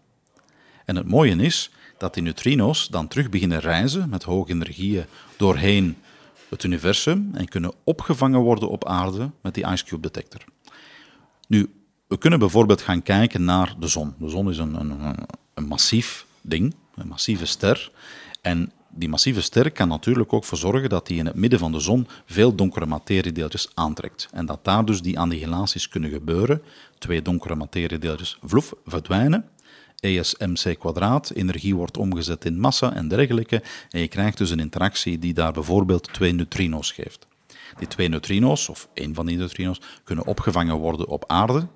En 0.86 0.96
het 0.96 1.08
mooie 1.08 1.36
is 1.36 1.72
dat 1.98 2.14
die 2.14 2.24
neutrino's 2.24 2.88
dan 2.88 3.08
terug 3.08 3.30
beginnen 3.30 3.60
reizen 3.60 4.10
met 4.10 4.24
hoge 4.24 4.52
energieën 4.52 5.06
doorheen 5.38 5.98
het 6.50 6.64
universum 6.64 7.30
en 7.34 7.48
kunnen 7.48 7.74
opgevangen 7.84 8.40
worden 8.40 8.70
op 8.70 8.86
aarde 8.86 9.32
met 9.42 9.54
die 9.54 9.68
IceCube 9.68 10.02
detector. 10.02 10.42
Nu, 11.48 11.74
we 12.08 12.18
kunnen 12.18 12.40
bijvoorbeeld 12.40 12.82
gaan 12.82 13.04
kijken 13.04 13.44
naar 13.44 13.76
de 13.80 13.88
zon. 13.88 14.14
De 14.20 14.30
zon 14.30 14.50
is 14.50 14.58
een, 14.58 14.80
een, 14.80 15.16
een 15.54 15.66
massief 15.66 16.26
ding, 16.42 16.76
een 16.96 17.08
massieve 17.08 17.46
ster. 17.46 17.92
En 18.42 18.72
die 18.96 19.10
massieve 19.10 19.42
ster 19.42 19.72
kan 19.72 19.88
natuurlijk 19.88 20.34
ook 20.34 20.44
voor 20.44 20.58
zorgen 20.58 20.90
dat 20.90 21.08
hij 21.08 21.18
in 21.18 21.26
het 21.26 21.36
midden 21.36 21.60
van 21.60 21.72
de 21.72 21.80
zon 21.80 22.08
veel 22.26 22.56
donkere 22.56 22.86
materiedeeltjes 22.86 23.70
aantrekt. 23.74 24.30
En 24.32 24.46
dat 24.46 24.64
daar 24.64 24.86
dus 24.86 25.02
die 25.02 25.20
annihilaties 25.20 25.90
kunnen 25.90 26.10
gebeuren. 26.10 26.62
Twee 26.98 27.22
donkere 27.22 27.56
materiedeeltjes 27.56 28.38
vloef, 28.44 28.74
verdwijnen. 28.86 29.46
ESMC 30.00 30.80
kwadraat, 30.80 31.30
energie 31.30 31.76
wordt 31.76 31.98
omgezet 31.98 32.46
in 32.46 32.60
massa 32.60 32.94
en 32.94 33.08
dergelijke. 33.08 33.64
En 33.90 34.00
je 34.00 34.08
krijgt 34.08 34.38
dus 34.38 34.50
een 34.50 34.60
interactie 34.60 35.20
die 35.20 35.34
daar 35.34 35.54
bijvoorbeeld 35.54 36.14
twee 36.14 36.32
neutrino's 36.32 36.92
geeft. 36.92 37.28
Die 37.78 37.88
twee 37.88 38.08
neutrino's, 38.08 38.70
of 38.70 38.88
één 38.94 39.14
van 39.14 39.26
die 39.26 39.38
neutrino's, 39.38 39.82
kunnen 40.04 40.26
opgevangen 40.26 40.76
worden 40.76 41.08
op 41.08 41.24
aarde. 41.28 41.68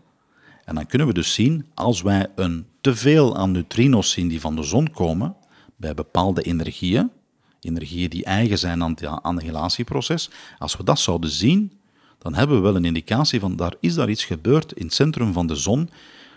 En 0.66 0.76
dan 0.76 0.86
kunnen 0.86 1.08
we 1.08 1.14
dus 1.14 1.34
zien, 1.34 1.66
als 1.74 2.02
wij 2.02 2.28
een 2.36 2.66
teveel 2.82 3.38
aan 3.38 3.52
neutrino's 3.52 4.12
zien 4.12 4.28
die 4.28 4.42
van 4.42 4.56
de 4.56 4.64
zon 4.64 4.92
komen, 4.92 5.36
bij 5.80 5.94
bepaalde 5.94 6.42
energieën, 6.42 7.12
energieën 7.62 8.10
die 8.10 8.26
eigen 8.26 8.58
zijn 8.58 8.84
aan 8.84 8.92
het 8.92 9.06
annihilatieproces, 9.06 10.30
als 10.58 10.78
we 10.78 10.84
dat 10.84 11.00
zouden 11.00 11.30
zien, 11.30 11.72
dan 12.18 12.36
hebben 12.36 12.56
we 12.56 12.62
wel 12.62 12.76
een 12.76 12.86
indicatie 12.86 13.40
van 13.40 13.56
daar 13.56 13.74
is 13.80 13.94
daar 13.94 14.10
iets 14.10 14.26
gebeurd 14.26 14.74
in 14.74 14.86
het 14.86 14.94
centrum 14.94 15.34
van 15.34 15.48
de 15.48 15.56
zon 15.56 15.90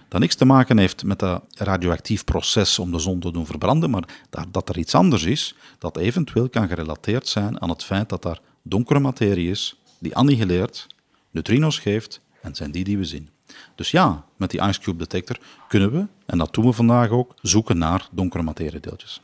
dat 0.09 0.21
niks 0.21 0.35
te 0.35 0.45
maken 0.45 0.79
heeft 0.79 1.05
met 1.05 1.19
dat 1.19 1.45
radioactief 1.55 2.25
proces 2.25 2.79
om 2.79 2.93
de 2.93 2.99
zon 2.99 3.21
te 3.21 3.33
doen 3.33 3.47
verbranden, 3.47 3.91
maar 3.91 4.05
dat 4.51 4.69
er 4.69 4.79
iets 4.79 4.95
anders 4.95 5.25
is 5.25 5.55
dat 5.79 5.97
eventueel 5.97 6.49
kan 6.49 6.69
gerelateerd 6.69 7.29
zijn 7.29 7.61
aan 7.61 7.69
het 7.69 7.85
feit 7.85 8.09
dat 8.09 8.23
daar 8.23 8.41
donkere 8.63 8.99
materie 8.99 9.51
is 9.51 9.77
die 9.99 10.17
annihileert, 10.17 10.87
neutrino's 11.31 11.79
geeft 11.79 12.21
en 12.43 12.55
zijn 12.55 12.71
die 12.71 12.85
die 12.85 12.99
we 12.99 13.05
zien. 13.05 13.29
Dus 13.75 13.91
ja, 13.91 14.25
met 14.37 14.51
die 14.51 14.63
IceCube 14.63 14.99
detector 14.99 15.39
kunnen 15.69 15.93
we, 15.93 16.07
en 16.27 16.39
dat 16.39 16.55
doen 16.55 16.65
we 16.65 16.73
vandaag 16.73 17.11
ook, 17.11 17.35
zoeken 17.43 17.79
naar 17.79 18.09
donkere 18.11 18.43
materiedeeltjes. 18.43 19.21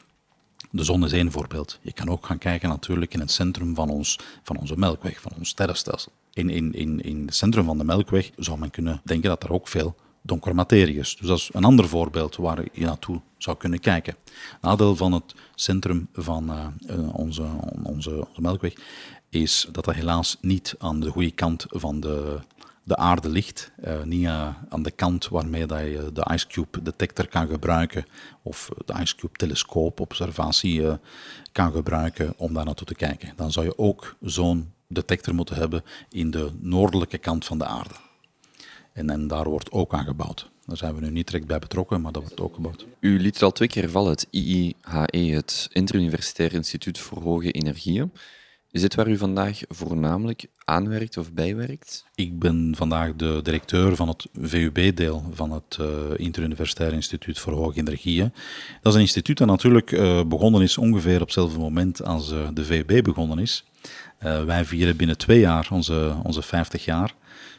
De 0.79 0.85
zon 0.85 1.05
is 1.05 1.12
één 1.12 1.31
voorbeeld. 1.31 1.79
Je 1.83 1.93
kan 1.93 2.09
ook 2.09 2.27
gaan 2.27 2.38
kijken 2.38 2.69
natuurlijk 2.69 3.14
in 3.14 3.21
het 3.21 3.31
centrum 3.31 3.75
van, 3.75 3.91
ons, 3.91 4.19
van 4.43 4.57
onze 4.57 4.77
melkweg, 4.77 5.21
van 5.21 5.33
ons 5.38 5.49
sterrenstelsel. 5.49 6.12
In, 6.33 6.51
in, 6.51 6.75
in, 6.75 7.01
in 7.01 7.27
het 7.27 7.35
centrum 7.35 7.64
van 7.64 7.79
de 7.79 7.85
melkweg 7.85 8.31
zou 8.37 8.59
men 8.59 8.71
kunnen 8.71 9.01
denken 9.05 9.29
dat 9.29 9.43
er 9.43 9.53
ook 9.53 9.69
veel 9.69 9.95
donkere 10.23 10.55
materie 10.55 10.99
is. 10.99 11.17
Dus 11.17 11.29
dat 11.29 11.38
is 11.38 11.51
een 11.53 11.64
ander 11.64 11.88
voorbeeld 11.88 12.37
waar 12.37 12.64
je 12.73 12.85
naartoe 12.85 13.21
zou 13.38 13.57
kunnen 13.57 13.81
kijken. 13.81 14.17
Nadeel 14.61 14.97
van 14.97 15.12
het 15.12 15.35
centrum 15.55 16.09
van 16.12 16.51
uh, 16.51 17.14
onze, 17.17 17.47
onze, 17.83 18.11
onze 18.11 18.41
melkweg 18.41 18.73
is 19.29 19.69
dat 19.73 19.85
dat 19.85 19.95
helaas 19.95 20.37
niet 20.41 20.75
aan 20.79 21.01
de 21.01 21.11
goede 21.11 21.31
kant 21.31 21.64
van 21.69 22.01
de 22.01 22.38
de 22.88 22.96
aarde 22.96 23.29
ligt. 23.29 23.70
Uh, 23.85 24.03
niet 24.03 24.24
uh, 24.24 24.48
aan 24.68 24.83
de 24.83 24.90
kant 24.90 25.29
waarmee 25.29 25.66
dat 25.66 25.81
je 25.81 26.11
de 26.12 26.31
IceCube 26.33 26.83
detector 26.83 27.29
kan 27.29 27.48
gebruiken 27.48 28.05
of 28.42 28.70
de 28.87 29.01
IceCube 29.01 29.37
telescoop 29.37 30.01
observatie 30.01 30.81
uh, 30.81 30.94
kan 31.53 31.72
gebruiken 31.72 32.35
om 32.37 32.55
daar 32.55 32.64
naartoe 32.64 32.87
te 32.87 32.94
kijken. 32.94 33.33
Dan 33.37 33.53
zou 33.53 33.66
je 33.66 33.79
ook 33.79 34.16
zo'n 34.20 34.72
detector 34.87 35.35
moeten 35.35 35.57
hebben 35.57 35.83
in 36.11 36.31
de 36.31 36.51
noordelijke 36.61 37.18
kant 37.18 37.44
van 37.44 37.59
de 37.59 37.64
aarde. 37.64 37.94
En, 38.92 39.11
en 39.11 39.27
daar 39.27 39.48
wordt 39.48 39.72
ook 39.72 39.94
aan 39.94 40.05
gebouwd. 40.05 40.51
Daar 40.66 40.77
zijn 40.77 40.94
we 40.94 41.01
nu 41.01 41.11
niet 41.11 41.27
direct 41.27 41.46
bij 41.46 41.59
betrokken, 41.59 42.01
maar 42.01 42.12
dat 42.12 42.22
wordt 42.22 42.40
ook 42.40 42.55
gebouwd. 42.55 42.87
U 43.01 43.20
liet 43.20 43.37
er 43.37 43.44
al 43.44 43.53
twee 43.53 43.68
keer 43.68 43.90
vallen, 43.90 44.11
het 44.11 44.27
IIHE, 44.31 45.35
het 45.35 45.68
Interuniversitair 45.72 46.55
Instituut 46.55 46.98
voor 46.98 47.22
Hoge 47.22 47.51
Energieën. 47.51 48.12
Is 48.79 48.85
dit 48.85 48.95
waar 48.95 49.09
u 49.09 49.17
vandaag 49.17 49.61
voornamelijk 49.69 50.47
aanwerkt 50.64 51.17
of 51.17 51.33
bijwerkt? 51.33 52.05
Ik 52.14 52.38
ben 52.38 52.75
vandaag 52.77 53.17
de 53.17 53.41
directeur 53.43 53.97
van 53.97 54.09
het 54.09 54.27
VUB-deel 54.41 55.25
van 55.33 55.53
het 55.53 55.79
uh, 55.81 55.87
Interuniversitair 56.17 56.93
Instituut 56.93 57.38
voor 57.38 57.53
Hoge 57.53 57.79
Energieën. 57.79 58.33
Dat 58.83 58.93
is 58.93 58.95
een 58.95 59.01
instituut 59.01 59.38
dat 59.38 59.47
natuurlijk 59.47 59.91
uh, 59.91 60.25
begonnen 60.25 60.62
is 60.62 60.79
ongeveer 60.79 61.14
op 61.14 61.21
hetzelfde 61.21 61.59
moment 61.59 62.05
als 62.05 62.33
uh, 62.33 62.49
de 62.55 62.64
VUB 62.64 63.03
begonnen 63.03 63.38
is. 63.38 63.64
wij 64.47 64.64
vieren 64.64 64.97
binnen 64.97 65.19
twee 65.19 65.41
jaar 65.41 65.69
onze, 65.71 66.17
onze 66.23 66.43
50 66.43 66.85
jaar. 66.85 67.14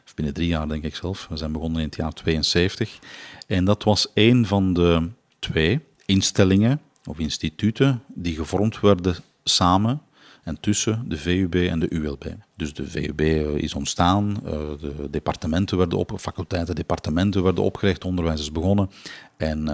Of 0.05 0.13
binnen 0.13 0.34
drie 0.34 0.47
jaar 0.47 0.67
denk 0.67 0.84
ik 0.84 0.95
zelf. 0.95 1.27
We 1.29 1.38
zijn 1.38 1.51
begonnen 1.51 1.82
in 1.82 1.88
het 1.88 1.95
jaar 1.95 2.13
72. 2.13 2.99
En 3.47 3.65
dat 3.65 3.84
was 3.84 4.08
een 4.13 4.45
van 4.45 4.73
de 4.73 5.10
twee 5.39 5.79
instellingen 6.05 6.82
of 7.05 7.19
instituten 7.19 8.03
die 8.08 8.36
gevormd 8.36 8.79
werden 8.79 9.15
samen 9.43 10.01
en 10.49 10.59
tussen 10.59 11.05
de 11.07 11.17
VUB 11.17 11.55
en 11.55 11.79
de 11.79 11.89
ULB. 11.89 12.25
Dus 12.55 12.73
de 12.73 12.88
VUB 12.88 13.19
eh, 13.19 13.55
is 13.55 13.73
ontstaan, 13.73 14.39
eh, 14.45 14.51
de 14.79 15.07
departementen 15.09 15.77
werden 15.77 15.99
op, 15.99 16.13
faculteiten, 16.19 16.75
departementen 16.75 17.43
werden 17.43 17.63
opgericht, 17.63 18.05
onderwijs 18.05 18.39
is 18.39 18.51
begonnen. 18.51 18.89
En 19.38 19.59
uh, 19.59 19.71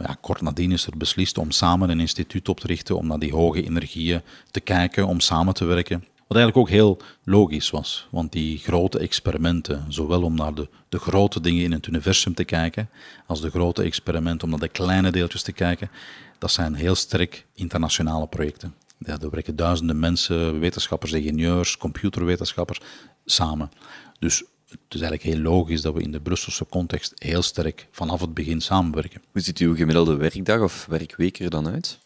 ja, 0.00 0.16
kort 0.20 0.40
nadien 0.40 0.72
is 0.72 0.86
er 0.86 0.96
beslist 0.96 1.38
om 1.38 1.50
samen 1.50 1.90
een 1.90 2.00
instituut 2.00 2.48
op 2.48 2.60
te 2.60 2.66
richten 2.66 2.96
om 2.96 3.06
naar 3.06 3.18
die 3.18 3.32
hoge 3.32 3.62
energieën 3.62 4.20
te 4.50 4.60
kijken, 4.60 5.06
om 5.06 5.20
samen 5.20 5.54
te 5.54 5.64
werken. 5.64 6.04
Wat 6.26 6.38
eigenlijk 6.38 6.56
ook 6.56 6.74
heel 6.74 6.98
logisch 7.24 7.70
was, 7.70 8.08
want 8.10 8.32
die 8.32 8.58
grote 8.58 8.98
experimenten, 8.98 9.84
zowel 9.88 10.22
om 10.22 10.34
naar 10.34 10.54
de, 10.54 10.68
de 10.88 10.98
grote 10.98 11.40
dingen 11.40 11.64
in 11.64 11.72
het 11.72 11.86
universum 11.86 12.34
te 12.34 12.44
kijken, 12.44 12.88
als 13.26 13.40
de 13.40 13.50
grote 13.50 13.82
experimenten 13.82 14.44
om 14.44 14.50
naar 14.50 14.60
de 14.60 14.68
kleine 14.68 15.10
deeltjes 15.10 15.42
te 15.42 15.52
kijken, 15.52 15.90
dat 16.38 16.50
zijn 16.50 16.74
heel 16.74 16.94
sterk 16.94 17.46
internationale 17.54 18.26
projecten. 18.26 18.74
Ja, 19.06 19.18
er 19.20 19.30
werken 19.30 19.56
duizenden 19.56 19.98
mensen, 19.98 20.60
wetenschappers, 20.60 21.12
ingenieurs, 21.12 21.76
computerwetenschappers 21.76 22.80
samen. 23.24 23.70
Dus 24.18 24.44
het 24.68 24.94
is 24.94 25.00
eigenlijk 25.00 25.22
heel 25.22 25.38
logisch 25.42 25.82
dat 25.82 25.94
we 25.94 26.02
in 26.02 26.12
de 26.12 26.20
Brusselse 26.20 26.66
context 26.66 27.12
heel 27.16 27.42
sterk 27.42 27.88
vanaf 27.90 28.20
het 28.20 28.34
begin 28.34 28.60
samenwerken. 28.60 29.22
Hoe 29.32 29.42
ziet 29.42 29.58
uw 29.58 29.76
gemiddelde 29.76 30.16
werkdag 30.16 30.60
of 30.60 30.86
werkweek 30.86 31.38
er 31.38 31.50
dan 31.50 31.68
uit? 31.68 31.98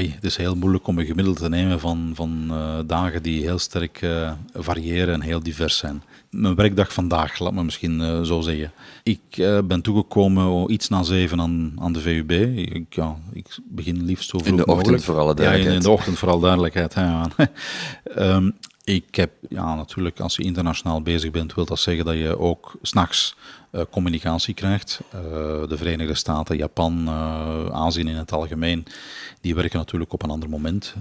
Het 0.00 0.24
is 0.24 0.36
heel 0.36 0.54
moeilijk 0.54 0.86
om 0.86 0.98
een 0.98 1.06
gemiddelde 1.06 1.40
te 1.40 1.48
nemen 1.48 1.80
van, 1.80 2.12
van 2.14 2.48
uh, 2.50 2.78
dagen 2.86 3.22
die 3.22 3.42
heel 3.42 3.58
sterk 3.58 4.02
uh, 4.02 4.32
variëren 4.54 5.14
en 5.14 5.20
heel 5.20 5.42
divers 5.42 5.76
zijn. 5.76 6.02
Mijn 6.30 6.54
werkdag 6.54 6.92
vandaag, 6.92 7.38
laat 7.38 7.52
me 7.52 7.64
misschien 7.64 8.00
uh, 8.00 8.22
zo 8.22 8.40
zeggen. 8.40 8.72
Ik 9.02 9.20
ben 9.64 9.80
toegekomen 9.82 10.72
iets 10.72 10.88
na 10.88 11.02
zeven 11.02 11.40
aan, 11.40 11.72
aan 11.78 11.92
de 11.92 12.00
VUB. 12.00 12.30
Ik, 12.74 12.94
ja, 12.94 13.16
ik 13.32 13.46
begin 13.64 14.04
liefst 14.04 14.30
zo 14.30 14.38
vroeg 14.38 14.50
In 14.50 14.56
de 14.56 14.66
ochtend 14.66 14.76
mogelijk. 14.76 15.04
voor 15.04 15.18
alle 15.18 15.34
duidelijkheid. 15.34 15.74
Ja, 15.74 15.78
in, 15.78 15.84
de 15.84 15.98
ochtend 15.98 16.18
voor 16.18 16.30
alle 16.30 16.40
duidelijkheid. 16.40 16.94
Ja. 16.94 17.28
um, 18.18 18.54
ik 18.84 19.14
heb, 19.14 19.30
ja, 19.48 19.74
natuurlijk, 19.74 20.20
als 20.20 20.36
je 20.36 20.42
internationaal 20.42 21.02
bezig 21.02 21.30
bent, 21.30 21.54
wil 21.54 21.64
dat 21.64 21.80
zeggen 21.80 22.04
dat 22.04 22.16
je 22.16 22.38
ook 22.38 22.74
s'nachts 22.82 23.36
communicatie 23.90 24.54
krijgt. 24.54 25.00
Uh, 25.14 25.20
de 25.68 25.76
Verenigde 25.76 26.14
Staten, 26.14 26.56
Japan, 26.56 27.04
uh, 27.08 27.66
Azië 27.66 28.00
in 28.00 28.16
het 28.16 28.32
algemeen, 28.32 28.84
die 29.40 29.54
werken 29.54 29.78
natuurlijk 29.78 30.12
op 30.12 30.22
een 30.22 30.30
ander 30.30 30.48
moment. 30.48 30.94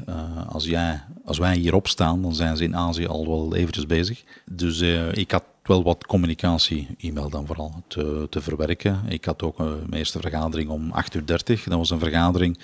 als, 0.48 0.66
jij, 0.66 1.04
als 1.26 1.38
wij 1.38 1.56
hierop 1.56 1.88
staan, 1.88 2.22
dan 2.22 2.36
zijn 2.36 2.58
ze 2.58 2.64
in 2.64 2.76
Azië 2.76 3.08
al 3.08 3.28
wel 3.28 3.56
eventjes 3.56 3.86
bezig. 3.86 4.24
Dus 4.46 4.82
ik 5.12 5.32
had 5.32 5.44
wel 5.64 5.84
wat 5.84 6.06
communicatie, 6.06 6.88
e-mail 6.98 7.30
dan 7.30 7.46
vooral, 7.46 7.84
te, 7.88 8.28
te 8.30 8.42
verwerken. 8.42 9.02
Ik 9.08 9.26
had 9.26 9.44
ook 9.44 9.58
mijn 9.58 9.94
eerste 9.94 10.20
vergadering 10.20 10.70
om 10.70 10.94
8.30 11.16 11.16
uur. 11.16 11.64
Dat 11.66 11.78
was 11.78 11.90
een 11.90 12.00
vergadering 12.00 12.60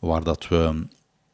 waar 0.00 0.24
dat 0.24 0.48
we 0.48 0.86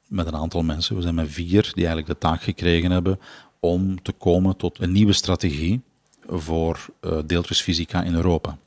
met 0.07 0.27
een 0.27 0.37
aantal 0.37 0.63
mensen, 0.63 0.97
we 0.97 1.03
zijn 1.03 1.15
met 1.15 1.31
vier, 1.31 1.63
die 1.63 1.87
eigenlijk 1.87 2.07
de 2.07 2.19
taak 2.19 2.43
gekregen 2.43 2.91
hebben 2.91 3.21
om 3.61 4.03
te 4.03 4.13
komen 4.13 4.57
tot 4.57 4.81
een 4.81 4.93
nieuwe 4.93 5.13
strategie 5.13 5.83
voor 6.29 6.87
uh, 7.01 7.19
deeltjesfysica 7.27 8.03
in 8.03 8.15
Europa. 8.15 8.59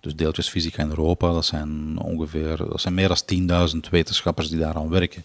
Dus 0.00 0.16
deeltjesfysica 0.16 0.82
in 0.82 0.88
Europa, 0.88 1.32
dat 1.32 1.44
zijn 1.44 1.98
ongeveer 1.98 2.56
dat 2.56 2.80
zijn 2.80 2.94
meer 2.94 3.08
dan 3.26 3.68
10.000 3.74 3.90
wetenschappers 3.90 4.48
die 4.48 4.58
daaraan 4.58 4.88
werken. 4.88 5.24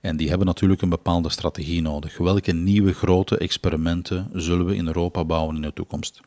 En 0.00 0.16
die 0.16 0.28
hebben 0.28 0.46
natuurlijk 0.46 0.82
een 0.82 0.88
bepaalde 0.88 1.30
strategie 1.30 1.82
nodig. 1.82 2.18
Welke 2.18 2.52
nieuwe 2.52 2.92
grote 2.92 3.38
experimenten 3.38 4.30
zullen 4.32 4.66
we 4.66 4.76
in 4.76 4.86
Europa 4.86 5.24
bouwen 5.24 5.56
in 5.56 5.62
de 5.62 5.72
toekomst? 5.72 6.20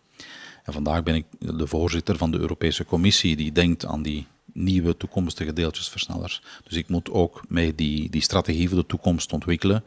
En 0.63 0.73
vandaag 0.73 1.03
ben 1.03 1.15
ik 1.15 1.25
de 1.39 1.67
voorzitter 1.67 2.17
van 2.17 2.31
de 2.31 2.37
Europese 2.39 2.85
Commissie 2.85 3.35
die 3.35 3.51
denkt 3.51 3.85
aan 3.85 4.01
die 4.01 4.27
nieuwe 4.59 4.97
toekomstige 4.97 5.53
deeltjesversnellers. 5.53 6.41
Dus 6.63 6.77
ik 6.77 6.89
moet 6.89 7.11
ook 7.11 7.41
mee 7.47 7.75
die, 7.75 8.09
die 8.09 8.21
strategie 8.21 8.69
voor 8.69 8.77
de 8.77 8.85
toekomst 8.85 9.33
ontwikkelen. 9.33 9.83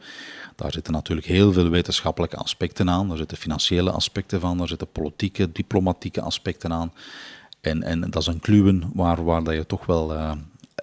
Daar 0.55 0.71
zitten 0.71 0.93
natuurlijk 0.93 1.27
heel 1.27 1.53
veel 1.53 1.69
wetenschappelijke 1.69 2.37
aspecten 2.37 2.89
aan, 2.89 3.07
daar 3.07 3.17
zitten 3.17 3.37
financiële 3.37 3.91
aspecten 3.91 4.39
van, 4.39 4.57
daar 4.57 4.67
zitten 4.67 4.91
politieke, 4.91 5.51
diplomatieke 5.51 6.21
aspecten 6.21 6.73
aan. 6.73 6.93
En, 7.61 7.83
en 7.83 8.01
dat 8.01 8.21
is 8.21 8.27
een 8.27 8.39
kluwen 8.39 8.91
waar, 8.93 9.23
waar 9.23 9.43
dat 9.43 9.53
je 9.53 9.65
toch 9.65 9.85
wel 9.85 10.13
uh, 10.13 10.31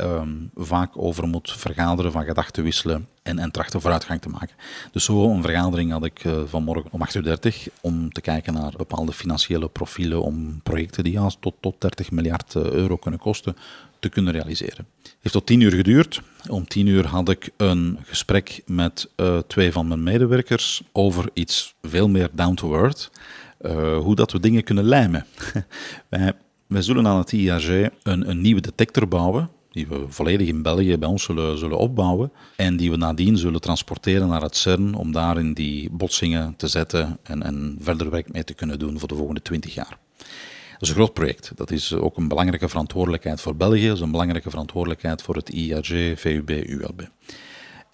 um, 0.00 0.50
vaak 0.54 0.90
over 0.94 1.28
moet 1.28 1.52
vergaderen, 1.52 2.12
van 2.12 2.24
gedachten 2.24 2.62
wisselen 2.62 3.08
en, 3.22 3.38
en 3.38 3.50
trachten 3.50 3.80
vooruitgang 3.80 4.20
te 4.20 4.28
maken. 4.28 4.56
Dus 4.92 5.04
zo 5.04 5.30
een 5.30 5.42
vergadering 5.42 5.90
had 5.90 6.04
ik 6.04 6.24
uh, 6.24 6.42
vanmorgen 6.46 6.90
om 6.90 7.00
8.30 7.16 7.24
uur 7.24 7.68
om 7.80 8.12
te 8.12 8.20
kijken 8.20 8.52
naar 8.52 8.72
bepaalde 8.76 9.12
financiële 9.12 9.68
profielen 9.68 10.22
om 10.22 10.62
projecten 10.62 11.04
die 11.04 11.18
tot, 11.40 11.54
tot 11.60 11.80
30 11.80 12.10
miljard 12.10 12.54
uh, 12.54 12.62
euro 12.62 12.96
kunnen 12.96 13.20
kosten 13.20 13.56
te 13.98 14.08
kunnen 14.08 14.32
realiseren. 14.32 14.86
Het 15.02 15.16
heeft 15.20 15.34
tot 15.34 15.46
10 15.46 15.60
uur 15.60 15.72
geduurd. 15.72 16.22
Om 16.48 16.68
10 16.68 16.86
uur 16.86 17.06
had 17.06 17.28
ik 17.28 17.50
een 17.56 17.98
gesprek 18.02 18.62
met 18.66 19.10
uh, 19.16 19.38
twee 19.38 19.72
van 19.72 19.88
mijn 19.88 20.02
medewerkers 20.02 20.82
over 20.92 21.30
iets 21.32 21.74
veel 21.82 22.08
meer 22.08 22.28
down 22.32 22.54
to 22.54 22.74
earth. 22.74 23.10
hoe 24.02 24.14
dat 24.14 24.32
we 24.32 24.40
dingen 24.40 24.64
kunnen 24.64 24.84
lijmen. 24.84 25.26
wij, 26.08 26.32
wij 26.66 26.82
zullen 26.82 27.06
aan 27.06 27.18
het 27.18 27.32
IAG 27.32 27.68
een, 28.02 28.30
een 28.30 28.40
nieuwe 28.40 28.60
detector 28.60 29.08
bouwen 29.08 29.50
die 29.70 29.86
we 29.86 30.04
volledig 30.08 30.48
in 30.48 30.62
België 30.62 30.98
bij 30.98 31.08
ons 31.08 31.22
zullen, 31.22 31.58
zullen 31.58 31.78
opbouwen 31.78 32.32
en 32.56 32.76
die 32.76 32.90
we 32.90 32.96
nadien 32.96 33.38
zullen 33.38 33.60
transporteren 33.60 34.28
naar 34.28 34.42
het 34.42 34.56
CERN 34.56 34.94
om 34.94 35.12
daar 35.12 35.38
in 35.38 35.52
die 35.52 35.90
botsingen 35.90 36.56
te 36.56 36.66
zetten 36.66 37.18
en, 37.22 37.42
en 37.42 37.76
verder 37.80 38.10
werk 38.10 38.32
mee 38.32 38.44
te 38.44 38.54
kunnen 38.54 38.78
doen 38.78 38.98
voor 38.98 39.08
de 39.08 39.14
volgende 39.14 39.42
20 39.42 39.74
jaar. 39.74 39.98
Dat 40.72 40.88
is 40.88 40.88
een 40.88 40.94
groot 40.94 41.14
project. 41.14 41.52
Dat 41.54 41.70
is 41.70 41.92
ook 41.92 42.16
een 42.16 42.28
belangrijke 42.28 42.68
verantwoordelijkheid 42.68 43.40
voor 43.40 43.56
België, 43.56 43.86
dat 43.86 43.96
is 43.96 44.02
een 44.02 44.10
belangrijke 44.10 44.50
verantwoordelijkheid 44.50 45.22
voor 45.22 45.36
het 45.36 45.48
IAG, 45.48 46.18
VUB, 46.20 46.50
ULB. 46.50 47.08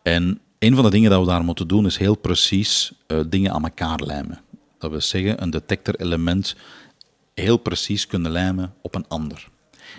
En 0.03 0.41
een 0.59 0.75
van 0.75 0.85
de 0.85 0.91
dingen 0.91 1.11
dat 1.11 1.21
we 1.21 1.27
daar 1.27 1.45
moeten 1.45 1.69
doen 1.69 1.87
is 1.87 1.97
heel 1.97 2.17
precies 2.17 2.93
uh, 3.09 3.21
dingen 3.29 3.53
aan 3.53 3.65
elkaar 3.65 4.01
lijmen. 4.01 4.41
Dat 4.79 4.91
wil 4.91 5.01
zeggen, 5.01 5.43
een 5.43 5.51
detectorelement 5.51 6.57
heel 7.35 7.57
precies 7.57 8.07
kunnen 8.07 8.31
lijmen 8.31 8.75
op 8.83 8.95
een 8.95 9.09
ander. 9.09 9.49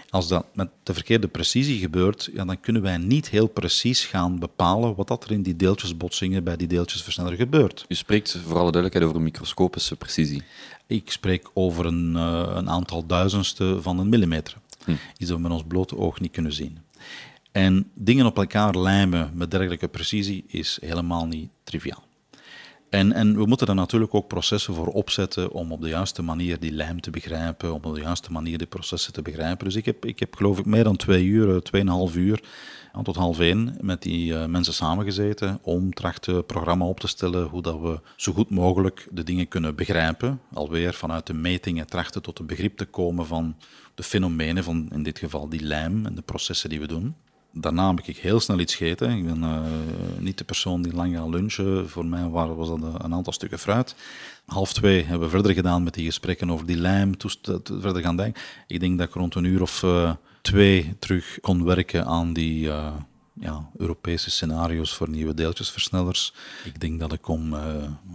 Als 0.09 0.27
dat 0.27 0.45
met 0.53 0.69
de 0.83 0.93
verkeerde 0.93 1.27
precisie 1.27 1.79
gebeurt, 1.79 2.29
ja, 2.33 2.45
dan 2.45 2.59
kunnen 2.59 2.81
wij 2.81 2.97
niet 2.97 3.29
heel 3.29 3.47
precies 3.47 4.05
gaan 4.05 4.39
bepalen 4.39 4.95
wat 4.95 5.07
dat 5.07 5.23
er 5.23 5.31
in 5.31 5.41
die 5.41 5.55
deeltjesbotsingen 5.55 6.43
bij 6.43 6.55
die 6.55 6.67
deeltjesversneller 6.67 7.33
gebeurt. 7.33 7.85
U 7.87 7.95
spreekt 7.95 8.31
voor 8.31 8.57
alle 8.57 8.71
duidelijkheid 8.71 9.05
over 9.05 9.21
microscopische 9.21 9.95
precisie. 9.95 10.43
Ik 10.87 11.11
spreek 11.11 11.49
over 11.53 11.85
een, 11.85 12.13
uh, 12.15 12.51
een 12.53 12.69
aantal 12.69 13.05
duizendste 13.05 13.81
van 13.81 13.99
een 13.99 14.09
millimeter. 14.09 14.57
Hm. 14.85 14.91
Iets 14.91 15.29
dat 15.29 15.37
we 15.37 15.43
met 15.43 15.51
ons 15.51 15.63
blote 15.67 15.97
oog 15.97 16.19
niet 16.19 16.31
kunnen 16.31 16.53
zien. 16.53 16.77
En 17.51 17.91
dingen 17.93 18.25
op 18.25 18.37
elkaar 18.37 18.77
lijmen 18.77 19.31
met 19.33 19.51
dergelijke 19.51 19.87
precisie 19.87 20.43
is 20.47 20.77
helemaal 20.81 21.25
niet 21.25 21.49
triviaal. 21.63 22.06
En, 22.89 23.13
en 23.13 23.38
we 23.38 23.45
moeten 23.45 23.67
er 23.67 23.76
natuurlijk 23.76 24.13
ook 24.13 24.28
processen 24.28 24.73
voor 24.73 24.88
opzetten 24.88 25.52
om 25.52 25.71
op 25.71 25.82
de 25.82 25.88
juiste 25.88 26.21
manier 26.21 26.60
die 26.60 26.71
lijm 26.71 27.02
te 27.02 27.10
begrijpen, 27.10 27.73
om 27.73 27.79
op 27.83 27.96
de 27.96 28.02
juiste 28.02 28.31
manier 28.31 28.58
die 28.58 28.67
processen 28.67 29.13
te 29.13 29.21
begrijpen. 29.21 29.65
Dus 29.65 29.75
ik 29.75 29.85
heb, 29.85 30.06
ik 30.06 30.19
heb 30.19 30.35
geloof 30.35 30.60
ik 30.60 30.65
meer 30.65 30.83
dan 30.83 30.96
twee 30.96 31.23
uur, 31.23 31.56
eh, 31.56 31.62
tweeënhalf 31.62 32.15
uur, 32.15 32.42
tot 33.04 33.15
half 33.15 33.40
één, 33.40 33.77
met 33.81 34.02
die 34.02 34.33
uh, 34.33 34.46
mensen 34.46 34.73
samengezeten 34.73 35.60
om 35.62 35.94
trachten 35.94 36.46
programma 36.46 36.85
op 36.85 37.00
te 37.00 37.08
stellen 37.08 37.48
hoe 37.48 37.62
dat 37.62 37.79
we 37.79 38.00
zo 38.15 38.33
goed 38.33 38.50
mogelijk 38.50 39.08
de 39.12 39.23
dingen 39.23 39.48
kunnen 39.48 39.75
begrijpen. 39.75 40.42
Alweer 40.54 40.94
vanuit 40.94 41.27
de 41.27 41.33
metingen 41.33 41.88
trachten 41.88 42.21
tot 42.21 42.40
een 42.40 42.46
begrip 42.46 42.77
te 42.77 42.85
komen 42.85 43.25
van 43.25 43.56
de 43.96 44.04
fenomenen 44.04 44.63
van 44.63 44.90
in 44.92 45.04
dit 45.04 45.19
geval 45.19 45.50
die 45.50 45.62
lijm 45.62 46.06
en 46.06 46.15
de 46.15 46.21
processen 46.21 46.69
die 46.69 46.79
we 46.79 46.88
doen 46.88 47.15
daarna 47.62 47.89
heb 47.89 47.99
ik 47.99 48.17
heel 48.17 48.39
snel 48.39 48.60
iets 48.60 48.75
gegeten. 48.75 49.12
Ik 49.12 49.25
ben 49.25 49.43
uh, 49.43 49.62
niet 50.19 50.37
de 50.37 50.43
persoon 50.43 50.81
die 50.81 50.93
lang 50.93 51.15
gaat 51.15 51.29
lunchen. 51.29 51.89
Voor 51.89 52.05
mij 52.05 52.27
was 52.27 52.67
dat 52.67 52.79
een 53.03 53.13
aantal 53.13 53.33
stukken 53.33 53.60
fruit. 53.60 53.95
Half 54.45 54.73
twee 54.73 55.03
hebben 55.03 55.27
we 55.27 55.33
verder 55.33 55.53
gedaan 55.53 55.83
met 55.83 55.93
die 55.93 56.05
gesprekken 56.05 56.51
over 56.51 56.65
die 56.65 56.77
lijm, 56.77 57.17
toest, 57.17 57.51
verder 57.63 58.01
gaan 58.01 58.17
denken. 58.17 58.41
Ik 58.67 58.79
denk 58.79 58.97
dat 58.97 59.08
ik 59.08 59.13
rond 59.13 59.35
een 59.35 59.43
uur 59.43 59.62
of 59.62 59.83
uh, 59.83 60.12
twee 60.41 60.95
terug 60.99 61.37
kon 61.41 61.63
werken 61.63 62.05
aan 62.05 62.33
die, 62.33 62.69
ja, 63.40 63.69
Europese 63.77 64.31
scenario's 64.31 64.94
voor 64.94 65.10
nieuwe 65.10 65.33
deeltjesversnellers. 65.33 66.33
Ik 66.63 66.79
denk 66.79 67.00
dat 67.00 67.13
ik 67.13 67.27
om 67.27 67.54
uh, 67.54 67.62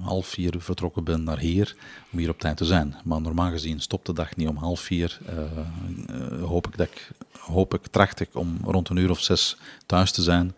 half 0.01 0.27
vier 0.27 0.55
vertrokken 0.59 1.05
ben 1.05 1.25
naar 1.25 1.39
hier, 1.39 1.77
om 2.13 2.19
hier 2.19 2.29
op 2.29 2.39
tijd 2.39 2.57
te 2.57 2.65
zijn. 2.65 2.95
Maar 3.05 3.21
normaal 3.21 3.51
gezien 3.51 3.81
stopt 3.81 4.07
de 4.07 4.13
dag 4.13 4.37
niet 4.37 4.49
om 4.49 4.57
half 4.57 4.81
vier. 4.81 5.19
Uh, 5.31 6.43
hoop 6.43 6.67
ik 6.67 6.77
dat 6.77 6.87
ik, 6.87 7.11
hoop 7.39 7.75
ik, 7.75 7.87
tracht 7.87 8.21
ik 8.21 8.35
om 8.35 8.59
rond 8.65 8.89
een 8.89 8.97
uur 8.97 9.11
of 9.11 9.21
zes 9.21 9.57
thuis 9.87 10.13
te 10.13 10.23
zijn 10.23 10.55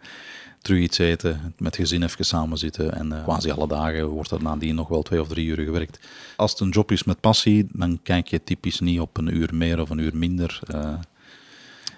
terug 0.65 0.81
iets 0.81 0.99
eten, 0.99 1.55
met 1.59 1.77
gezin 1.77 2.03
even 2.03 2.25
samen 2.25 2.59
zitten. 2.59 2.95
En 2.95 3.23
quasi 3.25 3.51
alle 3.51 3.69
dagen 3.69 4.07
wordt 4.07 4.31
er 4.31 4.43
nadien 4.43 4.75
nog 4.75 4.89
wel 4.89 5.03
twee 5.03 5.21
of 5.21 5.29
drie 5.29 5.47
uur 5.47 5.65
gewerkt. 5.65 5.99
Als 6.37 6.51
het 6.51 6.61
een 6.61 6.69
job 6.69 6.93
is 6.93 7.05
met 7.05 7.21
passie, 7.21 7.67
dan 7.73 8.01
kijk 8.03 8.29
je 8.29 8.45
typisch 8.45 8.81
niet 8.81 9.01
op 9.01 9.17
een 9.17 9.37
uur 9.37 9.55
meer 9.55 9.81
of 9.81 9.91
een 9.91 9.99
uur 9.99 10.17
minder. 10.17 10.61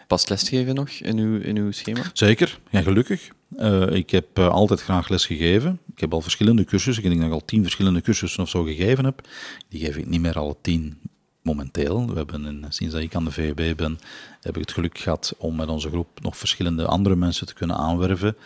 Past 0.06 0.28
lesgeven 0.28 0.74
nog 0.74 0.90
in 0.90 1.18
uw, 1.18 1.40
in 1.40 1.56
uw 1.56 1.70
schema? 1.70 2.02
Zeker, 2.12 2.58
ja, 2.70 2.82
gelukkig. 2.82 3.28
Uh, 3.58 3.90
ik 3.90 4.10
heb 4.10 4.38
altijd 4.38 4.82
graag 4.82 5.08
les 5.08 5.26
gegeven. 5.26 5.80
Ik 5.94 6.00
heb 6.00 6.12
al 6.12 6.20
verschillende 6.20 6.64
cursussen. 6.64 7.04
Ik 7.04 7.08
denk 7.08 7.20
dat 7.20 7.30
ik 7.30 7.40
al 7.40 7.46
tien 7.46 7.62
verschillende 7.62 8.00
cursussen 8.00 8.42
of 8.42 8.48
zo 8.48 8.62
gegeven 8.62 9.04
heb. 9.04 9.28
Die 9.68 9.80
geef 9.80 9.96
ik 9.96 10.06
niet 10.06 10.20
meer 10.20 10.38
alle 10.38 10.56
tien 10.60 10.98
momenteel. 11.42 12.06
We 12.06 12.14
hebben 12.16 12.44
een, 12.44 12.64
sinds 12.68 12.94
dat 12.94 13.02
ik 13.02 13.14
aan 13.14 13.24
de 13.24 13.30
VEB 13.30 13.76
ben, 13.76 13.98
heb 14.40 14.54
ik 14.54 14.60
het 14.60 14.72
geluk 14.72 14.98
gehad 14.98 15.34
om 15.38 15.56
met 15.56 15.68
onze 15.68 15.88
groep 15.88 16.20
nog 16.22 16.36
verschillende 16.36 16.86
andere 16.86 17.16
mensen 17.16 17.46
te 17.46 17.54
kunnen 17.54 17.76
aanwerven. 17.76 18.36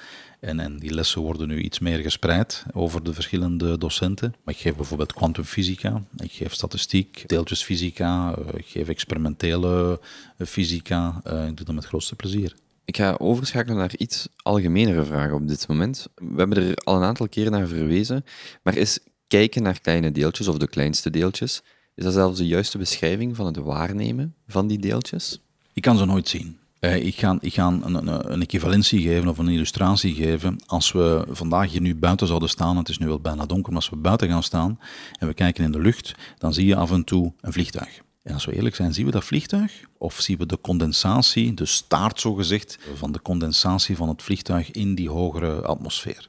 En, 0.41 0.61
en 0.61 0.79
die 0.79 0.95
lessen 0.95 1.21
worden 1.21 1.49
nu 1.49 1.61
iets 1.61 1.79
meer 1.79 1.99
gespreid 1.99 2.65
over 2.73 3.05
de 3.05 3.15
verschillende 3.15 3.79
docenten. 3.79 4.35
Maar 4.45 4.55
ik 4.55 4.61
geef 4.61 4.77
bijvoorbeeld 4.77 5.13
kwantumfysica, 5.13 6.03
ik 6.17 6.33
geef 6.33 6.53
statistiek, 6.53 7.23
deeltjesfysica, 7.27 8.35
eh, 8.35 8.59
ik 8.59 8.67
geef 8.67 8.89
experimentele 8.89 10.01
fysica. 10.39 11.21
Eh, 11.25 11.47
ik 11.47 11.57
doe 11.57 11.67
dat 11.67 11.75
met 11.75 11.87
grootste 11.87 12.17
plezier. 12.17 12.55
Ik 12.85 12.97
ga 12.97 13.17
overschakelen 13.19 13.77
naar 13.79 13.97
iets 13.97 14.29
algemenere 14.37 15.05
vragen 15.05 15.35
op 15.35 15.49
dit 15.49 15.69
moment. 15.69 16.07
We 16.15 16.37
hebben 16.37 16.59
er 16.59 16.75
al 16.75 16.97
een 16.97 17.03
aantal 17.03 17.29
keren 17.29 17.53
naar 17.53 17.67
verwezen, 17.67 18.25
maar 18.63 18.77
is 18.77 18.99
kijken 19.29 19.63
naar 19.63 19.81
kleine 19.81 20.13
deeltjes 20.13 20.49
of 20.49 20.57
de 20.57 20.69
kleinste 20.69 21.11
deeltjes 21.11 21.63
is 22.01 22.07
dat 22.07 22.15
zelfs 22.15 22.39
de 22.39 22.47
juiste 22.47 22.79
beschrijving 22.79 23.37
van 23.37 23.47
het 23.47 23.57
waarnemen 23.57 24.35
van 24.47 24.67
die 24.67 24.79
deeltjes? 24.79 25.41
Ik 25.73 25.83
kan 25.83 25.99
ze 25.99 26.05
nooit 26.05 26.29
zien. 26.29 26.59
Eh, 26.81 27.05
ik 27.05 27.19
ga, 27.19 27.37
ik 27.41 27.57
een, 27.57 27.95
een, 27.95 28.33
een, 28.33 28.43
equivalentie 28.43 29.03
geven 29.03 29.29
of 29.29 29.39
een 29.39 29.49
illustratie 29.49 30.15
geven. 30.15 30.59
Als 30.67 30.93
we 30.93 31.27
vandaag 31.29 31.71
hier 31.71 31.81
nu 31.81 31.95
buiten 31.95 32.27
zouden 32.27 32.49
staan, 32.49 32.77
het 32.77 32.89
is 32.89 32.99
nu 32.99 33.07
wel 33.07 33.21
bijna 33.21 33.47
donker, 33.47 33.73
maar 33.73 33.81
als 33.81 33.91
we 33.91 33.97
buiten 33.97 34.29
gaan 34.29 34.43
staan 34.43 34.79
en 35.19 35.27
we 35.27 35.35
kijken 35.35 35.65
in 35.65 35.73
de 35.73 35.81
lucht, 35.81 36.15
dan 36.39 36.55
zie 36.55 36.67
je 36.67 36.77
af 36.77 36.91
en 36.91 37.05
toe 37.05 37.33
een 37.41 37.53
vliegtuig. 37.53 38.01
En 38.23 38.35
als 38.35 38.45
we 38.45 38.55
eerlijk 38.55 38.75
zijn, 38.75 38.95
zien 38.95 39.05
we 39.05 39.11
dat 39.11 39.25
vliegtuig? 39.25 39.85
Of 39.99 40.21
zien 40.21 40.39
we 40.39 40.47
de 40.47 40.61
condensatie, 40.61 41.55
de 41.55 41.67
staart 41.67 42.21
zogezegd, 42.21 42.79
van 42.95 43.13
de 43.13 43.23
condensatie 43.23 43.97
van 43.97 44.09
het 44.09 44.23
vliegtuig 44.23 44.71
in 44.71 44.95
die 44.95 45.11
hogere 45.11 45.63
atmosfeer? 45.63 46.29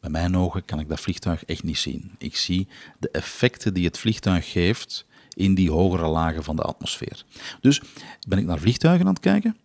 Met 0.00 0.10
mijn 0.10 0.36
ogen 0.36 0.64
kan 0.64 0.80
ik 0.80 0.88
dat 0.88 1.00
vliegtuig 1.00 1.44
echt 1.44 1.62
niet 1.62 1.78
zien. 1.78 2.10
Ik 2.18 2.36
zie 2.36 2.68
de 2.98 3.10
effecten 3.10 3.74
die 3.74 3.84
het 3.84 3.98
vliegtuig 3.98 4.50
geeft 4.50 5.06
in 5.34 5.54
die 5.54 5.70
hogere 5.70 6.06
lagen 6.06 6.44
van 6.44 6.56
de 6.56 6.62
atmosfeer. 6.62 7.24
Dus 7.60 7.80
ben 8.28 8.38
ik 8.38 8.44
naar 8.44 8.58
vliegtuigen 8.58 9.06
aan 9.06 9.12
het 9.12 9.22
kijken? 9.22 9.56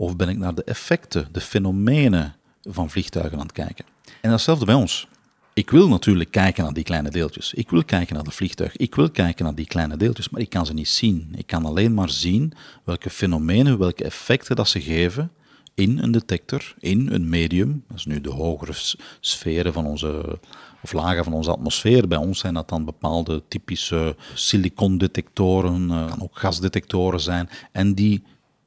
Of 0.00 0.16
ben 0.16 0.28
ik 0.28 0.38
naar 0.38 0.54
de 0.54 0.64
effecten, 0.64 1.28
de 1.32 1.40
fenomenen 1.40 2.34
van 2.62 2.90
vliegtuigen 2.90 3.38
aan 3.38 3.46
het 3.46 3.52
kijken? 3.52 3.84
En 4.20 4.30
datzelfde 4.30 4.64
bij 4.64 4.74
ons. 4.74 5.08
Ik 5.54 5.70
wil 5.70 5.88
natuurlijk 5.88 6.30
kijken 6.30 6.64
naar 6.64 6.72
die 6.72 6.84
kleine 6.84 7.10
deeltjes. 7.10 7.54
Ik 7.54 7.70
wil 7.70 7.84
kijken 7.84 8.14
naar 8.14 8.24
de 8.24 8.30
vliegtuig. 8.30 8.76
Ik 8.76 8.94
wil 8.94 9.10
kijken 9.10 9.44
naar 9.44 9.54
die 9.54 9.66
kleine 9.66 9.96
deeltjes, 9.96 10.28
maar 10.28 10.40
ik 10.40 10.50
kan 10.50 10.66
ze 10.66 10.74
niet 10.74 10.88
zien. 10.88 11.32
Ik 11.36 11.46
kan 11.46 11.64
alleen 11.64 11.94
maar 11.94 12.10
zien 12.10 12.52
welke 12.84 13.10
fenomenen, 13.10 13.78
welke 13.78 14.04
effecten 14.04 14.56
dat 14.56 14.68
ze 14.68 14.80
geven 14.80 15.30
in 15.74 15.98
een 15.98 16.12
detector, 16.12 16.74
in 16.78 17.08
een 17.12 17.28
medium. 17.28 17.84
Dat 17.88 17.96
is 17.96 18.06
nu 18.06 18.20
de 18.20 18.30
hogere 18.30 18.72
sferen 19.20 19.72
van 19.72 19.86
onze, 19.86 20.38
of 20.82 20.92
lagen 20.92 21.24
van 21.24 21.32
onze 21.32 21.50
atmosfeer. 21.50 22.08
Bij 22.08 22.18
ons 22.18 22.38
zijn 22.38 22.54
dat 22.54 22.68
dan 22.68 22.84
bepaalde 22.84 23.42
typische 23.48 24.16
silicondetectoren, 24.34 25.82
uh, 25.82 26.08
kan 26.08 26.22
ook 26.22 26.38
gasdetectoren 26.38 27.20
zijn. 27.20 27.48
En 27.72 27.94
die 27.94 28.22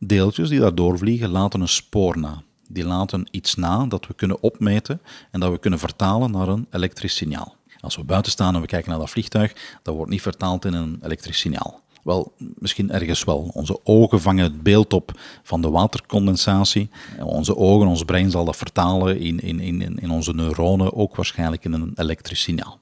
deeltjes 0.08 0.50
die 0.50 0.60
daar 0.60 0.76
doorvliegen 0.76 1.30
laten 1.30 1.62
een 1.62 1.68
spoor 1.68 2.18
na. 2.18 2.44
Die 2.68 2.86
laten 2.86 3.28
iets 3.32 3.56
na 3.56 3.86
dat 3.86 4.08
we 4.08 4.14
kunnen 4.14 4.42
opmeten 4.42 5.02
en 5.32 5.40
dat 5.40 5.52
we 5.52 5.58
kunnen 5.58 5.80
vertalen 5.80 6.32
naar 6.32 6.48
een 6.48 6.68
elektrisch 6.72 7.16
signaal. 7.16 7.56
Als 7.80 7.96
we 7.96 8.04
buiten 8.04 8.32
staan 8.32 8.56
en 8.56 8.62
we 8.62 8.68
kijken 8.68 8.90
naar 8.90 9.00
dat 9.00 9.10
vliegtuig, 9.10 9.80
dat 9.82 9.96
wordt 9.96 10.12
niet 10.12 10.22
vertaald 10.22 10.66
in 10.66 10.74
een 10.74 11.00
elektrisch 11.04 11.40
signaal. 11.40 11.82
Wel, 12.04 12.34
misschien 12.38 12.92
ergens 12.92 13.24
wel. 13.24 13.52
Onze 13.54 13.80
ogen 13.84 14.22
vangen 14.22 14.44
het 14.44 14.64
beeld 14.64 14.94
op 14.94 15.20
van 15.44 15.62
de 15.62 15.70
watercondensatie. 15.70 16.90
Onze 17.20 17.58
ogen, 17.58 17.88
ons 17.88 18.04
brein 18.04 18.32
zal 18.32 18.46
dat 18.46 18.58
vertalen 18.58 19.20
in, 19.20 19.40
in, 19.40 19.60
in, 19.60 20.00
in 20.00 20.10
onze 20.10 20.34
neuronen, 20.34 20.94
ook 20.94 21.16
waarschijnlijk 21.16 21.66
in 21.66 21.74
een 21.74 21.92
elektrisch 21.96 22.42
signaal. 22.42 22.80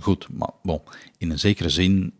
Goed, 0.00 0.26
maar 0.30 0.50
bon, 0.62 0.80
in 1.18 1.30
een 1.30 1.38
zekere 1.38 1.68
zin 1.68 2.12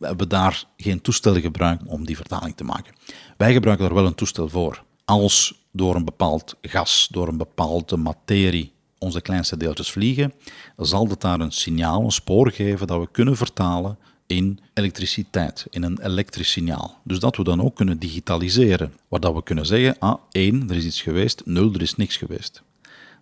hebben 0.00 0.28
daar 0.28 0.64
geen 0.76 1.00
toestel 1.00 1.40
gebruikt 1.40 1.82
om 1.86 2.06
die 2.06 2.16
vertaling 2.16 2.56
te 2.56 2.64
maken. 2.64 2.94
Wij 3.36 3.52
gebruiken 3.52 3.86
daar 3.86 3.94
wel 3.94 4.06
een 4.06 4.14
toestel 4.14 4.48
voor. 4.48 4.82
Als 5.04 5.64
door 5.72 5.94
een 5.94 6.04
bepaald 6.04 6.54
gas, 6.62 7.08
door 7.10 7.28
een 7.28 7.36
bepaalde 7.36 7.96
materie 7.96 8.72
onze 8.98 9.20
kleinste 9.20 9.56
deeltjes 9.56 9.90
vliegen, 9.90 10.32
zal 10.76 11.08
dat 11.08 11.20
daar 11.20 11.40
een 11.40 11.52
signaal, 11.52 12.04
een 12.04 12.12
spoor 12.12 12.50
geven 12.50 12.86
dat 12.86 13.00
we 13.00 13.08
kunnen 13.10 13.36
vertalen 13.36 13.98
in 14.26 14.58
elektriciteit, 14.74 15.66
in 15.70 15.82
een 15.82 16.02
elektrisch 16.02 16.50
signaal. 16.50 17.00
Dus 17.04 17.18
dat 17.18 17.36
we 17.36 17.44
dan 17.44 17.62
ook 17.62 17.76
kunnen 17.76 17.98
digitaliseren. 17.98 18.92
Waar 19.08 19.20
dat 19.20 19.34
we 19.34 19.42
kunnen 19.42 19.66
zeggen, 19.66 19.98
ah, 19.98 20.20
één, 20.30 20.70
er 20.70 20.76
is 20.76 20.84
iets 20.84 21.02
geweest, 21.02 21.42
nul, 21.44 21.72
er 21.72 21.82
is 21.82 21.96
niks 21.96 22.16
geweest. 22.16 22.62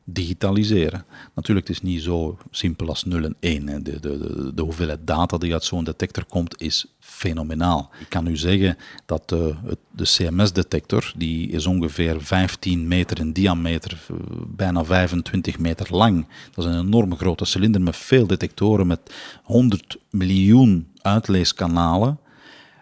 Digitaliseren. 0.06 1.04
Natuurlijk, 1.34 1.68
het 1.68 1.76
is 1.76 1.82
niet 1.82 2.02
zo 2.02 2.38
simpel 2.50 2.88
als 2.88 3.04
0 3.04 3.24
en 3.24 3.36
1. 3.40 3.66
De, 3.66 3.82
de, 3.82 4.00
de, 4.00 4.52
de 4.54 4.62
hoeveelheid 4.62 5.06
data 5.06 5.38
die 5.38 5.52
uit 5.52 5.64
zo'n 5.64 5.84
detector 5.84 6.24
komt, 6.24 6.60
is 6.60 6.86
fenomenaal. 7.00 7.90
Ik 8.00 8.08
kan 8.08 8.26
u 8.26 8.36
zeggen 8.36 8.76
dat 9.06 9.28
de, 9.28 9.54
de 9.90 10.04
CMS-detector, 10.04 11.12
die 11.16 11.50
is 11.50 11.66
ongeveer 11.66 12.20
15 12.20 12.88
meter 12.88 13.18
in 13.18 13.32
diameter, 13.32 14.06
bijna 14.46 14.84
25 14.84 15.58
meter 15.58 15.96
lang. 15.96 16.26
Dat 16.54 16.64
is 16.64 16.72
een 16.72 16.86
enorme 16.86 17.16
grote 17.16 17.44
cilinder 17.44 17.80
met 17.80 17.96
veel 17.96 18.26
detectoren, 18.26 18.86
met 18.86 19.14
100 19.42 19.96
miljoen 20.10 20.88
uitleeskanalen. 21.02 22.18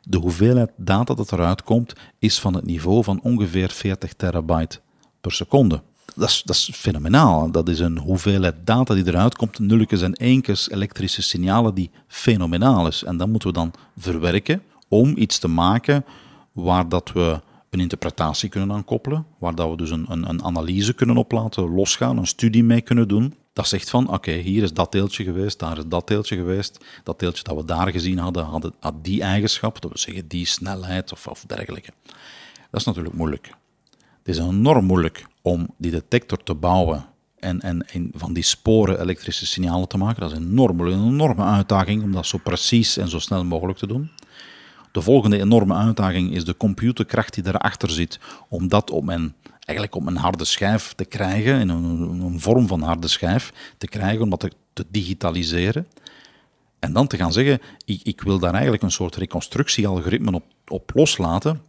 De 0.03 0.19
hoeveelheid 0.19 0.71
data 0.77 1.15
dat 1.15 1.33
eruit 1.33 1.63
komt, 1.63 1.93
is 2.19 2.41
van 2.41 2.55
het 2.55 2.65
niveau 2.65 3.05
van 3.05 3.21
ongeveer 3.23 3.71
40 3.71 4.13
terabyte 4.13 4.81
per 5.21 5.33
seconde. 5.33 5.83
Dat 6.17 6.29
is, 6.29 6.43
dat 6.45 6.57
fenomenaal. 6.57 7.51
Dat 7.51 7.69
is 7.69 7.79
een 7.79 7.99
hoeveelheid 7.99 8.55
data 8.65 8.95
die 8.95 9.07
eruit 9.07 9.37
komt, 9.37 9.59
nulletjes 9.59 10.03
en 10.03 10.17
eentjes, 10.17 10.71
elektrische 10.71 11.23
signalen, 11.23 11.75
die 11.75 11.91
fenomenaal 12.07 12.87
is. 12.87 13.05
En 13.05 13.17
dat 13.17 13.29
moeten 13.29 13.49
we 13.49 13.55
dan 13.55 13.73
verwerken 13.97 14.63
om 14.89 15.17
iets 15.17 15.39
te 15.39 15.49
maken 15.49 16.05
waar 16.53 16.89
dat 16.89 17.13
we 17.13 17.41
een 17.71 17.81
interpretatie 17.81 18.49
kunnen 18.49 18.73
aan 18.73 18.85
koppelen, 18.85 19.27
waar 19.39 19.55
dat 19.55 19.71
we 19.71 19.77
dus 19.77 19.91
een, 19.91 20.07
een, 20.09 20.29
een 20.29 20.45
analyse 20.45 20.93
kunnen 20.95 21.17
op 21.17 21.33
laten 21.33 21.75
losgaan, 21.75 22.19
een 22.19 22.27
studie 22.27 22.65
mee 22.65 22.81
kunnen 22.81 23.09
doen. 23.09 23.35
Dat 23.53 23.69
zegt 23.69 23.91
van, 23.91 24.09
oké, 24.09 24.33
hier 24.33 24.63
is 24.63 24.73
dat 24.73 24.93
deeltje 24.93 25.25
geweest, 25.25 25.59
daar 25.59 25.79
is 25.79 25.85
dat 25.87 26.09
deeltje 26.09 26.37
geweest. 26.37 26.85
Dat 27.03 27.19
deeltje 27.19 27.43
dat 27.43 27.57
we 27.57 27.65
daar 27.65 27.91
gezien 27.91 28.19
hadden, 28.19 28.45
had, 28.45 28.71
had 28.81 29.05
die 29.05 29.23
eigenschap, 29.23 29.81
dat 29.81 29.93
we 29.93 29.99
zeggen 29.99 30.29
die 30.29 30.47
snelheid 30.47 31.13
of, 31.13 31.27
of 31.27 31.45
dergelijke. 31.47 31.91
Dat 32.71 32.81
is 32.81 32.87
natuurlijk 32.87 33.15
moeilijk. 33.15 33.55
Het 34.19 34.29
is 34.29 34.39
enorm 34.39 34.85
moeilijk 34.85 35.27
om 35.43 35.69
die 35.77 35.91
detector 35.91 36.43
te 36.43 36.55
bouwen 36.55 37.07
en, 37.39 37.61
en, 37.61 37.89
en, 37.89 38.11
van 38.15 38.33
die 38.33 38.43
sporen 38.43 39.01
elektrische 39.01 39.47
signalen 39.47 39.89
te 39.89 39.97
maken. 39.97 40.21
Dat 40.21 40.33
is 40.33 40.39
een 40.39 40.59
enorme 40.87 41.43
uitdaging 41.43 42.03
om 42.03 42.13
dat 42.13 42.27
zo 42.27 42.39
precies 42.39 42.97
en 42.97 43.09
zo 43.09 43.19
snel 43.19 43.45
mogelijk 43.45 43.79
te 43.79 43.87
doen. 43.87 44.11
De 44.93 45.03
volgende 45.03 45.41
enorme 45.41 45.75
uitdaging 45.75 46.35
is 46.35 46.45
de 46.45 46.57
computerkracht 46.57 47.35
die 47.35 47.47
erachter 47.47 47.91
zit 47.91 48.21
om 48.49 48.69
dat 48.69 48.91
op 48.91 49.09
een, 49.09 49.35
eigenlijk 49.53 49.95
op 49.95 50.07
een 50.07 50.17
harde 50.17 50.45
schijf 50.45 50.93
te 50.93 51.05
krijgen, 51.05 51.61
in 51.61 51.69
een, 51.69 52.41
vorm 52.41 52.67
van 52.67 52.83
harde 52.83 53.09
schijf 53.09 53.53
te 53.79 53.87
krijgen, 53.87 54.23
om 54.23 54.31
dat 54.31 54.41
te, 54.41 54.53
te 54.73 54.85
digitaliseren. 54.91 55.87
En 56.79 56.93
dan 56.93 57.07
te 57.07 57.17
gaan 57.17 57.33
zeggen, 57.33 57.61
ik, 57.85 58.01
ik, 58.03 58.21
wil 58.21 58.39
daar 58.39 58.53
eigenlijk 58.53 58.83
een 58.83 58.91
soort 58.91 59.17
reconstructiealgoritme 59.17 60.33
op, 60.33 60.45
op 60.69 60.91
loslaten, 60.95 61.61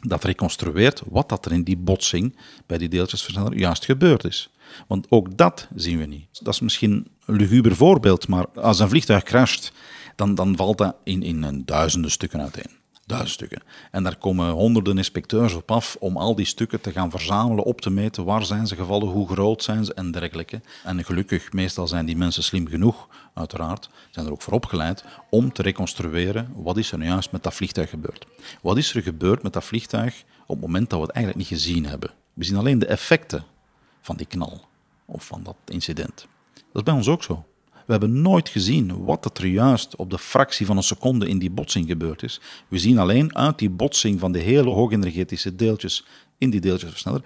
dat 0.00 0.24
reconstrueert 0.24 1.02
wat 1.08 1.28
dat 1.28 1.46
er 1.46 1.52
in 1.52 1.62
die 1.62 1.76
botsing 1.76 2.36
bij 2.66 2.78
die 2.78 2.88
deeltjesversneller 2.88 3.58
juist 3.58 3.84
gebeurd 3.84 4.24
is. 4.24 4.50
Want 4.86 5.06
ook 5.08 5.36
dat 5.36 5.68
zien 5.74 5.98
we 5.98 6.06
niet. 6.06 6.26
Dat 6.44 6.54
is 6.54 6.60
misschien 6.60 7.06
een 7.26 7.36
luguber 7.36 7.76
voorbeeld, 7.76 8.28
maar 8.28 8.46
als 8.48 8.78
een 8.78 8.88
vliegtuig 8.88 9.22
crasht, 9.22 9.72
dan, 10.16 10.34
dan 10.34 10.56
valt 10.56 10.78
dat 10.78 10.96
in, 11.04 11.22
in 11.22 11.62
duizenden 11.64 12.10
stukken 12.10 12.40
uiteen. 12.40 12.79
Duizend 13.10 13.34
stukken. 13.34 13.62
En 13.90 14.02
daar 14.02 14.16
komen 14.16 14.50
honderden 14.50 14.96
inspecteurs 14.96 15.54
op 15.54 15.70
af 15.70 15.96
om 16.00 16.16
al 16.16 16.34
die 16.34 16.46
stukken 16.46 16.80
te 16.80 16.92
gaan 16.92 17.10
verzamelen, 17.10 17.64
op 17.64 17.80
te 17.80 17.90
meten. 17.90 18.24
Waar 18.24 18.44
zijn 18.44 18.66
ze 18.66 18.76
gevallen, 18.76 19.08
hoe 19.08 19.28
groot 19.28 19.62
zijn 19.62 19.84
ze 19.84 19.94
en 19.94 20.10
dergelijke. 20.10 20.60
En 20.84 21.04
gelukkig, 21.04 21.52
meestal 21.52 21.88
zijn 21.88 22.06
die 22.06 22.16
mensen 22.16 22.42
slim 22.42 22.68
genoeg, 22.68 23.08
uiteraard, 23.34 23.90
zijn 24.10 24.26
er 24.26 24.32
ook 24.32 24.42
voor 24.42 24.52
opgeleid 24.52 25.04
om 25.30 25.52
te 25.52 25.62
reconstrueren 25.62 26.52
wat 26.54 26.76
is 26.76 26.92
er 26.92 26.98
nu 26.98 27.04
juist 27.04 27.32
met 27.32 27.42
dat 27.42 27.54
vliegtuig 27.54 27.90
gebeurd. 27.90 28.26
Wat 28.62 28.76
is 28.76 28.94
er 28.94 29.02
gebeurd 29.02 29.42
met 29.42 29.52
dat 29.52 29.64
vliegtuig 29.64 30.24
op 30.46 30.56
het 30.56 30.60
moment 30.60 30.90
dat 30.90 30.98
we 30.98 31.06
het 31.06 31.14
eigenlijk 31.14 31.50
niet 31.50 31.60
gezien 31.60 31.86
hebben. 31.86 32.10
We 32.34 32.44
zien 32.44 32.56
alleen 32.56 32.78
de 32.78 32.86
effecten 32.86 33.44
van 34.00 34.16
die 34.16 34.26
knal 34.26 34.60
of 35.04 35.24
van 35.24 35.42
dat 35.42 35.56
incident. 35.64 36.26
Dat 36.54 36.64
is 36.72 36.82
bij 36.82 36.94
ons 36.94 37.08
ook 37.08 37.22
zo. 37.22 37.44
We 37.90 37.96
hebben 37.96 38.22
nooit 38.22 38.48
gezien 38.48 39.04
wat 39.04 39.38
er 39.38 39.46
juist 39.46 39.96
op 39.96 40.10
de 40.10 40.18
fractie 40.18 40.66
van 40.66 40.76
een 40.76 40.82
seconde 40.82 41.28
in 41.28 41.38
die 41.38 41.50
botsing 41.50 41.86
gebeurd 41.86 42.22
is. 42.22 42.40
We 42.68 42.78
zien 42.78 42.98
alleen 42.98 43.36
uit 43.36 43.58
die 43.58 43.70
botsing 43.70 44.20
van 44.20 44.32
de 44.32 44.38
hele 44.38 44.70
hoogenergetische 44.70 45.56
deeltjes 45.56 46.06
in 46.38 46.50
die 46.50 46.60
deeltjesversneller, 46.60 47.22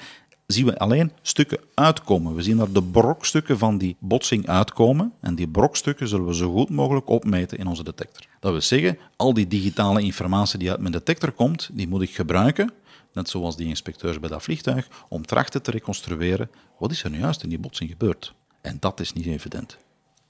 zien 0.46 0.64
we 0.64 0.78
alleen 0.78 1.12
stukken 1.22 1.58
uitkomen. 1.74 2.34
We 2.34 2.42
zien 2.42 2.56
daar 2.56 2.72
de 2.72 2.82
brokstukken 2.82 3.58
van 3.58 3.78
die 3.78 3.96
botsing 3.98 4.48
uitkomen 4.48 5.12
en 5.20 5.34
die 5.34 5.48
brokstukken 5.48 6.08
zullen 6.08 6.26
we 6.26 6.34
zo 6.34 6.52
goed 6.52 6.70
mogelijk 6.70 7.08
opmeten 7.08 7.58
in 7.58 7.66
onze 7.66 7.84
detector. 7.84 8.26
Dat 8.40 8.52
wil 8.52 8.60
zeggen, 8.60 8.98
al 9.16 9.34
die 9.34 9.48
digitale 9.48 10.02
informatie 10.02 10.58
die 10.58 10.70
uit 10.70 10.80
mijn 10.80 10.92
detector 10.92 11.32
komt, 11.32 11.70
die 11.72 11.88
moet 11.88 12.02
ik 12.02 12.14
gebruiken, 12.14 12.72
net 13.12 13.28
zoals 13.28 13.56
die 13.56 13.68
inspecteurs 13.68 14.20
bij 14.20 14.28
dat 14.28 14.42
vliegtuig, 14.42 14.88
om 15.08 15.26
trachten 15.26 15.62
te 15.62 15.70
reconstrueren 15.70 16.50
wat 16.78 16.90
is 16.90 17.04
er 17.04 17.10
nu 17.10 17.18
juist 17.18 17.42
in 17.42 17.48
die 17.48 17.58
botsing 17.58 17.90
gebeurd. 17.90 18.34
En 18.60 18.76
dat 18.80 19.00
is 19.00 19.12
niet 19.12 19.26
evident. 19.26 19.76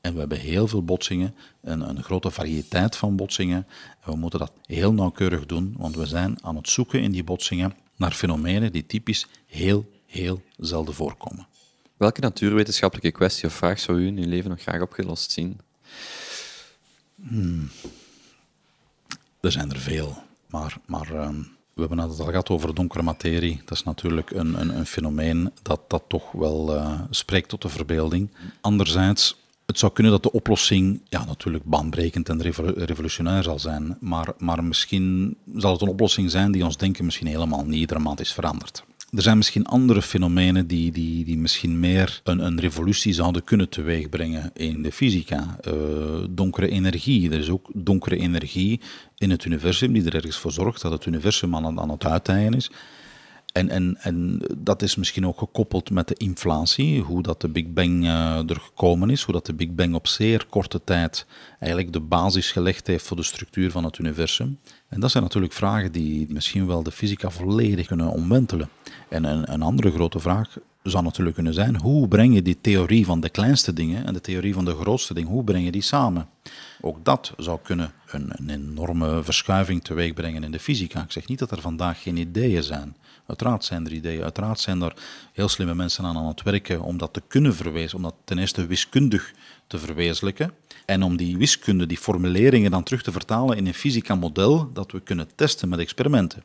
En 0.04 0.12
we 0.12 0.18
hebben 0.18 0.38
heel 0.38 0.66
veel 0.66 0.84
botsingen, 0.84 1.34
een, 1.60 1.88
een 1.88 2.02
grote 2.02 2.30
variëteit 2.30 2.96
van 2.96 3.16
botsingen. 3.16 3.66
En 4.00 4.10
we 4.10 4.16
moeten 4.16 4.38
dat 4.38 4.52
heel 4.66 4.92
nauwkeurig 4.92 5.46
doen, 5.46 5.74
want 5.78 5.96
we 5.96 6.06
zijn 6.06 6.38
aan 6.42 6.56
het 6.56 6.68
zoeken 6.68 7.02
in 7.02 7.10
die 7.10 7.24
botsingen 7.24 7.74
naar 7.96 8.12
fenomenen 8.12 8.72
die 8.72 8.86
typisch 8.86 9.26
heel, 9.46 9.90
heel 10.06 10.42
zelden 10.56 10.94
voorkomen. 10.94 11.46
Welke 11.96 12.20
natuurwetenschappelijke 12.20 13.10
kwestie 13.10 13.46
of 13.46 13.54
vraag 13.54 13.80
zou 13.80 13.98
u 13.98 14.06
in 14.06 14.16
uw 14.16 14.28
leven 14.28 14.50
nog 14.50 14.60
graag 14.60 14.80
opgelost 14.80 15.30
zien? 15.30 15.60
Hmm. 17.28 17.70
Er 19.40 19.52
zijn 19.52 19.70
er 19.70 19.78
veel, 19.80 20.22
maar, 20.46 20.76
maar 20.86 21.14
ehm, 21.14 21.38
we 21.74 21.80
hebben 21.80 21.98
het 21.98 22.18
al 22.20 22.26
gehad 22.26 22.48
over 22.48 22.74
donkere 22.74 23.02
materie. 23.02 23.62
Dat 23.64 23.76
is 23.76 23.84
natuurlijk 23.84 24.30
een, 24.30 24.60
een, 24.60 24.76
een 24.76 24.86
fenomeen 24.86 25.52
dat, 25.62 25.80
dat 25.88 26.04
toch 26.08 26.32
wel 26.32 26.74
uh, 26.74 27.00
spreekt 27.10 27.48
tot 27.48 27.62
de 27.62 27.68
verbeelding. 27.68 28.30
Anderzijds 28.60 29.42
het 29.66 29.78
zou 29.78 29.92
kunnen 29.92 30.12
dat 30.12 30.22
de 30.22 30.32
oplossing 30.32 31.00
ja, 31.08 31.24
natuurlijk 31.24 31.64
baanbrekend 31.64 32.28
en 32.28 32.42
revolutionair 32.74 33.42
zal 33.42 33.58
zijn, 33.58 33.96
maar, 34.00 34.32
maar 34.38 34.64
misschien 34.64 35.36
zal 35.54 35.72
het 35.72 35.80
een 35.80 35.88
oplossing 35.88 36.30
zijn 36.30 36.52
die 36.52 36.64
ons 36.64 36.76
denken 36.76 37.04
misschien 37.04 37.26
helemaal 37.26 37.64
niet 37.64 37.88
dramatisch 37.88 38.32
verandert. 38.32 38.84
Er 39.14 39.22
zijn 39.22 39.36
misschien 39.36 39.66
andere 39.66 40.02
fenomenen 40.02 40.66
die, 40.66 40.92
die, 40.92 41.24
die 41.24 41.38
misschien 41.38 41.80
meer 41.80 42.20
een, 42.24 42.38
een 42.38 42.60
revolutie 42.60 43.12
zouden 43.12 43.44
kunnen 43.44 43.68
teweegbrengen 43.68 44.50
in 44.54 44.82
de 44.82 44.92
fysica. 44.92 45.58
Uh, 45.68 45.72
donkere 46.30 46.68
energie. 46.68 47.30
Er 47.30 47.38
is 47.38 47.50
ook 47.50 47.70
donkere 47.74 48.16
energie 48.16 48.80
in 49.16 49.30
het 49.30 49.44
universum 49.44 49.92
die 49.92 50.04
er 50.04 50.14
ergens 50.14 50.36
voor 50.36 50.52
zorgt 50.52 50.82
dat 50.82 50.92
het 50.92 51.06
universum 51.06 51.56
aan, 51.56 51.80
aan 51.80 51.90
het 51.90 52.06
uitdijen 52.06 52.54
is. 52.54 52.70
En, 53.54 53.68
en, 53.68 53.96
en 54.00 54.40
dat 54.58 54.82
is 54.82 54.96
misschien 54.96 55.26
ook 55.26 55.38
gekoppeld 55.38 55.90
met 55.90 56.08
de 56.08 56.14
inflatie, 56.14 57.00
hoe 57.00 57.22
dat 57.22 57.40
de 57.40 57.48
Big 57.48 57.72
Bang 57.72 58.04
uh, 58.04 58.50
er 58.50 58.60
gekomen 58.60 59.10
is, 59.10 59.22
hoe 59.22 59.34
dat 59.34 59.46
de 59.46 59.54
Big 59.54 59.70
Bang 59.70 59.94
op 59.94 60.06
zeer 60.06 60.46
korte 60.46 60.80
tijd 60.84 61.26
eigenlijk 61.58 61.92
de 61.92 62.00
basis 62.00 62.52
gelegd 62.52 62.86
heeft 62.86 63.06
voor 63.06 63.16
de 63.16 63.22
structuur 63.22 63.70
van 63.70 63.84
het 63.84 63.98
universum. 63.98 64.58
En 64.88 65.00
dat 65.00 65.10
zijn 65.10 65.22
natuurlijk 65.22 65.52
vragen 65.52 65.92
die 65.92 66.26
misschien 66.32 66.66
wel 66.66 66.82
de 66.82 66.90
fysica 66.90 67.30
volledig 67.30 67.86
kunnen 67.86 68.08
omwentelen. 68.08 68.68
En 69.08 69.24
een, 69.24 69.52
een 69.52 69.62
andere 69.62 69.90
grote 69.90 70.18
vraag 70.18 70.56
zou 70.82 71.04
natuurlijk 71.04 71.34
kunnen 71.34 71.54
zijn, 71.54 71.80
hoe 71.80 72.08
breng 72.08 72.34
je 72.34 72.42
die 72.42 72.60
theorie 72.60 73.04
van 73.04 73.20
de 73.20 73.28
kleinste 73.28 73.72
dingen 73.72 74.06
en 74.06 74.12
de 74.12 74.20
theorie 74.20 74.54
van 74.54 74.64
de 74.64 74.74
grootste 74.74 75.14
dingen, 75.14 75.30
hoe 75.30 75.44
breng 75.44 75.64
je 75.64 75.70
die 75.70 75.82
samen? 75.82 76.28
Ook 76.80 77.04
dat 77.04 77.32
zou 77.36 77.58
kunnen 77.62 77.92
een, 78.06 78.30
een 78.36 78.50
enorme 78.50 79.22
verschuiving 79.22 79.84
teweeg 79.84 80.14
brengen 80.14 80.44
in 80.44 80.50
de 80.50 80.58
fysica. 80.58 81.02
Ik 81.02 81.12
zeg 81.12 81.28
niet 81.28 81.38
dat 81.38 81.50
er 81.50 81.60
vandaag 81.60 82.02
geen 82.02 82.16
ideeën 82.16 82.62
zijn. 82.62 82.96
Uiteraard 83.26 83.64
zijn 83.64 83.86
er 83.86 83.92
ideeën, 83.92 84.22
uiteraard 84.22 84.60
zijn 84.60 84.82
er 84.82 84.96
heel 85.32 85.48
slimme 85.48 85.74
mensen 85.74 86.04
aan 86.04 86.16
aan 86.16 86.26
het 86.26 86.42
werken 86.42 86.80
om 86.80 86.98
dat 86.98 87.12
te 87.12 87.22
kunnen 87.28 87.54
verwezen, 87.54 87.96
om 87.96 88.02
dat 88.02 88.14
ten 88.24 88.38
eerste 88.38 88.66
wiskundig 88.66 89.32
te 89.66 89.78
verwezenlijken 89.78 90.52
en 90.86 91.02
om 91.02 91.16
die 91.16 91.36
wiskunde, 91.36 91.86
die 91.86 91.98
formuleringen 91.98 92.70
dan 92.70 92.82
terug 92.82 93.02
te 93.02 93.12
vertalen 93.12 93.56
in 93.56 93.66
een 93.66 93.74
fysica 93.74 94.14
model 94.14 94.70
dat 94.72 94.92
we 94.92 95.00
kunnen 95.00 95.28
testen 95.34 95.68
met 95.68 95.78
experimenten. 95.78 96.42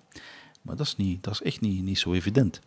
Maar 0.62 0.76
dat 0.76 0.86
is, 0.86 0.96
niet, 0.96 1.24
dat 1.24 1.34
is 1.34 1.42
echt 1.42 1.62
niet, 1.62 1.84
niet 1.84 2.00
zo 2.00 2.14
evident. 2.14 2.62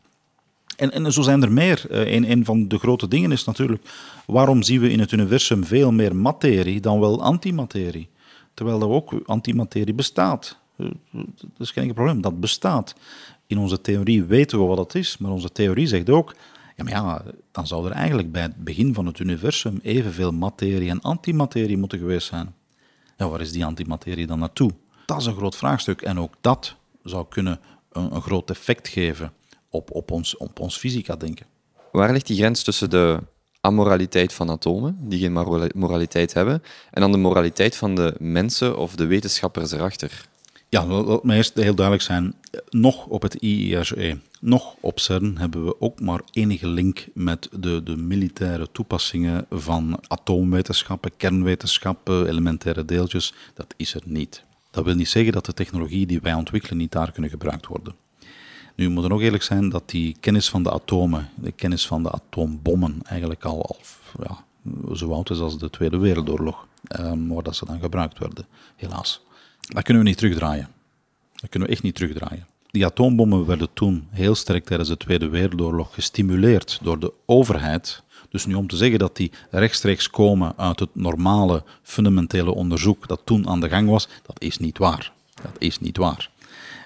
En, 0.77 0.93
en 0.93 1.13
zo 1.13 1.23
zijn 1.23 1.43
er 1.43 1.53
meer. 1.53 1.85
Uh, 1.91 2.13
een, 2.15 2.31
een 2.31 2.45
van 2.45 2.69
de 2.69 2.79
grote 2.79 3.09
dingen 3.09 3.33
is 3.33 3.45
natuurlijk, 3.45 3.83
waarom 4.27 4.63
zien 4.63 4.81
we 4.81 4.91
in 4.91 5.01
het 5.01 5.13
universum 5.13 5.65
veel 5.65 5.93
meer 5.93 6.17
materie 6.17 6.81
dan 6.81 7.01
wel 7.01 7.23
antimaterie? 7.23 8.09
Terwijl 8.55 8.81
er 8.81 8.89
ook 8.89 9.13
antimaterie 9.27 9.95
bestaat. 9.95 10.59
Eh, 10.77 10.87
dat 11.41 11.59
is 11.59 11.71
geen 11.71 11.95
probleem, 11.95 12.21
dat 12.21 12.41
bestaat. 12.41 12.95
In 13.53 13.59
onze 13.59 13.81
theorie 13.81 14.25
weten 14.25 14.59
we 14.59 14.65
wat 14.65 14.77
dat 14.77 14.95
is, 14.95 15.19
maar 15.19 15.31
onze 15.31 15.53
theorie 15.53 15.87
zegt 15.87 16.11
ook, 16.11 16.35
ja, 16.77 16.85
maar 16.85 16.93
ja, 16.93 17.23
dan 17.51 17.67
zou 17.67 17.87
er 17.87 17.93
eigenlijk 17.93 18.33
bij 18.33 18.43
het 18.43 18.65
begin 18.65 18.95
van 18.95 19.07
het 19.07 19.19
universum 19.19 19.79
evenveel 19.83 20.33
materie 20.33 20.91
en 20.91 21.01
antimaterie 21.01 21.77
moeten 21.77 21.99
geweest 21.99 22.27
zijn. 22.27 22.55
Ja, 23.17 23.29
waar 23.29 23.41
is 23.41 23.53
die 23.53 23.65
antimaterie 23.65 24.27
dan 24.27 24.39
naartoe? 24.39 24.71
Dat 25.07 25.21
is 25.21 25.27
een 25.27 25.35
groot 25.35 25.57
vraagstuk 25.57 26.03
en 26.03 26.19
ook 26.19 26.35
dat 26.41 26.77
zou 27.03 27.27
kunnen 27.29 27.61
een, 27.93 28.15
een 28.15 28.23
groot 28.23 28.51
effect 28.51 28.89
geven 28.89 29.33
op, 29.71 29.91
op, 29.91 30.11
ons, 30.11 30.37
op 30.37 30.61
ons 30.61 30.77
fysica 30.77 31.17
denken. 31.17 31.47
Waar 31.91 32.13
ligt 32.13 32.27
die 32.27 32.37
grens 32.37 32.63
tussen 32.63 32.91
de 32.91 33.19
amoraliteit 33.61 34.33
van 34.33 34.51
atomen, 34.51 34.97
die 35.01 35.19
geen 35.19 35.33
moraliteit 35.75 36.33
hebben, 36.35 36.63
en 36.91 37.01
dan 37.01 37.13
de 37.13 37.19
moraliteit 37.19 37.77
van 37.77 37.95
de 37.95 38.15
mensen 38.19 38.79
of 38.79 38.97
de 38.97 39.07
wetenschappers 39.07 39.73
erachter? 39.73 40.31
Ja, 40.73 40.87
laat 40.87 41.25
me 41.25 41.35
eerst 41.35 41.55
heel 41.55 41.75
duidelijk 41.75 42.07
zijn. 42.07 42.35
Nog 42.71 43.07
op 43.07 43.23
het 43.23 43.35
IIRE, 43.35 44.19
nog 44.41 44.75
op 44.81 45.01
CERN 45.01 45.39
hebben 45.39 45.65
we 45.65 45.81
ook 45.81 46.01
maar 46.01 46.21
enige 46.31 46.67
link 46.67 47.07
met 47.15 47.49
de, 47.61 47.83
de 47.83 47.97
militaire 47.97 48.69
toepassingen 48.73 49.47
van 49.51 49.99
atoomwetenschappen, 50.09 51.17
kernwetenschappen, 51.17 52.29
elementaire 52.29 52.85
deeltjes. 52.85 53.35
Dat 53.55 53.75
is 53.77 53.95
er 53.95 54.03
niet. 54.05 54.45
Dat 54.71 54.85
wil 54.85 54.95
niet 54.95 55.09
zeggen 55.09 55.33
dat 55.33 55.47
de 55.47 55.55
technologie 55.55 56.07
die 56.07 56.21
wij 56.21 56.35
ontwikkelen 56.35 56.79
niet 56.79 56.93
daar 56.93 57.13
kunnen 57.13 57.31
gebruikt 57.31 57.67
worden. 57.67 57.95
Nu, 58.77 58.87
we 58.87 58.93
moeten 58.93 59.13
ook 59.13 59.21
eerlijk 59.21 59.43
zijn 59.43 59.69
dat 59.69 59.91
die 59.91 60.17
kennis 60.21 60.51
van 60.51 60.63
de 60.63 60.71
atomen, 60.71 61.29
de 61.35 61.53
kennis 61.53 61.87
van 61.87 62.03
de 62.03 62.11
atoombommen, 62.11 63.01
eigenlijk 63.05 63.45
al, 63.45 63.67
al 63.67 63.77
ja, 64.23 64.45
zo 64.95 65.13
oud 65.13 65.31
is 65.31 65.39
als 65.39 65.59
de 65.59 65.71
Tweede 65.71 65.99
Wereldoorlog, 65.99 66.67
um, 67.01 67.29
waar 67.29 67.43
dat 67.43 67.57
ze 67.57 67.65
dan 67.65 67.81
gebruikt 67.81 68.19
werden, 68.19 68.47
helaas. 68.77 69.23
Dat 69.73 69.85
kunnen 69.85 70.03
we 70.03 70.09
niet 70.09 70.19
terugdraaien. 70.19 70.69
Dat 71.35 71.51
kunnen 71.51 71.69
we 71.69 71.75
echt 71.75 71.83
niet 71.83 71.95
terugdraaien. 71.95 72.47
Die 72.71 72.87
atoombommen 72.87 73.47
werden 73.47 73.69
toen 73.73 74.09
heel 74.11 74.35
sterk 74.35 74.65
tijdens 74.65 74.89
de 74.89 74.97
Tweede 74.97 75.29
Wereldoorlog 75.29 75.95
gestimuleerd 75.95 76.79
door 76.83 76.99
de 76.99 77.13
overheid. 77.27 78.03
Dus 78.31 78.47
nu 78.47 78.55
om 78.55 78.67
te 78.67 78.77
zeggen 78.77 78.99
dat 78.99 79.17
die 79.17 79.33
rechtstreeks 79.51 80.11
komen 80.11 80.53
uit 80.57 80.81
het 80.81 80.95
normale 80.95 81.65
fundamentele 81.83 82.55
onderzoek 82.55 83.09
dat 83.09 83.21
toen 83.25 83.49
aan 83.49 83.61
de 83.61 83.69
gang 83.69 83.89
was, 83.89 84.09
dat 84.23 84.41
is 84.41 84.59
niet 84.59 84.79
waar. 84.79 85.13
Dat 85.43 85.57
is 85.59 85.81
niet 85.81 85.97
waar. 85.97 86.31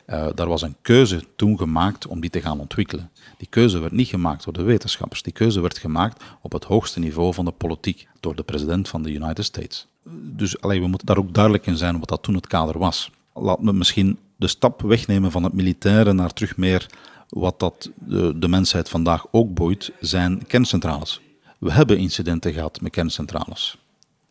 Uh, 0.07 0.29
daar 0.35 0.49
was 0.49 0.63
een 0.63 0.77
keuze 0.83 1.25
toen 1.37 1.59
gemaakt 1.59 2.07
om 2.07 2.21
die 2.21 2.31
te 2.31 2.41
gaan 2.41 2.61
ontwikkelen. 2.61 3.11
Die 3.39 3.49
keuze 3.49 3.79
werd 3.79 3.93
niet 3.93 4.09
gemaakt 4.09 4.45
door 4.45 4.53
de 4.53 4.63
wetenschappers. 4.63 5.23
Die 5.23 5.33
keuze 5.33 5.61
werd 5.61 5.79
gemaakt 5.79 6.25
op 6.41 6.53
het 6.53 6.65
hoogste 6.65 7.01
niveau 7.01 7.35
van 7.35 7.45
de 7.45 7.51
politiek 7.51 8.09
door 8.21 8.37
de 8.37 8.43
president 8.43 8.89
van 8.89 9.03
de 9.03 9.13
United 9.13 9.45
States. 9.45 9.87
Dus 10.13 10.61
allee, 10.61 10.81
we 10.81 10.87
moeten 10.87 11.07
daar 11.07 11.19
ook 11.19 11.35
duidelijk 11.35 11.67
in 11.67 11.77
zijn 11.77 11.99
wat 11.99 12.09
dat 12.09 12.23
toen 12.23 12.35
het 12.35 12.47
kader 12.47 12.79
was. 12.79 13.11
Laat 13.35 13.63
me 13.63 13.73
misschien 13.73 14.19
de 14.37 14.47
stap 14.47 14.83
wegnemen 14.83 15.31
van 15.31 15.43
het 15.43 15.53
militaire 15.53 16.13
naar 16.13 16.33
terug 16.33 16.57
meer 16.57 16.87
wat 17.29 17.61
dat 17.61 17.91
de, 18.35 18.49
mensheid 18.49 18.89
vandaag 18.89 19.27
ook 19.31 19.55
boeit, 19.55 19.93
zijn 20.01 20.47
kerncentrales. 20.47 21.21
We 21.59 21.73
hebben 21.73 21.99
incidenten 21.99 22.53
gehad 22.53 22.81
met 22.81 22.93
kerncentrales. 22.93 23.79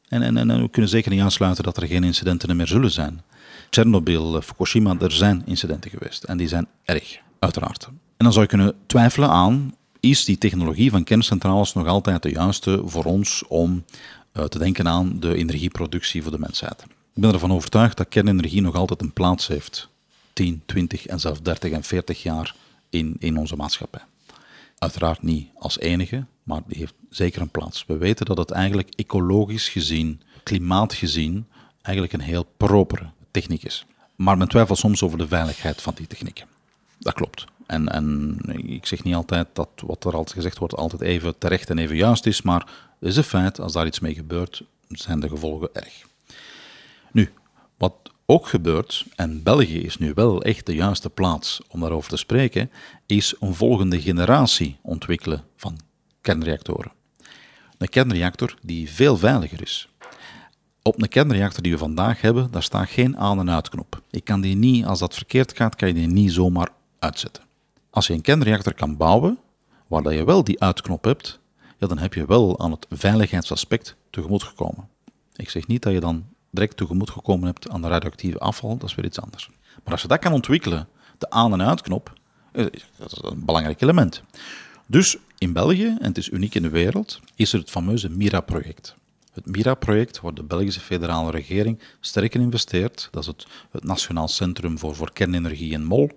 En, 0.08 0.22
en, 0.22 0.38
en 0.38 0.62
we 0.62 0.70
kunnen 0.70 0.92
zeker 0.92 1.12
niet 1.12 1.22
aansluiten 1.22 1.64
dat 1.64 1.78
er 1.78 1.88
geen 1.88 2.04
incidenten 2.04 2.56
meer 2.56 2.68
zullen 2.68 2.92
zijn. 2.92 3.22
Tsjernobyl, 3.70 4.42
Fukushima, 4.42 4.96
er 5.00 5.12
zijn 5.12 5.42
incidenten 5.46 5.90
geweest. 5.92 6.24
En 6.24 6.38
die 6.38 6.48
zijn 6.48 6.68
erg, 6.84 7.20
uiteraard. 7.40 7.88
En 7.88 7.94
dan 8.18 8.32
zou 8.32 8.44
je 8.44 8.50
kunnen 8.50 8.74
twijfelen 8.86 9.30
aan, 9.30 9.76
is 10.00 10.26
die 10.26 10.38
technologie 10.38 10.92
van 10.92 11.04
kerncentrales 11.04 11.74
nog 11.74 11.88
altijd 11.88 12.24
de 12.24 12.30
juiste 12.30 12.82
voor 12.86 13.04
ons 13.04 13.44
om 13.48 13.84
te 14.44 14.60
denken 14.60 14.88
aan 14.88 15.20
de 15.20 15.36
energieproductie 15.36 16.22
voor 16.22 16.32
de 16.32 16.40
mensheid? 16.40 16.82
Ik 17.14 17.22
ben 17.22 17.34
ervan 17.34 17.54
overtuigd 17.54 17.98
dat 17.98 18.10
kernenergie 18.10 18.62
nog 18.62 18.76
altijd 18.76 19.02
een 19.02 19.14
plaats 19.14 19.48
heeft. 19.48 19.90
10, 20.34 20.62
20 20.66 21.06
en 21.06 21.20
zelfs 21.20 21.42
30 21.42 21.72
en 21.72 21.84
40 21.84 22.24
jaar 22.24 22.56
in, 22.90 23.16
in 23.20 23.38
onze 23.38 23.56
maatschappij. 23.56 24.02
Uiteraard 24.78 25.22
niet 25.22 25.48
als 25.58 25.80
enige, 25.80 26.26
maar 26.44 26.62
die 26.68 26.78
heeft 26.78 26.94
zeker 27.10 27.42
een 27.42 27.50
plaats. 27.50 27.84
We 27.88 27.98
weten 27.98 28.26
dat 28.26 28.38
het 28.38 28.52
eigenlijk 28.52 28.90
ecologisch 28.96 29.70
gezien, 29.70 30.22
klimaatgezien, 30.44 31.48
eigenlijk 31.82 32.14
een 32.16 32.20
heel 32.20 32.48
propere 32.58 33.06
techniek 33.32 33.64
is. 33.64 33.86
Maar 34.16 34.38
men 34.38 34.48
twijfelt 34.48 34.78
soms 34.78 35.04
over 35.04 35.18
de 35.18 35.28
veiligheid 35.28 35.82
van 35.82 35.94
die 35.96 36.08
technieken. 36.08 36.48
Dat 36.98 37.14
klopt. 37.14 37.46
En, 37.66 37.88
en 37.88 38.38
ik 38.66 38.86
zeg 38.86 39.04
niet 39.04 39.16
altijd 39.16 39.48
dat 39.54 39.70
wat 39.76 40.04
er 40.04 40.14
altijd 40.14 40.36
gezegd 40.36 40.58
wordt 40.58 40.76
altijd 40.76 41.02
even 41.02 41.38
terecht 41.38 41.70
en 41.70 41.78
even 41.78 41.96
juist 41.96 42.26
is, 42.26 42.42
maar 42.42 42.68
het 43.00 43.10
is 43.10 43.18
een 43.18 43.24
feit, 43.24 43.60
als 43.60 43.74
daar 43.74 43.86
iets 43.86 44.00
mee 44.00 44.14
gebeurt, 44.14 44.64
zijn 44.90 45.20
de 45.20 45.30
gevolgen 45.30 45.70
erg. 45.74 46.04
Nu, 47.12 47.32
wat 47.78 47.94
ook 48.26 48.48
gebeurt, 48.48 49.06
en 49.16 49.44
België 49.44 49.80
is 49.80 49.98
nu 49.98 50.12
wel 50.14 50.42
echt 50.44 50.66
de 50.66 50.76
juiste 50.76 51.10
plaats 51.10 51.62
om 51.68 51.80
daarover 51.80 52.10
te 52.10 52.18
spreken, 52.18 52.72
is 53.06 53.36
een 53.40 53.54
volgende 53.54 54.02
generatie 54.02 54.78
ontwikkelen 54.82 55.44
van 55.56 55.80
kernreactoren. 56.22 56.92
Een 57.78 57.90
kernreactor 57.90 58.56
die 58.62 58.90
veel 58.90 59.18
veiliger 59.18 59.62
is. 59.62 59.88
Op 60.82 61.02
een 61.02 61.08
kernreactor 61.10 61.64
die 61.64 61.72
we 61.72 61.78
vandaag 61.78 62.22
hebben, 62.22 62.52
daar 62.52 62.64
staat 62.64 62.90
geen 62.90 63.18
aan- 63.18 63.40
en 63.40 63.50
uitknop. 63.50 64.02
Je 64.10 64.22
kan 64.22 64.42
die 64.42 64.56
niet, 64.56 64.86
als 64.86 65.00
dat 65.00 65.14
verkeerd 65.16 65.56
gaat, 65.56 65.76
kan 65.76 65.88
je 65.88 65.94
die 65.94 66.08
niet 66.08 66.32
zomaar 66.32 66.70
uitzetten. 67.00 67.45
Als 67.96 68.08
je 68.08 68.14
een 68.14 68.22
kernreactor 68.22 68.74
kan 68.74 68.98
bouwen, 68.98 69.38
waar 69.88 70.14
je 70.14 70.24
wel 70.24 70.44
die 70.44 70.62
uitknop 70.62 71.04
hebt, 71.04 71.40
ja, 71.78 71.88
dan 71.88 71.98
heb 71.98 72.14
je 72.14 72.26
wel 72.26 72.60
aan 72.60 72.72
het 72.72 72.86
veiligheidsaspect 72.90 73.96
tegemoet 74.10 74.44
gekomen. 74.44 74.88
Ik 75.36 75.50
zeg 75.50 75.68
niet 75.68 75.82
dat 75.82 75.94
je 75.94 76.00
dan 76.00 76.26
direct 76.50 76.78
tegemoet 76.78 77.10
gekomen 77.10 77.46
hebt 77.46 77.70
aan 77.70 77.82
de 77.82 77.88
radioactieve 77.88 78.38
afval, 78.38 78.78
dat 78.78 78.90
is 78.90 78.96
weer 78.96 79.06
iets 79.06 79.20
anders. 79.20 79.50
Maar 79.84 79.94
als 79.94 80.02
je 80.02 80.08
dat 80.08 80.20
kan 80.20 80.34
ontwikkelen, 80.34 80.88
de 81.18 81.30
aan- 81.30 81.54
en 81.54 81.62
uitknop, 81.62 82.14
eh, 82.52 82.66
dat 82.98 83.12
is 83.12 83.20
een 83.22 83.46
belangrijk 83.46 83.82
element. 83.82 84.24
Dus 84.86 85.18
in 85.38 85.54
België, 85.54 85.86
en 86.00 86.08
het 86.08 86.18
is 86.18 86.30
uniek 86.30 86.56
in 86.56 86.62
de 86.62 86.70
wereld, 86.70 87.20
is 87.36 87.54
er 87.54 87.60
het 87.60 87.70
fameuze 87.70 88.10
MIRA-project. 88.10 88.96
Het 89.34 89.46
MIRA-project, 89.46 90.22
waar 90.22 90.34
de 90.34 90.44
Belgische 90.44 90.80
federale 90.80 91.32
regering 91.32 91.80
sterk 92.00 92.36
in 92.36 92.42
investeert, 92.42 93.08
dat 93.12 93.22
is 93.22 93.28
het, 93.28 93.48
Nationaal 93.84 94.28
Centrum 94.28 94.80
voor, 94.80 94.96
voor 94.96 95.14
Kernenergie 95.14 95.72
in 95.72 95.84
Mol. 95.84 96.10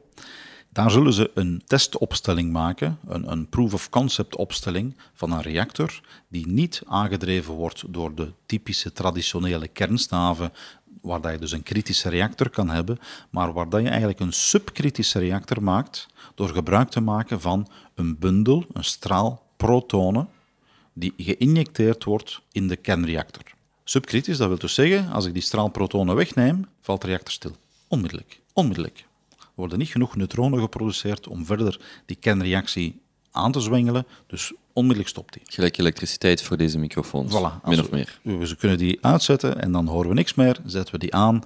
Daar 0.78 0.90
zullen 0.90 1.12
ze 1.12 1.30
een 1.34 1.62
testopstelling 1.66 2.52
maken, 2.52 2.98
een, 3.06 3.30
een 3.30 3.48
proof-of-concept 3.48 4.36
opstelling 4.36 4.96
van 5.14 5.32
een 5.32 5.42
reactor 5.42 6.00
die 6.28 6.46
niet 6.46 6.82
aangedreven 6.86 7.54
wordt 7.54 7.84
door 7.88 8.14
de 8.14 8.32
typische 8.46 8.92
traditionele 8.92 9.68
kernstaven, 9.68 10.52
waar 11.00 11.20
dat 11.20 11.32
je 11.32 11.38
dus 11.38 11.52
een 11.52 11.62
kritische 11.62 12.08
reactor 12.08 12.50
kan 12.50 12.68
hebben, 12.68 12.98
maar 13.30 13.52
waar 13.52 13.68
dat 13.68 13.80
je 13.80 13.88
eigenlijk 13.88 14.20
een 14.20 14.32
subkritische 14.32 15.18
reactor 15.18 15.62
maakt 15.62 16.06
door 16.34 16.48
gebruik 16.48 16.88
te 16.88 17.00
maken 17.00 17.40
van 17.40 17.68
een 17.94 18.18
bundel, 18.18 18.64
een 18.72 18.84
straal 18.84 19.42
protonen, 19.56 20.28
die 20.92 21.14
geïnjecteerd 21.16 22.04
wordt 22.04 22.40
in 22.52 22.68
de 22.68 22.76
kernreactor. 22.76 23.42
Subkritisch, 23.84 24.36
dat 24.36 24.48
wil 24.48 24.58
dus 24.58 24.74
zeggen, 24.74 25.10
als 25.12 25.26
ik 25.26 25.32
die 25.32 25.42
straal 25.42 25.68
protonen 25.68 26.14
wegneem, 26.14 26.66
valt 26.80 27.00
de 27.00 27.06
reactor 27.06 27.32
stil. 27.32 27.56
Onmiddellijk. 27.88 28.40
Onmiddellijk. 28.52 29.07
Worden 29.58 29.78
niet 29.78 29.88
genoeg 29.88 30.16
neutronen 30.16 30.60
geproduceerd 30.60 31.28
om 31.28 31.46
verder 31.46 31.80
die 32.06 32.16
kernreactie 32.16 33.00
aan 33.30 33.52
te 33.52 33.60
zwengelen, 33.60 34.06
dus 34.26 34.52
onmiddellijk 34.72 35.08
stopt 35.08 35.32
die. 35.32 35.42
Gelijk 35.44 35.78
elektriciteit 35.78 36.42
voor 36.42 36.56
deze 36.56 36.78
microfoons, 36.78 37.34
Voilà. 37.34 37.64
Min 37.64 37.80
of 37.80 37.90
meer. 37.90 38.20
We, 38.22 38.46
ze 38.46 38.56
kunnen 38.56 38.78
die 38.78 38.98
uitzetten 39.00 39.60
en 39.60 39.72
dan 39.72 39.86
horen 39.86 40.08
we 40.08 40.14
niks 40.14 40.34
meer, 40.34 40.60
zetten 40.64 40.94
we 40.94 40.98
die 40.98 41.14
aan. 41.14 41.42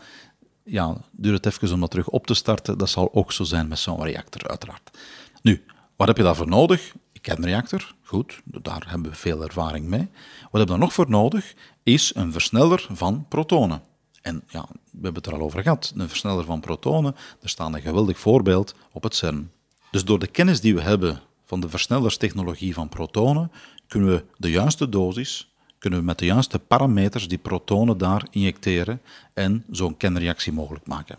Ja, 0.65 1.01
duurt 1.11 1.45
het 1.45 1.55
even 1.55 1.75
om 1.75 1.81
dat 1.81 1.91
terug 1.91 2.09
op 2.09 2.27
te 2.27 2.35
starten. 2.35 2.79
Dat 2.79 2.89
zal 2.91 3.15
ook 3.15 3.33
zo 3.33 3.45
zijn 3.45 3.69
met 3.69 3.79
zo'n 3.79 4.05
reactor, 4.05 4.49
uiteraard. 4.49 4.99
Nu, 5.43 5.65
wat 5.97 6.07
heb 6.07 6.17
je 6.17 6.23
daarvoor 6.23 6.49
nodig? 6.49 6.93
Een 7.13 7.21
kernreactor, 7.21 7.95
goed, 8.03 8.41
daar 8.45 8.85
hebben 8.89 9.11
we 9.11 9.17
veel 9.17 9.43
ervaring 9.43 9.87
mee. 9.87 10.09
Wat 10.11 10.41
hebben 10.41 10.61
we 10.61 10.67
daar 10.67 10.79
nog 10.79 10.93
voor 10.93 11.11
nodig? 11.11 11.55
Is 11.83 12.15
een 12.15 12.33
versneller 12.33 12.87
van 12.91 13.27
protonen. 13.29 13.83
En 14.23 14.43
ja, 14.49 14.67
we 14.71 15.03
hebben 15.03 15.23
het 15.23 15.27
er 15.27 15.35
al 15.35 15.41
over 15.41 15.63
gehad. 15.63 15.93
Een 15.97 16.09
versneller 16.09 16.45
van 16.45 16.61
protonen, 16.61 17.17
er 17.43 17.49
staat 17.49 17.75
een 17.75 17.81
geweldig 17.81 18.19
voorbeeld 18.19 18.75
op 18.93 19.03
het 19.03 19.15
CERN. 19.15 19.51
Dus 19.91 20.05
door 20.05 20.19
de 20.19 20.27
kennis 20.27 20.61
die 20.61 20.75
we 20.75 20.81
hebben 20.81 21.21
van 21.45 21.61
de 21.61 21.69
versnellerstechnologie 21.69 22.75
van 22.75 22.89
protonen, 22.89 23.53
kunnen 23.87 24.09
we 24.09 24.25
de 24.37 24.51
juiste 24.51 24.89
dosis, 24.89 25.53
kunnen 25.79 25.99
we 25.99 26.05
met 26.05 26.19
de 26.19 26.25
juiste 26.25 26.59
parameters 26.59 27.29
die 27.29 27.39
protonen 27.39 27.99
daar 27.99 28.27
injecteren 28.31 29.01
en 29.35 29.65
zo'n 29.71 29.97
kernreactie 29.97 30.53
mogelijk 30.53 30.87
maken. 30.87 31.19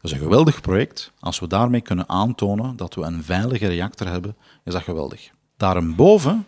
Dat 0.00 0.10
is 0.10 0.12
een 0.12 0.24
geweldig 0.24 0.60
project. 0.60 1.12
Als 1.20 1.38
we 1.38 1.46
daarmee 1.46 1.80
kunnen 1.80 2.08
aantonen 2.08 2.76
dat 2.76 2.94
we 2.94 3.02
een 3.02 3.22
veilige 3.24 3.66
reactor 3.66 4.06
hebben, 4.06 4.36
is 4.64 4.72
dat 4.72 4.82
geweldig. 4.82 5.30
Daarboven 5.56 6.46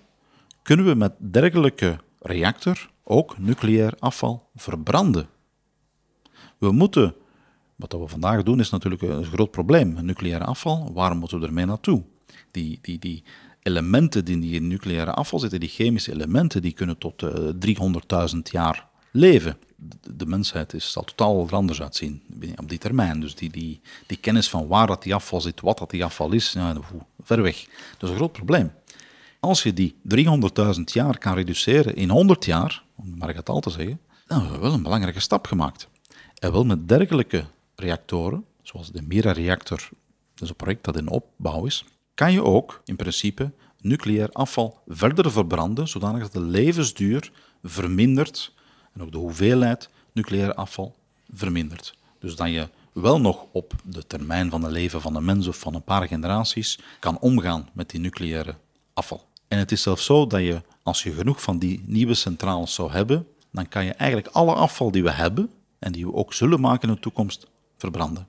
kunnen 0.63 0.87
we 0.87 0.95
met 0.95 1.13
dergelijke 1.19 1.99
reactor 2.21 2.91
ook 3.05 3.39
nucleair 3.39 3.93
afval 3.99 4.49
verbranden. 4.55 5.29
We 6.63 6.73
moeten, 6.73 7.15
wat 7.77 7.93
we 7.93 8.09
vandaag 8.09 8.43
doen, 8.43 8.61
is 8.61 8.71
natuurlijk 8.71 9.03
een 9.03 9.25
groot 9.25 9.51
probleem. 9.51 10.05
Nucleair 10.05 10.45
afval, 10.45 10.93
waar 10.93 11.17
moeten 11.17 11.41
we 11.41 11.47
ermee 11.47 11.67
naartoe? 11.67 12.03
Die, 12.51 12.79
die, 12.83 12.99
die 12.99 13.23
elementen 13.63 14.25
die 14.25 14.35
in 14.35 14.41
die 14.41 14.61
nucleaire 14.61 15.13
afval 15.13 15.39
zitten, 15.39 15.61
die 15.61 15.69
chemische 15.69 16.13
elementen, 16.13 16.63
die 16.63 16.73
kunnen 16.73 16.99
tot 16.99 17.23
eh 17.23 18.31
300.000 18.35 18.39
jaar 18.43 18.89
leven. 19.11 19.57
De, 20.17 20.27
mensheid 20.27 20.73
is, 20.73 20.93
zal 20.93 21.05
totaal 21.05 21.47
er 21.47 21.55
anders 21.55 21.83
uitzien 21.83 22.23
op 22.57 22.69
die 22.69 22.79
termijn. 22.79 23.21
Dus 23.21 23.35
die, 23.35 23.51
die, 23.51 23.81
die 24.07 24.17
kennis 24.17 24.51
van 24.51 24.67
waar 24.67 24.87
dat 24.87 25.03
die 25.03 25.15
afval 25.15 25.41
zit, 25.41 25.61
wat 25.61 25.79
dat 25.79 25.91
die 25.91 26.05
afval 26.05 26.33
is, 26.33 26.53
ja, 26.53 26.77
ver 27.23 27.43
weg. 27.43 27.67
Dat 27.99 28.03
is 28.03 28.09
een 28.09 28.17
groot 28.17 28.33
probleem. 28.33 28.73
Als 29.41 29.63
je 29.63 29.73
die 29.73 29.97
300.000 30.17 30.83
jaar 30.85 31.19
kan 31.19 31.35
reduceren 31.35 31.95
in 31.97 32.11
100 32.11 32.45
jaar, 32.45 32.83
om 32.97 33.19
maar 33.19 33.35
het 33.35 33.49
al 33.49 33.61
te 33.61 33.71
zeggen, 33.71 34.01
dan 34.27 34.41
hebben 34.41 34.59
we 34.59 34.65
wel 34.65 34.75
een 34.75 34.83
belangrijke 34.83 35.21
stap 35.21 35.47
gemaakt. 35.47 35.91
En 36.43 36.53
wel 36.53 36.65
met 36.65 36.89
dergelijke 36.89 37.45
reactoren, 37.75 38.45
zoals 38.63 38.91
de 38.91 39.03
Mira-reactor, 39.03 39.79
dat 40.35 40.43
is 40.43 40.49
een 40.49 40.57
project 40.57 40.85
dat 40.85 40.97
in 40.97 41.09
opbouw 41.09 41.65
is, 41.67 41.85
kan 42.15 42.33
je 42.33 42.43
ook 42.43 42.83
in 42.85 42.97
principe 42.97 43.51
nucleair 43.81 44.29
afval 44.33 44.79
verder 44.87 45.33
verbranden, 45.33 45.89
zodanig 45.89 46.23
dat 46.23 46.33
de 46.33 46.41
levensduur 46.41 47.33
vermindert 47.63 48.53
en 48.93 49.03
ook 49.03 49.13
de 49.13 49.19
hoeveelheid 49.19 49.91
nucleair 50.13 50.55
afval 50.55 50.95
vermindert. 51.33 51.95
Dus 52.19 52.37
dat 52.37 52.49
je 52.49 52.69
wel 52.93 53.21
nog 53.21 53.47
op 53.53 53.75
de 53.85 54.07
termijn 54.07 54.51
van 54.51 54.63
het 54.63 54.73
leven 54.73 55.01
van 55.01 55.17
een 55.17 55.25
mens 55.25 55.47
of 55.47 55.59
van 55.59 55.75
een 55.75 55.85
paar 55.85 56.07
generaties 56.07 56.79
kan 56.99 57.19
omgaan 57.19 57.69
met 57.73 57.91
die 57.91 58.01
nucleaire 58.01 58.55
afval. 58.93 59.27
En 59.49 59.59
het 59.59 59.73
is 59.73 59.83
zelfs 59.83 60.05
zo 60.05 60.27
dat 60.27 60.41
je, 60.41 60.63
als 60.83 61.03
je 61.03 61.13
genoeg 61.13 61.43
van 61.43 61.59
die 61.59 61.83
nieuwe 61.87 62.15
centrales 62.15 62.75
zou 62.75 62.91
hebben, 62.91 63.27
dan 63.51 63.69
kan 63.69 63.85
je 63.85 63.93
eigenlijk 63.93 64.35
alle 64.35 64.55
afval 64.55 64.91
die 64.91 65.03
we 65.03 65.13
hebben 65.13 65.51
en 65.83 65.93
die 65.93 66.07
we 66.07 66.15
ook 66.15 66.33
zullen 66.33 66.61
maken 66.61 66.89
in 66.89 66.95
de 66.95 67.01
toekomst 67.01 67.47
verbranden. 67.77 68.27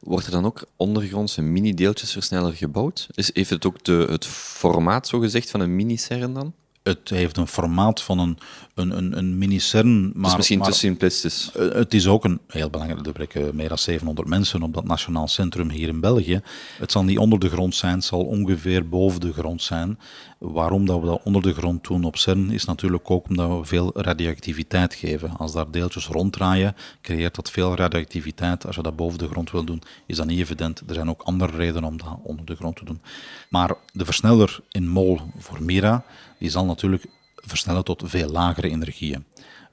Wordt 0.00 0.26
er 0.26 0.32
dan 0.32 0.44
ook 0.44 0.64
ondergrondse 0.76 1.42
mini-deeltjesversneller 1.42 2.54
gebouwd? 2.54 3.08
Is, 3.14 3.34
heeft 3.34 3.50
het 3.50 3.66
ook 3.66 3.84
de, 3.84 4.06
het 4.10 4.26
formaat, 4.26 5.08
zo 5.08 5.18
gezegd, 5.18 5.50
van 5.50 5.60
een 5.60 5.76
mini-CERN 5.76 6.34
dan? 6.34 6.54
Het 6.88 7.08
heeft 7.08 7.36
een 7.36 7.46
formaat 7.46 8.02
van 8.02 8.18
een, 8.18 8.38
een, 8.74 8.96
een, 8.96 9.18
een 9.18 9.38
mini-CERN, 9.38 10.02
maar... 10.02 10.12
Het 10.14 10.30
is 10.30 10.36
misschien 10.36 10.58
maar, 10.58 10.68
te 10.70 10.74
simplistisch. 10.74 11.50
Uh, 11.56 11.72
het 11.72 11.94
is 11.94 12.06
ook 12.06 12.24
een 12.24 12.40
heel 12.46 12.70
belangrijk, 12.70 13.06
er 13.06 13.12
werken 13.12 13.56
meer 13.56 13.68
dan 13.68 13.78
700 13.78 14.28
mensen 14.28 14.62
op 14.62 14.74
dat 14.74 14.84
nationaal 14.84 15.28
centrum 15.28 15.70
hier 15.70 15.88
in 15.88 16.00
België. 16.00 16.40
Het 16.78 16.92
zal 16.92 17.04
niet 17.04 17.18
onder 17.18 17.38
de 17.38 17.48
grond 17.48 17.74
zijn, 17.74 17.94
het 17.94 18.04
zal 18.04 18.24
ongeveer 18.24 18.88
boven 18.88 19.20
de 19.20 19.32
grond 19.32 19.62
zijn. 19.62 19.98
Waarom 20.38 20.86
dat 20.86 21.00
we 21.00 21.06
dat 21.06 21.20
onder 21.24 21.42
de 21.42 21.54
grond 21.54 21.84
doen 21.84 22.04
op 22.04 22.16
CERN 22.16 22.50
is 22.50 22.64
natuurlijk 22.64 23.10
ook 23.10 23.28
omdat 23.28 23.58
we 23.58 23.64
veel 23.64 23.90
radioactiviteit 23.94 24.94
geven. 24.94 25.36
Als 25.36 25.52
daar 25.52 25.70
deeltjes 25.70 26.06
ronddraaien, 26.06 26.76
creëert 27.02 27.34
dat 27.34 27.50
veel 27.50 27.76
radioactiviteit. 27.76 28.66
Als 28.66 28.76
je 28.76 28.82
dat 28.82 28.96
boven 28.96 29.18
de 29.18 29.28
grond 29.28 29.50
wil 29.50 29.64
doen, 29.64 29.82
is 30.06 30.16
dat 30.16 30.26
niet 30.26 30.38
evident. 30.38 30.82
Er 30.86 30.94
zijn 30.94 31.10
ook 31.10 31.22
andere 31.22 31.56
redenen 31.56 31.84
om 31.84 31.96
dat 31.96 32.18
onder 32.22 32.46
de 32.46 32.56
grond 32.56 32.76
te 32.76 32.84
doen. 32.84 33.00
Maar 33.48 33.74
de 33.92 34.04
versneller 34.04 34.60
in 34.70 34.88
mol 34.88 35.20
voor 35.38 35.62
Mira, 35.62 36.04
die 36.38 36.50
zal 36.50 36.64
natuurlijk 36.64 37.06
versnellen 37.34 37.84
tot 37.84 38.02
veel 38.06 38.28
lagere 38.28 38.68
energieën. 38.68 39.24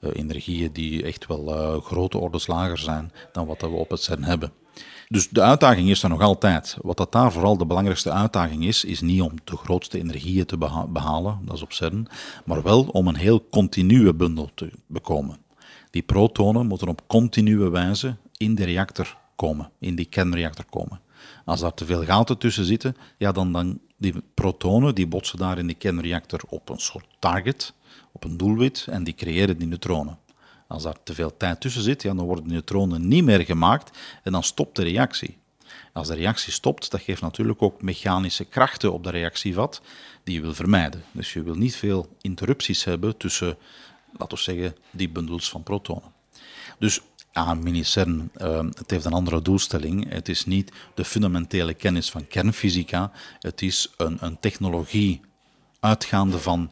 Uh, 0.01 0.09
energieën 0.13 0.71
die 0.71 1.03
echt 1.03 1.27
wel 1.27 1.75
uh, 1.75 1.81
grote 1.81 2.17
orders 2.17 2.47
lager 2.47 2.77
zijn 2.77 3.11
dan 3.31 3.45
wat 3.45 3.61
we 3.61 3.67
op 3.67 3.89
het 3.89 4.01
CERN 4.01 4.23
hebben. 4.23 4.51
Dus 5.07 5.29
de 5.29 5.41
uitdaging 5.41 5.89
is 5.89 6.03
er 6.03 6.09
nog 6.09 6.21
altijd. 6.21 6.77
Wat 6.81 6.97
dat 6.97 7.11
daar 7.11 7.31
vooral 7.31 7.57
de 7.57 7.65
belangrijkste 7.65 8.11
uitdaging 8.11 8.65
is, 8.65 8.83
is 8.83 9.01
niet 9.01 9.21
om 9.21 9.31
de 9.43 9.57
grootste 9.57 9.99
energieën 9.99 10.45
te 10.45 10.57
beha 10.57 10.87
behalen, 10.87 11.39
dat 11.45 11.55
is 11.55 11.61
op 11.61 11.73
CERN, 11.73 12.07
maar 12.45 12.63
wel 12.63 12.83
om 12.83 13.07
een 13.07 13.15
heel 13.15 13.49
continue 13.49 14.13
bundel 14.13 14.49
te 14.55 14.71
bekomen. 14.87 15.37
Die 15.89 16.01
protonen 16.01 16.67
moeten 16.67 16.87
op 16.87 17.07
continue 17.07 17.69
wijze 17.69 18.15
in 18.37 18.55
de 18.55 18.63
reactor 18.63 19.17
komen, 19.35 19.71
in 19.79 19.95
die 19.95 20.05
kernreactor 20.05 20.65
komen. 20.69 20.99
Als 21.45 21.59
daar 21.59 21.73
te 21.73 21.85
veel 21.85 22.03
gaten 22.03 22.37
tussen 22.37 22.65
zitten, 22.65 22.97
ja, 23.17 23.31
dan, 23.31 23.51
dan 23.51 23.79
die 23.97 24.13
protonen 24.33 24.95
die 24.95 25.07
botsen 25.07 25.37
daar 25.37 25.57
in 25.57 25.67
die 25.67 25.75
kernreactor 25.75 26.41
op 26.49 26.69
een 26.69 26.79
soort 26.79 27.05
target, 27.19 27.73
op 28.11 28.23
een 28.23 28.37
doelwit, 28.37 28.87
en 28.89 29.03
die 29.03 29.15
creëren 29.15 29.57
die 29.57 29.67
neutronen. 29.67 30.17
Als 30.67 30.83
daar 30.83 31.03
te 31.03 31.13
veel 31.13 31.37
tijd 31.37 31.61
tussen 31.61 31.81
zit, 31.81 32.01
ja, 32.01 32.13
dan 32.13 32.25
worden 32.25 32.47
de 32.47 32.53
neutronen 32.53 33.07
niet 33.07 33.23
meer 33.23 33.41
gemaakt 33.41 33.97
en 34.23 34.31
dan 34.31 34.43
stopt 34.43 34.75
de 34.75 34.83
reactie. 34.83 35.37
Als 35.93 36.07
de 36.07 36.15
reactie 36.15 36.53
stopt, 36.53 36.91
dat 36.91 37.01
geeft 37.01 37.21
natuurlijk 37.21 37.61
ook 37.61 37.81
mechanische 37.81 38.45
krachten 38.45 38.93
op 38.93 39.03
de 39.03 39.09
reactievat 39.09 39.81
die 40.23 40.35
je 40.35 40.41
wil 40.41 40.53
vermijden. 40.53 41.03
Dus 41.11 41.33
je 41.33 41.43
wil 41.43 41.55
niet 41.55 41.75
veel 41.75 42.15
interrupties 42.21 42.83
hebben 42.83 43.17
tussen, 43.17 43.57
laten 44.17 44.37
we 44.37 44.43
zeggen, 44.43 44.75
die 44.91 45.09
bundels 45.09 45.49
van 45.49 45.63
protonen. 45.63 46.13
Dus 46.79 47.01
ja, 47.35 47.53
mini-CERN, 47.53 48.31
uh, 48.37 48.57
het 48.57 48.91
heeft 48.91 49.05
een 49.05 49.13
andere 49.13 49.41
doelstelling. 49.41 50.09
Het 50.09 50.29
is 50.29 50.45
niet 50.45 50.71
de 50.93 51.05
fundamentele 51.05 51.73
kennis 51.73 52.11
van 52.11 52.27
kernfysica. 52.27 53.11
Het 53.39 53.61
is 53.61 53.93
een, 53.97 54.17
een 54.21 54.39
technologie 54.39 55.21
uitgaande 55.79 56.39
van 56.39 56.71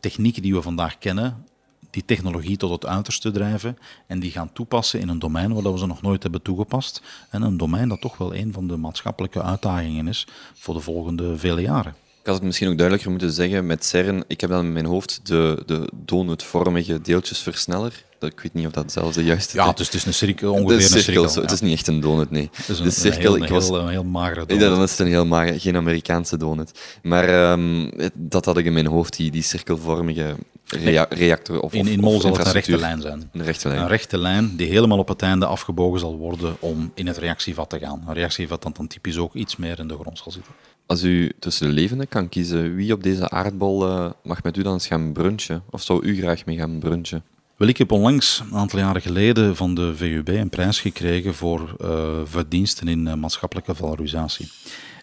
technieken 0.00 0.42
die 0.42 0.54
we 0.54 0.62
vandaag 0.62 0.98
kennen, 0.98 1.46
die 1.90 2.04
technologie 2.04 2.56
tot 2.56 2.70
het 2.70 2.86
uiterste 2.86 3.30
drijven 3.30 3.78
en 4.06 4.20
die 4.20 4.30
gaan 4.30 4.52
toepassen 4.52 5.00
in 5.00 5.08
een 5.08 5.18
domein 5.18 5.52
waar 5.52 5.72
we 5.72 5.78
ze 5.78 5.86
nog 5.86 6.02
nooit 6.02 6.22
hebben 6.22 6.42
toegepast. 6.42 7.02
En 7.30 7.42
een 7.42 7.56
domein 7.56 7.88
dat 7.88 8.00
toch 8.00 8.16
wel 8.16 8.34
een 8.34 8.52
van 8.52 8.68
de 8.68 8.76
maatschappelijke 8.76 9.42
uitdagingen 9.42 10.08
is 10.08 10.26
voor 10.54 10.74
de 10.74 10.80
volgende 10.80 11.38
vele 11.38 11.60
jaren. 11.60 12.03
Ik 12.24 12.30
had 12.30 12.38
het 12.38 12.48
misschien 12.48 12.68
ook 12.68 12.76
duidelijker 12.76 13.10
moeten 13.10 13.32
zeggen 13.32 13.66
met 13.66 13.84
CERN. 13.84 14.24
Ik 14.26 14.40
heb 14.40 14.50
dan 14.50 14.64
in 14.64 14.72
mijn 14.72 14.84
hoofd 14.84 15.20
de, 15.22 15.62
de 15.66 15.88
donutvormige 16.04 17.00
deeltjesversneller. 17.00 18.04
Ik 18.20 18.40
weet 18.40 18.54
niet 18.54 18.66
of 18.66 18.72
dat 18.72 18.92
zelfs 18.92 19.16
de 19.16 19.24
juiste... 19.24 19.56
Ja, 19.56 19.72
dus 19.72 19.86
het 19.86 19.94
is 19.94 20.04
een 20.04 20.14
cirkel, 20.14 20.52
ongeveer 20.52 20.74
een 20.94 21.02
cirkel. 21.02 21.28
zo. 21.28 21.40
Het 21.40 21.50
is 21.50 21.60
niet 21.60 21.72
echt 21.72 21.86
een 21.86 22.00
donut, 22.00 22.30
nee. 22.30 22.50
Het 22.52 22.68
is 22.68 22.78
een, 22.78 22.84
de 22.84 22.90
cirkel, 22.90 23.34
een, 23.34 23.42
heel, 23.42 23.42
ik 23.44 23.48
was, 23.48 23.68
een 23.68 23.88
heel 23.88 24.04
magere 24.04 24.40
Ja, 24.40 24.46
donut. 24.46 24.68
dan 24.68 24.82
is 24.82 24.90
het 24.90 24.98
een 25.00 25.06
heel 25.06 25.26
magere, 25.26 25.60
geen 25.60 25.76
Amerikaanse 25.76 26.36
donut. 26.36 26.80
Maar 27.02 27.28
ehm, 27.28 27.90
dat 28.14 28.44
had 28.44 28.56
ik 28.58 28.64
in 28.64 28.72
mijn 28.72 28.86
hoofd, 28.86 29.16
die, 29.16 29.30
die 29.30 29.42
cirkelvormige 29.42 30.36
rea- 30.66 31.06
reactor 31.08 31.60
of, 31.60 31.72
in, 31.72 31.86
in 31.86 32.00
Mol 32.00 32.20
zal 32.20 32.36
het 32.36 32.46
een 32.46 32.52
rechte 32.52 32.78
lijn 32.78 33.00
zijn. 33.00 33.30
Een 33.32 33.44
rechte 33.44 33.68
lijn. 33.68 33.80
Een 33.80 33.88
rechte 33.88 34.18
lijn 34.18 34.56
die 34.56 34.68
helemaal 34.68 34.98
op 34.98 35.08
het 35.08 35.22
einde 35.22 35.46
afgebogen 35.46 36.00
zal 36.00 36.16
worden 36.16 36.56
om 36.60 36.90
in 36.94 37.06
het 37.06 37.16
reactievat 37.16 37.70
te 37.70 37.78
gaan. 37.78 38.04
Een 38.06 38.14
reactievat 38.14 38.62
dat 38.62 38.76
dan 38.76 38.86
typisch 38.86 39.16
ook 39.18 39.34
iets 39.34 39.56
meer 39.56 39.78
in 39.78 39.88
de 39.88 39.94
grond 40.00 40.18
zal 40.18 40.32
zitten. 40.32 40.52
Als 40.86 41.02
u 41.02 41.32
tussen 41.38 41.66
de 41.66 41.72
levenden 41.72 42.08
kan 42.08 42.28
kiezen, 42.28 42.74
wie 42.74 42.92
op 42.92 43.02
deze 43.02 43.30
aardbol 43.30 43.88
eh, 43.88 44.10
mag 44.22 44.42
met 44.42 44.56
u 44.56 44.62
dan 44.62 44.72
eens 44.72 44.86
gaan 44.86 45.12
brunchen? 45.12 45.62
Of 45.70 45.82
zou 45.82 46.04
u 46.04 46.16
graag 46.16 46.44
mee 46.44 46.56
gaan 46.56 46.78
brunchen? 46.78 47.22
Wel, 47.56 47.68
ik 47.68 47.78
heb 47.78 47.92
onlangs, 47.92 48.42
een 48.50 48.56
aantal 48.56 48.78
jaren 48.78 49.02
geleden, 49.02 49.56
van 49.56 49.74
de 49.74 49.96
VUB 49.96 50.28
een 50.28 50.48
prijs 50.48 50.80
gekregen 50.80 51.34
voor 51.34 51.76
eh, 51.80 52.20
verdiensten 52.24 52.88
in 52.88 53.06
eh, 53.06 53.14
maatschappelijke 53.14 53.74
valorisatie. 53.74 54.48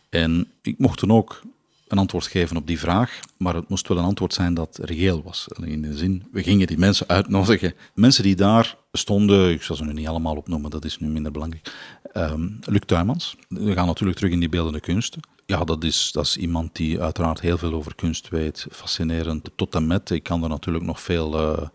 En 0.10 0.48
ik 0.62 0.78
mocht 0.78 0.98
toen 0.98 1.12
ook 1.12 1.42
een 1.88 1.98
antwoord 1.98 2.28
geven 2.28 2.58
op 2.58 2.68
die 2.68 2.80
vraag, 2.80 3.20
maar 3.38 3.56
het 3.56 3.70
moest 3.70 3.88
wel 3.88 3.98
een 3.98 4.04
antwoord 4.04 4.34
zijn 4.34 4.54
dat 4.54 4.80
reëel 4.82 5.24
was. 5.24 5.48
In 5.64 5.82
de 5.82 5.98
zin, 5.98 6.24
we 6.32 6.44
gingen 6.44 6.68
die 6.68 6.78
mensen 6.78 7.08
uitnodigen. 7.08 7.74
Mensen 7.94 8.24
die 8.24 8.36
daar 8.36 8.78
stonden, 8.92 9.52
ik 9.52 9.62
zal 9.62 9.76
ze 9.76 9.84
nu 9.84 9.94
niet 9.94 10.08
allemaal 10.08 10.36
opnoemen, 10.36 10.70
dat 10.70 10.86
is 10.86 11.00
nu 11.00 11.08
minder 11.08 11.32
belangrijk. 11.32 11.74
Ehm 12.14 12.48
Luc 12.62 12.82
Tuymans, 12.86 13.36
we 13.48 13.74
gaan 13.74 13.86
natuurlijk 13.86 14.18
terug 14.18 14.34
in 14.34 14.40
die 14.40 14.50
beeldende 14.50 14.80
kunsten. 14.80 15.22
Ja, 15.52 15.64
dat 15.64 15.84
is, 15.84 16.12
dat 16.12 16.26
is 16.26 16.38
iemand 16.38 16.76
die 16.76 17.02
uiteraard 17.02 17.40
heel 17.40 17.58
veel 17.58 17.74
over 17.74 17.96
kunst 17.96 18.30
weet. 18.30 18.68
Fascinerend 18.70 19.50
tot 19.56 19.76
en 19.76 19.88
met. 19.88 20.10
Ik 20.10 20.24
kan 20.24 20.44
er 20.44 20.50
natuurlijk 20.50 20.86
nog 20.86 21.02
veel, 21.02 21.40
eh, 21.40 21.68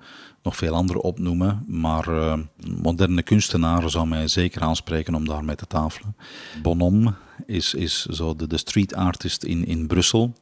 nog 0.43 0.57
veel 0.57 0.75
andere 0.75 1.03
opnoemen. 1.03 1.65
Maar 1.67 2.09
eh, 2.09 2.39
moderne 2.83 3.23
kunstenaar 3.23 3.91
zou 3.91 4.07
mij 4.07 4.29
zeker 4.29 4.63
aanspreken 4.63 5.15
om 5.15 5.27
daarmee 5.27 5.57
te 5.57 5.67
tafelen. 5.67 6.17
Bonhomme 6.63 7.15
is, 7.47 7.75
is 7.75 8.07
zo 8.07 8.37
de, 8.37 8.47
de 8.47 8.57
street 8.57 8.95
artist 8.95 9.45
in, 9.45 9.67
in 9.67 9.87
Brussel. 9.87 10.33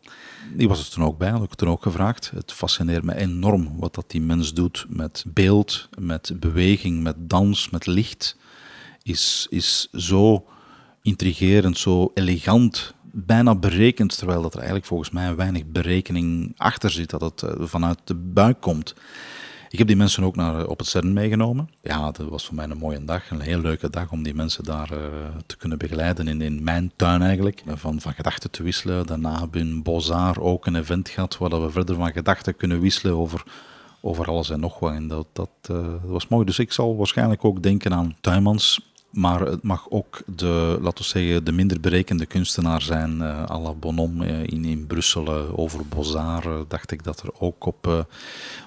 Die 0.56 0.68
was 0.68 0.80
er 0.80 0.90
toen 0.90 1.04
ook 1.04 1.18
bij, 1.18 1.30
had 1.30 1.42
ik 1.42 1.54
toen 1.54 1.68
ook 1.68 1.82
gevraagd. 1.82 2.30
Het 2.34 2.52
fascineert 2.52 3.04
me 3.04 3.16
enorm 3.16 3.78
wat 3.78 3.94
dat 3.94 4.10
die 4.10 4.20
mens 4.20 4.52
doet 4.52 4.86
met 4.88 5.24
beeld, 5.28 5.88
met 5.98 6.32
beweging, 6.40 7.02
met 7.02 7.16
dans, 7.18 7.70
met 7.70 7.86
licht. 7.86 8.36
Is, 9.02 9.46
is 9.50 9.88
zo 9.92 10.46
intrigerend, 11.02 11.78
zo 11.78 12.10
elegant, 12.14 12.94
bijna 13.14 13.54
berekend, 13.54 14.18
terwijl 14.18 14.42
dat 14.42 14.52
er 14.52 14.58
eigenlijk 14.58 14.88
volgens 14.88 15.10
mij 15.10 15.34
weinig 15.34 15.66
berekening 15.66 16.52
achter 16.56 16.90
zit, 16.90 17.10
dat 17.10 17.20
het 17.20 17.42
eh, 17.42 17.54
vanuit 17.58 17.98
de 18.04 18.14
buik 18.14 18.60
komt. 18.60 18.94
Ik 19.74 19.80
heb 19.80 19.88
die 19.88 19.96
mensen 19.96 20.24
ook 20.24 20.36
naar, 20.36 20.66
op 20.66 20.78
het 20.78 20.88
CERN 20.88 21.12
meegenomen. 21.12 21.68
Ja, 21.82 22.10
dat 22.10 22.28
was 22.28 22.46
voor 22.46 22.54
mij 22.54 22.64
een 22.64 22.78
mooie 22.78 23.04
dag, 23.04 23.30
een 23.30 23.40
heel 23.40 23.60
leuke 23.60 23.90
dag 23.90 24.12
om 24.12 24.22
die 24.22 24.34
mensen 24.34 24.64
daar 24.64 24.92
eh, 24.92 24.98
te 25.46 25.56
kunnen 25.56 25.78
begeleiden 25.78 26.28
in, 26.28 26.40
in 26.40 26.62
mijn 26.62 26.92
tuin 26.96 27.22
eigenlijk. 27.22 27.62
Van, 27.66 28.00
van 28.00 28.12
gedachten 28.12 28.50
te 28.50 28.62
wisselen. 28.62 29.06
Daarna 29.06 29.38
hebben 29.38 29.50
we 29.50 29.68
in 29.68 29.82
Bozar 29.82 30.40
ook 30.40 30.66
een 30.66 30.76
event 30.76 31.08
gehad 31.08 31.38
waar 31.38 31.62
we 31.62 31.70
verder 31.70 31.96
van 31.96 32.12
gedachten 32.12 32.56
kunnen 32.56 32.80
wisselen 32.80 33.16
over, 33.16 33.44
over 34.00 34.26
alles 34.26 34.50
en 34.50 34.60
nog 34.60 34.78
wat. 34.78 34.92
En 34.92 35.08
dat, 35.08 35.26
dat, 35.32 35.50
eh, 35.62 35.94
was 36.04 36.28
mooi. 36.28 36.44
Dus 36.44 36.58
ik 36.58 36.72
zal 36.72 36.96
waarschijnlijk 36.96 37.44
ook 37.44 37.62
denken 37.62 37.94
aan 37.94 38.16
Tuymans. 38.20 38.93
Maar 39.14 39.40
het 39.40 39.62
mag 39.62 39.86
ook 39.90 40.22
de, 40.26 40.78
laten 40.80 41.02
we 41.02 41.08
zeggen, 41.08 41.44
de 41.44 41.52
minder 41.52 41.80
berekende 41.80 42.26
kunstenaar 42.26 42.82
zijn. 42.82 43.22
eh 43.22 43.50
à 43.50 43.58
la 43.58 43.72
Bonhomme 43.72 44.26
eh, 44.26 44.42
in, 44.42 44.64
in 44.64 44.86
Brussel. 44.86 45.26
eh, 45.26 45.58
over 45.58 45.86
Bozar 45.86 46.64
dacht 46.68 46.90
ik 46.90 47.04
dat 47.04 47.20
er 47.22 47.30
ook 47.38 47.66
op, 47.66 48.06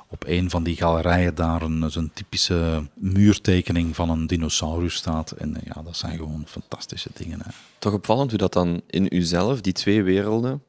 op 0.08 0.24
een 0.28 0.50
van 0.50 0.64
die 0.64 0.76
galerijen 0.76 1.36
daar 1.36 1.62
een, 1.62 1.91
zo'n 1.91 2.12
typische 2.14 2.84
muurtekening 2.95 3.95
van 3.95 4.10
een 4.10 4.28
dinosaurus 4.28 4.95
staat. 4.95 5.32
En 5.32 5.56
ja, 5.64 5.82
dat 5.84 5.98
zijn 5.98 6.18
gewoon 6.18 6.43
fantastische 6.48 7.10
dingen. 7.14 7.39
Hè. 7.43 7.52
Toch 7.80 7.93
opvallend 7.93 8.30
hoe 8.30 8.39
dat 8.39 8.54
dan 8.54 8.82
in 8.88 9.16
uzelf, 9.16 9.62
die 9.62 9.74
twee 9.74 10.04
werelden, 10.04 10.62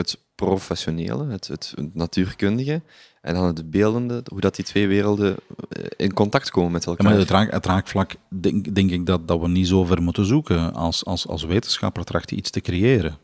het 0.00 0.18
professionele, 0.34 1.26
het, 1.26 1.46
het 1.46 1.74
natuurkundige, 1.92 2.82
en 3.20 3.34
dan 3.34 3.44
het 3.44 3.70
beeldende, 3.70 4.22
hoe 4.30 4.40
dat 4.40 4.56
die 4.56 4.64
twee 4.64 4.88
werelden 4.88 5.36
eh, 5.68 5.84
in 5.96 6.12
contact 6.12 6.50
komen 6.50 6.72
met 6.72 6.84
Ja, 6.84 6.90
elkaar. 6.90 7.06
maar 7.06 7.18
het, 7.18 7.30
raak, 7.30 7.50
het 7.50 7.66
raakvlak 7.66 8.14
denk, 8.28 8.74
denk 8.74 8.90
ik 8.90 9.06
dat, 9.06 9.28
dat 9.28 9.40
we 9.40 9.48
niet 9.48 9.68
zo 9.68 9.84
ver 9.84 10.02
moeten 10.02 10.24
zoeken. 10.24 10.74
Als, 10.74 11.04
als, 11.04 11.26
als 11.26 11.44
wetenschapper 11.44 12.04
tracht 12.04 12.30
je 12.30 12.36
iets 12.36 12.50
te 12.50 12.60
creëren. 12.60 13.18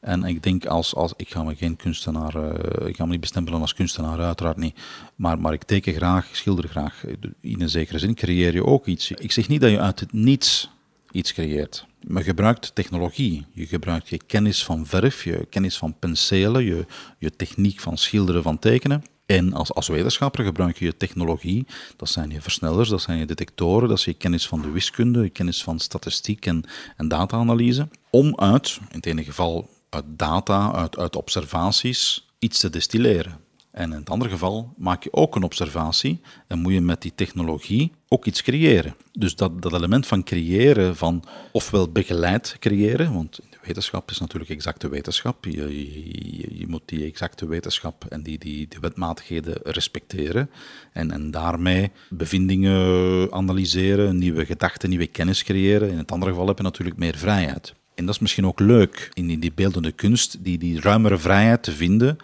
En 0.00 0.24
ik 0.24 0.42
denk 0.42 0.66
als, 0.66 0.94
als 0.94 1.12
ik 1.16 1.28
ga 1.28 1.42
me 1.42 1.54
geen 1.54 1.76
kunstenaar, 1.76 2.34
eh, 2.34 2.88
ik 2.88 2.96
ga 2.96 3.04
me 3.04 3.10
niet 3.10 3.20
bestempelen 3.20 3.60
als 3.60 3.74
kunstenaar, 3.74 4.20
uiteraard 4.20 4.56
niet. 4.56 4.80
Maar, 5.16 5.38
maar 5.38 5.52
ik 5.52 5.62
teken 5.62 5.94
graag, 5.94 6.28
schilder 6.32 6.68
graag. 6.68 7.04
In 7.40 7.60
een 7.60 7.68
zekere 7.68 7.98
zin 7.98 8.14
creëer 8.14 8.54
je 8.54 8.64
ook 8.64 8.86
iets. 8.86 9.10
Ik 9.10 9.32
zeg 9.32 9.48
niet 9.48 9.60
dat 9.60 9.70
je 9.70 9.80
uit 9.80 10.00
het 10.00 10.12
niets 10.12 10.70
iets 11.14 11.32
creëert. 11.32 11.86
Maar 12.06 12.22
gebruikt 12.22 12.74
technologie. 12.74 13.46
Je 13.52 13.66
gebruikt 13.66 14.08
je 14.08 14.20
kennis 14.26 14.64
van 14.64 14.86
verf, 14.86 15.24
je 15.24 15.46
kennis 15.50 15.76
van 15.76 15.98
penselen, 15.98 16.64
je, 16.64 16.86
je 17.18 17.36
techniek 17.36 17.80
van 17.80 17.98
schilderen, 17.98 18.42
van 18.42 18.58
tekenen. 18.58 19.02
En 19.26 19.52
als, 19.52 19.72
als 19.72 19.88
wetenschapper 19.88 20.44
gebruik 20.44 20.78
je 20.78 20.84
je 20.84 20.96
technologie. 20.96 21.66
Dat 21.96 22.08
zijn 22.08 22.30
je 22.30 22.40
versnellers, 22.40 22.88
dat 22.88 23.02
zijn 23.02 23.18
je 23.18 23.26
detectoren, 23.26 23.88
dat 23.88 23.98
is 23.98 24.04
je 24.04 24.14
kennis 24.14 24.46
van 24.46 24.62
de 24.62 24.70
wiskunde, 24.70 25.22
je 25.22 25.30
kennis 25.30 25.62
van 25.62 25.78
statistiek 25.78 26.46
en, 26.46 26.64
en 26.96 27.08
data-analyse. 27.08 27.88
Om 28.10 28.38
uit, 28.38 28.78
in 28.80 28.96
het 28.96 29.06
ene 29.06 29.24
geval 29.24 29.68
uit 29.88 30.04
data, 30.08 30.72
uit, 30.72 30.98
uit 30.98 31.16
observaties, 31.16 32.28
iets 32.38 32.58
te 32.58 32.70
destilleren. 32.70 33.43
En 33.74 33.90
in 33.90 33.98
het 33.98 34.10
andere 34.10 34.30
geval 34.30 34.72
maak 34.76 35.02
je 35.02 35.12
ook 35.12 35.36
een 35.36 35.42
observatie 35.42 36.20
en 36.46 36.58
moet 36.58 36.72
je 36.72 36.80
met 36.80 37.02
die 37.02 37.12
technologie 37.14 37.92
ook 38.08 38.26
iets 38.26 38.42
creëren. 38.42 38.94
Dus 39.12 39.36
dat, 39.36 39.62
dat 39.62 39.72
element 39.72 40.06
van 40.06 40.22
creëren, 40.22 40.96
van 40.96 41.24
ofwel 41.52 41.92
begeleid 41.92 42.56
creëren, 42.58 43.12
want 43.12 43.36
de 43.36 43.58
wetenschap 43.62 44.10
is 44.10 44.18
natuurlijk 44.18 44.50
exacte 44.50 44.88
wetenschap. 44.88 45.44
Je, 45.44 46.58
je, 46.58 46.66
moet 46.66 46.82
die 46.84 47.04
exacte 47.04 47.46
wetenschap 47.46 48.04
en 48.08 48.22
die, 48.22 48.38
die, 48.38 48.68
die 48.68 48.80
wetmatigheden 48.80 49.54
respecteren. 49.62 50.50
En, 50.92 51.10
en 51.10 51.30
daarmee 51.30 51.90
bevindingen 52.10 53.32
analyseren, 53.32 54.18
nieuwe 54.18 54.46
gedachten, 54.46 54.88
nieuwe 54.88 55.06
kennis 55.06 55.42
creëren. 55.42 55.90
In 55.90 55.98
het 55.98 56.12
andere 56.12 56.30
geval 56.30 56.46
heb 56.46 56.56
je 56.56 56.62
natuurlijk 56.62 56.98
meer 56.98 57.16
vrijheid. 57.16 57.74
En 57.94 58.06
dat 58.06 58.14
is 58.14 58.20
misschien 58.20 58.46
ook 58.46 58.60
leuk 58.60 59.10
in 59.12 59.40
die 59.40 59.52
beeldende 59.54 59.92
kunst, 59.92 60.44
die, 60.44 60.58
die 60.58 60.80
ruimere 60.80 61.18
vrijheid 61.18 61.62
te 61.62 61.72
vinden 61.72 62.18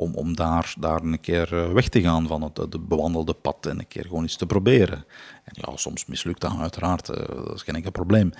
om, 0.00 0.14
om 0.14 0.36
daar, 0.36 0.74
daar 0.78 1.02
een 1.02 1.20
keer 1.20 1.56
eh, 1.56 1.72
weg 1.72 1.88
te 1.88 2.00
gaan 2.00 2.26
van 2.26 2.42
het, 2.42 2.56
het 2.56 2.88
bewandelde 2.88 3.32
pad 3.32 3.66
en 3.66 3.78
een 3.78 3.88
keer 3.88 4.02
gewoon 4.02 4.24
iets 4.24 4.36
te 4.36 4.46
proberen. 4.46 5.04
En 5.44 5.52
ja, 5.52 5.76
soms 5.76 6.06
mislukt 6.06 6.40
dat 6.40 6.58
uiteraard, 6.58 7.08
eh, 7.08 7.26
dat 7.26 7.54
is 7.54 7.62
geen 7.62 7.74
enkel 7.74 7.90
probleem. 7.90 8.32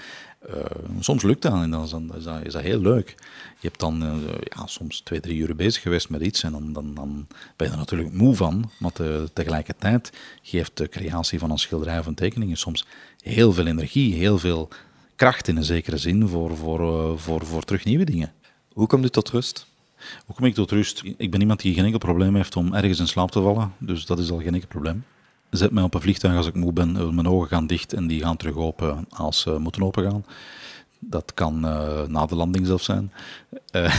Eh, 0.48 0.64
soms 1.00 1.22
lukt 1.22 1.42
dat 1.42 1.52
en 1.52 1.70
dan 1.70 1.82
is, 1.82 1.92
is, 2.16 2.24
dat, 2.24 2.44
is 2.44 2.52
dat 2.52 2.62
heel 2.62 2.80
leuk. 2.80 3.14
Je 3.58 3.66
hebt 3.66 3.80
dan 3.80 4.22
ja, 4.40 4.66
soms 4.66 5.00
twee, 5.00 5.20
drie 5.20 5.38
uur 5.38 5.56
bezig 5.56 5.82
geweest 5.82 6.08
met 6.08 6.20
iets 6.20 6.42
en 6.42 6.52
dan, 6.52 6.94
dan, 6.94 7.26
ben 7.56 7.66
je 7.66 7.72
er 7.72 7.78
natuurlijk 7.78 8.12
moe 8.12 8.34
van, 8.36 8.70
maar 8.78 8.92
te- 8.92 9.30
tegelijkertijd 9.32 10.12
geeft 10.42 10.76
de 10.76 10.88
creatie 10.88 11.38
van 11.38 11.50
een 11.50 11.58
schilderij 11.58 11.98
of 11.98 12.06
een 12.06 12.14
tekening 12.14 12.58
soms 12.58 12.86
heel 13.22 13.52
veel 13.52 13.66
energie, 13.66 14.14
heel 14.14 14.38
veel 14.38 14.68
kracht 15.16 15.48
in 15.48 15.56
een 15.56 15.64
zekere 15.64 15.96
zin 15.96 16.28
voor, 16.28 16.56
voor, 16.56 17.18
voor, 17.18 17.46
voor 17.46 17.64
terug 17.64 17.84
nieuwe 17.84 18.04
dingen. 18.04 18.32
Hoe 18.72 18.86
komt 18.86 19.04
u 19.04 19.08
tot 19.08 19.28
rust? 19.28 19.68
Hoe 20.26 20.34
kom 20.34 20.44
ik 20.44 20.55
tot 20.55 20.70
rust? 20.70 21.03
Ik 21.16 21.30
ben 21.30 21.40
iemand 21.40 21.61
die 21.61 21.74
geen 21.74 21.84
enkel 21.84 21.98
probleem 21.98 22.34
heeft 22.34 22.57
om 22.57 22.74
ergens 22.74 22.98
in 22.98 23.09
slaap 23.09 23.30
te 23.30 23.42
vallen, 23.42 23.72
dus 23.78 24.07
dat 24.07 24.18
is 24.18 24.30
al 24.30 24.38
geen 24.38 24.55
enkel 24.55 24.68
probleem. 24.68 25.05
Zet 25.51 25.70
mij 25.70 25.82
op 25.82 25.94
een 25.94 26.01
vliegtuig 26.01 26.36
als 26.36 26.46
ik 26.46 26.55
moe 26.55 26.72
ben, 26.72 26.96
eh, 26.96 27.09
mijn 27.09 27.28
ogen 27.28 27.48
gaan 27.48 27.66
dicht 27.66 27.92
en 27.92 28.07
die 28.07 28.20
gaan 28.20 28.36
terug 28.36 28.57
open 28.57 29.07
als 29.11 29.40
ze 29.40 29.59
moeten 29.59 29.82
opengaan. 29.82 30.24
Dat 30.98 31.34
kan 31.34 31.64
eh, 31.64 32.03
na 32.07 32.26
de 32.26 32.34
landing 32.34 32.66
zelfs 32.66 32.84
zijn. 32.84 33.12
Eh, 33.70 33.94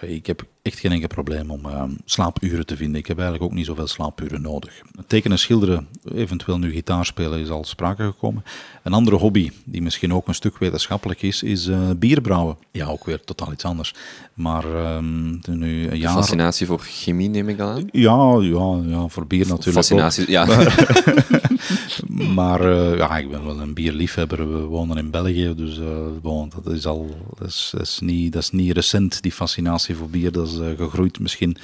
ik 0.00 0.26
heb 0.26 0.44
echt 0.62 0.78
geen 0.78 0.92
enkel 0.92 1.08
probleem 1.08 1.50
om 1.50 1.64
eh, 1.64 1.82
slaapuren 2.04 2.66
te 2.66 2.76
vinden. 2.76 3.00
Ik 3.00 3.06
heb 3.06 3.18
eigenlijk 3.18 3.50
ook 3.50 3.56
niet 3.56 3.66
zoveel 3.66 3.86
slaapuren 3.86 4.42
nodig. 4.42 4.82
Tekenen, 5.06 5.38
schilderen, 5.38 5.88
eventueel 6.14 6.58
nu 6.58 6.70
gitaar 6.70 7.06
spelen 7.06 7.40
is 7.40 7.50
al 7.50 7.64
sprake 7.64 8.02
gekomen. 8.02 8.44
Een 8.82 8.92
andere 8.92 9.16
hobby, 9.16 9.50
die 9.64 9.82
misschien 9.82 10.14
ook 10.14 10.28
een 10.28 10.34
stuk 10.34 10.58
wetenschappelijk 10.58 11.22
is, 11.22 11.42
is 11.42 11.66
eh 11.66 11.90
bier 11.96 12.20
brouwen. 12.20 12.56
Ja, 12.70 12.86
ook 12.86 13.04
weer 13.04 13.24
totaal 13.24 13.52
iets 13.52 13.64
anders. 13.64 13.94
Maar 14.34 14.74
ehm, 14.74 15.30
nu 15.58 15.88
een 15.88 15.98
jaar... 15.98 16.12
Fascinatie 16.12 16.66
voor 16.66 16.80
chemie, 16.80 17.28
neem 17.28 17.48
ik 17.48 17.60
aan. 17.60 17.88
Ja, 17.92 18.38
ja, 18.40 18.80
ja, 18.86 19.08
voor 19.08 19.26
bier 19.26 19.46
natuurlijk 19.46 19.66
ook. 19.66 19.72
Fascinatie, 19.72 20.30
ja. 20.30 20.44
Maar 20.44 20.74
eh, 22.60 22.96
ja, 22.96 23.18
ik 23.18 23.30
ben 23.30 23.44
wel 23.44 23.60
een 23.60 23.74
bierliefhebber. 23.74 24.52
We 24.52 24.58
wonen 24.58 24.96
in 24.96 25.10
België, 25.10 25.54
dus 25.56 25.80
bon, 26.22 26.52
dat 26.62 26.74
is 26.74 26.86
al 26.86 27.32
dat 27.38 27.48
is, 27.48 27.72
dat 27.72 27.86
is 27.86 27.98
niet, 28.00 28.32
dat 28.32 28.42
is 28.42 28.50
niet 28.50 28.72
recent, 28.72 29.22
die 29.22 29.32
fascinatie 29.32 29.96
voor 29.96 30.10
bier. 30.10 30.32
Dat 30.32 30.48
is 30.48 30.58
eh, 30.58 30.76
gegroeid 30.76 31.20
misschien 31.20 31.56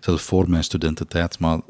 zelfs 0.00 0.22
voor 0.22 0.50
mijn 0.50 0.64
studententijd. 0.64 1.38
Maar 1.38 1.60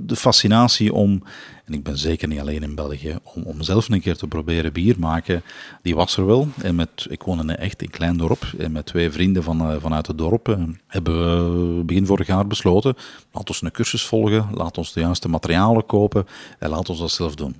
de 0.00 0.16
fascinatie 0.16 0.92
om, 0.92 1.22
en 1.64 1.72
ik 1.72 1.82
ben 1.82 1.98
zeker 1.98 2.28
niet 2.28 2.40
alleen 2.40 2.62
in 2.62 2.74
België, 2.74 3.18
om, 3.22 3.42
om 3.42 3.62
zelf 3.62 3.88
een 3.88 4.00
keer 4.00 4.16
te 4.16 4.26
proberen 4.26 4.72
bier 4.72 4.98
maken, 4.98 5.42
die 5.82 5.94
was 5.94 6.16
er 6.16 6.26
wel. 6.26 6.48
En 6.62 6.74
met, 6.74 7.06
ik 7.08 7.22
woon 7.22 7.40
in 7.40 7.48
een 7.48 7.56
echt 7.56 7.82
een 7.82 7.90
klein 7.90 8.16
dorp 8.16 8.52
en 8.58 8.72
met 8.72 8.86
twee 8.86 9.10
vrienden 9.10 9.42
van, 9.42 9.70
uh, 9.70 9.76
vanuit 9.80 10.06
het 10.06 10.18
dorp 10.18 10.58
hebben 10.86 11.76
we 11.76 11.84
begin 11.84 12.06
vorig 12.06 12.26
jaar 12.26 12.46
besloten, 12.46 12.96
laat 13.32 13.48
ons 13.48 13.62
een 13.62 13.70
cursus 13.70 14.06
volgen, 14.06 14.48
laat 14.52 14.78
ons 14.78 14.92
de 14.92 15.00
juiste 15.00 15.28
materialen 15.28 15.86
kopen 15.86 16.26
en 16.58 16.68
laat 16.68 16.88
ons 16.88 16.98
dat 16.98 17.10
zelf 17.10 17.34
doen. 17.34 17.56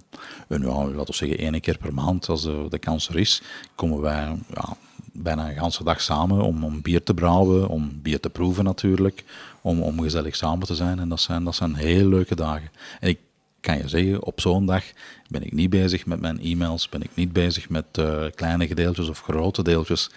En 0.48 0.62
ja, 0.62 0.84
laten 0.84 1.06
we 1.06 1.14
zeggen 1.14 1.38
één 1.38 1.60
keer 1.60 1.78
per 1.78 1.94
maand, 1.94 2.28
als 2.28 2.42
de, 2.42 2.66
de 2.68 2.78
kans 2.78 3.08
er 3.08 3.18
is, 3.18 3.42
komen 3.74 4.00
wij 4.00 4.36
ja, 4.54 4.76
bijna 5.12 5.48
een 5.48 5.54
hele 5.54 5.84
dag 5.84 6.00
samen 6.00 6.42
om, 6.42 6.64
om 6.64 6.82
bier 6.82 7.02
te 7.02 7.14
brouwen, 7.14 7.68
om 7.68 8.00
bier 8.02 8.20
te 8.20 8.30
proeven 8.30 8.64
natuurlijk, 8.64 9.24
om, 9.60 9.82
om 9.82 10.00
gezellig 10.00 10.36
samen 10.36 10.66
te 10.66 10.74
zijn. 10.74 10.98
En 10.98 11.08
dat 11.08 11.20
zijn, 11.20 11.44
dat 11.44 11.54
zijn 11.54 11.74
heel 11.74 12.08
leuke 12.08 12.34
dagen. 12.34 12.70
En 13.00 13.08
ik 13.08 13.18
kan 13.64 13.76
je 13.76 13.88
zeggen, 13.88 14.22
op 14.22 14.40
zo'n 14.40 14.66
dag 14.66 14.84
ben 15.28 15.42
ik 15.42 15.52
niet 15.52 15.70
bezig 15.70 16.06
met 16.06 16.20
mijn 16.20 16.40
e-mails, 16.40 16.88
ben 16.88 17.02
ik 17.02 17.10
niet 17.14 17.32
bezig 17.32 17.68
met 17.68 17.84
uh, 17.98 18.24
kleine 18.34 18.66
gedeeltjes 18.66 19.08
of 19.08 19.20
grote 19.20 19.62
deeltjes. 19.62 20.10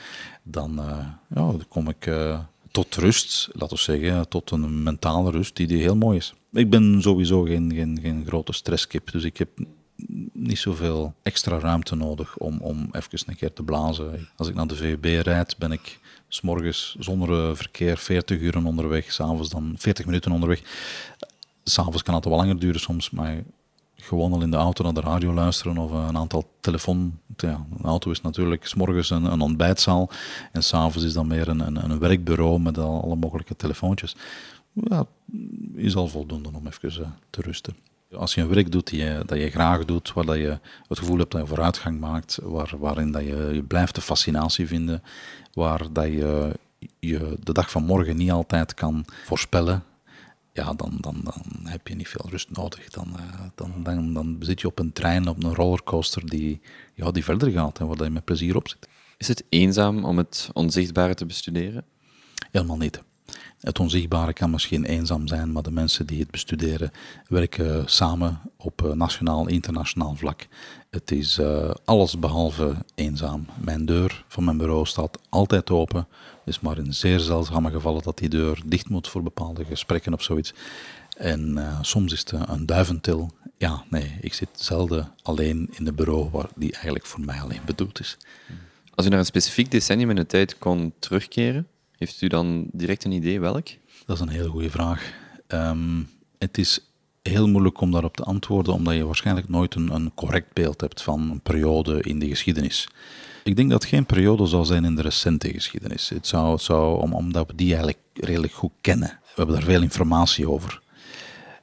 Dan, 0.43 0.79
uh, 0.79 0.85
ja, 1.27 1.51
dan 1.51 1.65
kom 1.67 1.89
ik 1.89 2.05
uh, 2.05 2.39
tot 2.71 2.95
rust, 2.95 3.49
laten 3.51 3.75
we 3.75 3.83
zeggen, 3.83 4.29
tot 4.29 4.51
een 4.51 4.83
mentale 4.83 5.31
rust 5.31 5.55
die, 5.55 5.67
die 5.67 5.81
heel 5.81 5.95
mooi 5.95 6.17
is. 6.17 6.33
Ik 6.51 6.69
ben 6.69 7.01
sowieso 7.01 7.41
geen, 7.41 7.73
geen, 7.73 7.99
geen 8.01 8.25
grote 8.27 8.53
stresskip, 8.53 9.11
dus 9.11 9.23
ik 9.23 9.37
heb 9.37 9.49
niet 10.33 10.59
zoveel 10.59 11.13
extra 11.23 11.59
ruimte 11.59 11.95
nodig 11.95 12.37
om, 12.37 12.59
om 12.61 12.89
even 12.91 13.19
een 13.25 13.35
keer 13.35 13.53
te 13.53 13.63
blazen. 13.63 14.27
Als 14.35 14.47
ik 14.47 14.55
naar 14.55 14.67
de 14.67 14.75
VUB 14.75 15.05
rijd, 15.05 15.57
ben 15.57 15.71
ik 15.71 15.99
s'morgens 16.27 16.95
zonder 16.99 17.57
verkeer 17.57 17.97
40 17.97 18.39
uur 18.39 18.65
onderweg, 18.65 19.11
s'avonds 19.11 19.49
dan 19.49 19.75
40 19.77 20.05
minuten 20.05 20.31
onderweg. 20.31 20.61
S'avonds 21.69 22.03
kan 22.03 22.15
het 22.15 22.25
wel 22.25 22.37
langer 22.37 22.59
duren 22.59 22.79
soms, 22.79 23.09
maar 23.09 23.43
gewoon 23.95 24.33
al 24.33 24.41
in 24.41 24.51
de 24.51 24.57
auto 24.57 24.83
naar 24.83 24.93
de 24.93 25.01
radio 25.01 25.33
luisteren 25.33 25.77
of 25.77 25.91
een 25.91 26.17
aantal 26.17 26.49
telefoon... 26.59 27.19
Ja, 27.37 27.65
een 27.77 27.85
auto 27.85 28.11
is 28.11 28.21
natuurlijk 28.21 28.65
s'morgens 28.65 29.09
een, 29.09 29.23
een 29.23 29.41
ontbijtzaal 29.41 30.09
en 30.51 30.63
s'avonds 30.63 31.03
is 31.03 31.13
dan 31.13 31.27
meer 31.27 31.47
een, 31.47 31.59
een, 31.59 31.91
een 31.91 31.99
werkbureau 31.99 32.59
met 32.59 32.77
alle 32.77 33.15
mogelijke 33.15 33.55
telefoontjes. 33.55 34.15
Ja, 34.73 35.05
is 35.75 35.95
al 35.95 36.07
voldoende 36.07 36.49
om 36.53 36.67
even 36.67 37.03
eh, 37.03 37.09
te 37.29 37.41
rusten. 37.41 37.75
Als 38.11 38.33
je 38.33 38.41
een 38.41 38.47
werk 38.47 38.71
doet 38.71 38.87
die 38.87 39.03
je, 39.03 39.23
dat 39.25 39.37
je 39.37 39.49
graag 39.49 39.85
doet, 39.85 40.13
waar 40.13 40.25
dat 40.25 40.35
je 40.35 40.59
het 40.87 40.99
gevoel 40.99 41.17
hebt 41.17 41.31
dat 41.31 41.41
je 41.41 41.47
vooruitgang 41.47 41.99
maakt, 41.99 42.39
waar, 42.43 42.73
waarin 42.79 43.11
dat 43.11 43.21
je, 43.21 43.49
je 43.53 43.63
blijft 43.63 43.95
de 43.95 44.01
fascinatie 44.01 44.67
vinden, 44.67 45.03
waar 45.53 45.87
dat 45.91 46.05
je, 46.05 46.59
je 46.99 47.37
de 47.43 47.53
dag 47.53 47.71
van 47.71 47.83
morgen 47.83 48.17
niet 48.17 48.31
altijd 48.31 48.73
kan 48.73 49.05
voorspellen, 49.25 49.83
ja, 50.57 50.73
dan, 50.73 50.97
dan, 50.99 51.15
dan 51.23 51.43
heb 51.63 51.87
je 51.87 51.95
niet 51.95 52.07
veel 52.07 52.25
rust 52.29 52.49
nodig. 52.51 52.89
Dan, 52.89 53.07
uh, 53.19 53.41
dan, 53.55 53.71
dan, 53.83 54.13
dan 54.13 54.37
zit 54.39 54.61
je 54.61 54.67
op 54.67 54.79
een 54.79 54.93
trein, 54.93 55.27
op 55.27 55.43
een 55.43 55.55
rollercoaster 55.55 56.29
die, 56.29 56.61
ja, 56.93 57.11
die 57.11 57.23
verder 57.23 57.51
gaat 57.51 57.79
en 57.79 57.87
waar 57.87 58.03
je 58.03 58.09
met 58.09 58.25
plezier 58.25 58.55
op 58.55 58.67
zit. 58.67 58.87
Is 59.17 59.27
het 59.27 59.43
eenzaam 59.49 60.05
om 60.05 60.17
het 60.17 60.49
onzichtbare 60.53 61.13
te 61.13 61.25
bestuderen? 61.25 61.85
Helemaal 62.51 62.77
niet. 62.77 63.01
Het 63.59 63.79
onzichtbare 63.79 64.33
kan 64.33 64.49
misschien 64.49 64.85
eenzaam 64.85 65.27
zijn, 65.27 65.51
maar 65.51 65.63
de 65.63 65.71
mensen 65.71 66.05
die 66.05 66.19
het 66.19 66.31
bestuderen 66.31 66.91
werken 67.27 67.89
samen 67.89 68.41
op 68.57 68.85
eh, 68.85 68.91
nationaal, 68.91 69.47
internationaal 69.47 70.15
vlak. 70.15 70.47
Het 70.89 71.11
is 71.11 71.37
uh, 71.37 71.69
alles 71.85 72.19
behalve 72.19 72.75
eenzaam. 72.95 73.45
Mijn 73.61 73.85
deur 73.85 74.25
van 74.27 74.43
mijn 74.43 74.57
bureau 74.57 74.85
staat 74.85 75.19
altijd 75.29 75.69
open. 75.69 76.07
Het 76.47 76.55
is 76.55 76.61
maar 76.61 76.77
in 76.77 76.93
zeer 76.93 77.19
zeldzame 77.19 77.71
gevallen 77.71 78.03
dat 78.03 78.17
die 78.17 78.29
deur 78.29 78.61
dicht 78.65 78.89
moet 78.89 79.07
voor 79.07 79.23
bepaalde 79.23 79.65
gesprekken 79.65 80.13
of 80.13 80.23
zoiets. 80.23 80.53
En 81.17 81.57
uh, 81.57 81.77
soms 81.81 82.13
is 82.13 82.19
het 82.19 82.31
een 82.31 82.65
duiventil. 82.65 83.31
Ja, 83.57 83.83
nee, 83.89 84.17
ik 84.21 84.33
zit 84.33 84.49
zelden 84.53 85.11
alleen 85.21 85.69
in 85.71 85.85
het 85.85 85.95
bureau 85.95 86.29
waar 86.29 86.49
die 86.55 86.71
eigenlijk 86.71 87.05
voor 87.05 87.21
mij 87.21 87.41
alleen 87.41 87.61
bedoeld 87.65 87.99
is. 87.99 88.17
Als 88.95 89.05
u 89.05 89.09
naar 89.09 89.19
een 89.19 89.25
specifiek 89.25 89.71
decennium 89.71 90.09
in 90.09 90.15
de 90.15 90.25
tijd 90.25 90.57
kon 90.57 90.93
terugkeren, 90.99 91.67
heeft 91.97 92.21
u 92.21 92.27
dan 92.27 92.67
direct 92.71 93.03
een 93.03 93.11
idee 93.11 93.39
welk? 93.39 93.67
Dat 94.05 94.15
is 94.15 94.21
een 94.21 94.29
hele 94.29 94.49
goede 94.49 94.69
vraag. 94.69 95.13
Um, 95.47 96.09
het 96.37 96.57
is 96.57 96.79
heel 97.21 97.47
moeilijk 97.47 97.81
om 97.81 97.91
daarop 97.91 98.15
te 98.15 98.23
antwoorden, 98.23 98.73
omdat 98.73 98.95
je 98.95 99.05
waarschijnlijk 99.05 99.49
nooit 99.49 99.75
een, 99.75 99.93
een, 99.93 100.11
correct 100.13 100.53
beeld 100.53 100.81
hebt 100.81 101.01
van 101.01 101.31
een 101.31 101.41
periode 101.41 102.01
in 102.01 102.19
de 102.19 102.27
geschiedenis. 102.27 102.87
Ik 103.47 103.55
denk 103.55 103.69
dat 103.69 103.81
het 103.81 103.91
geen 103.91 104.05
periode 104.05 104.45
zal 104.45 104.65
zijn 104.65 104.85
in 104.85 104.95
de 104.95 105.01
recente 105.01 105.49
geschiedenis. 105.49 106.09
Het 106.09 106.27
zou, 106.27 106.57
zou 106.59 107.01
om, 107.01 107.13
omdat 107.13 107.47
we 107.47 107.55
die 107.55 107.67
eigenlijk 107.67 107.99
redelijk 108.13 108.53
goed 108.53 108.71
kennen. 108.81 109.07
We 109.07 109.31
hebben 109.35 109.55
daar 109.55 109.63
veel 109.63 109.81
informatie 109.81 110.49
over. 110.49 110.81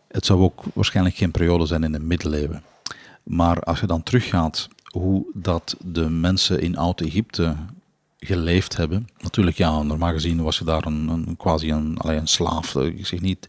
Het 0.08 0.26
zou 0.26 0.40
ook 0.40 0.62
waarschijnlijk 0.74 1.16
geen 1.16 1.30
periode 1.30 1.66
zijn 1.66 1.84
in 1.84 1.92
de 1.92 2.00
middeleeuwen. 2.00 2.62
Maar 3.22 3.60
als 3.60 3.80
je 3.80 3.86
dan 3.86 4.02
teruggaat 4.02 4.68
hoe 4.84 5.24
dat 5.34 5.76
de 5.84 6.10
mensen 6.10 6.60
in 6.60 6.76
Oud-Egypte 6.76 7.56
geleefd 8.24 8.76
hebben. 8.76 9.08
Natuurlijk, 9.18 9.56
ja, 9.56 9.82
normaal 9.82 10.12
gezien 10.12 10.42
was 10.42 10.58
je 10.58 10.64
daar 10.64 10.86
een, 10.86 11.34
quasi 11.36 11.70
een, 11.70 11.98
alleen 11.98 12.18
een 12.18 12.26
slaaf. 12.26 12.74
Ik 12.74 13.06
zeg 13.06 13.20
niet, 13.20 13.48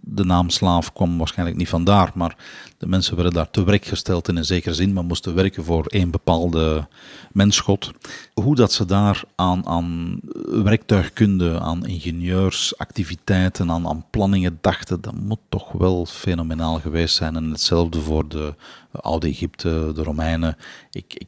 de 0.00 0.24
naam 0.24 0.50
slaaf 0.50 0.92
kwam 0.92 1.18
waarschijnlijk 1.18 1.58
niet 1.58 1.68
vandaar, 1.68 2.10
maar 2.14 2.36
de 2.78 2.86
mensen 2.86 3.14
werden 3.14 3.32
daar 3.32 3.50
te 3.50 3.64
werk 3.64 3.84
gesteld 3.84 4.28
in 4.28 4.36
een 4.36 4.44
zekere 4.44 4.74
zin, 4.74 4.92
maar 4.92 5.04
moesten 5.04 5.34
werken 5.34 5.64
voor 5.64 5.86
één 5.86 6.10
bepaalde 6.10 6.88
mensgod. 7.32 7.90
Hoe 8.34 8.54
dat 8.54 8.72
ze 8.72 8.84
daar 8.84 9.22
aan, 9.34 9.66
aan 9.66 10.20
werktuigkunde, 10.46 11.60
aan 11.60 11.86
ingenieursactiviteiten, 11.86 13.70
aan, 13.70 13.88
aan 13.88 14.04
planningen 14.10 14.58
dachten, 14.60 15.00
dat 15.00 15.14
moet 15.14 15.40
toch 15.48 15.72
wel 15.72 16.06
fenomenaal 16.06 16.80
geweest 16.80 17.14
zijn. 17.14 17.36
En 17.36 17.50
hetzelfde 17.50 18.00
voor 18.00 18.28
de 18.28 18.54
oude 18.92 19.26
Egypte, 19.26 19.92
de 19.94 20.02
Romeinen. 20.02 20.56
Ik 20.90 21.26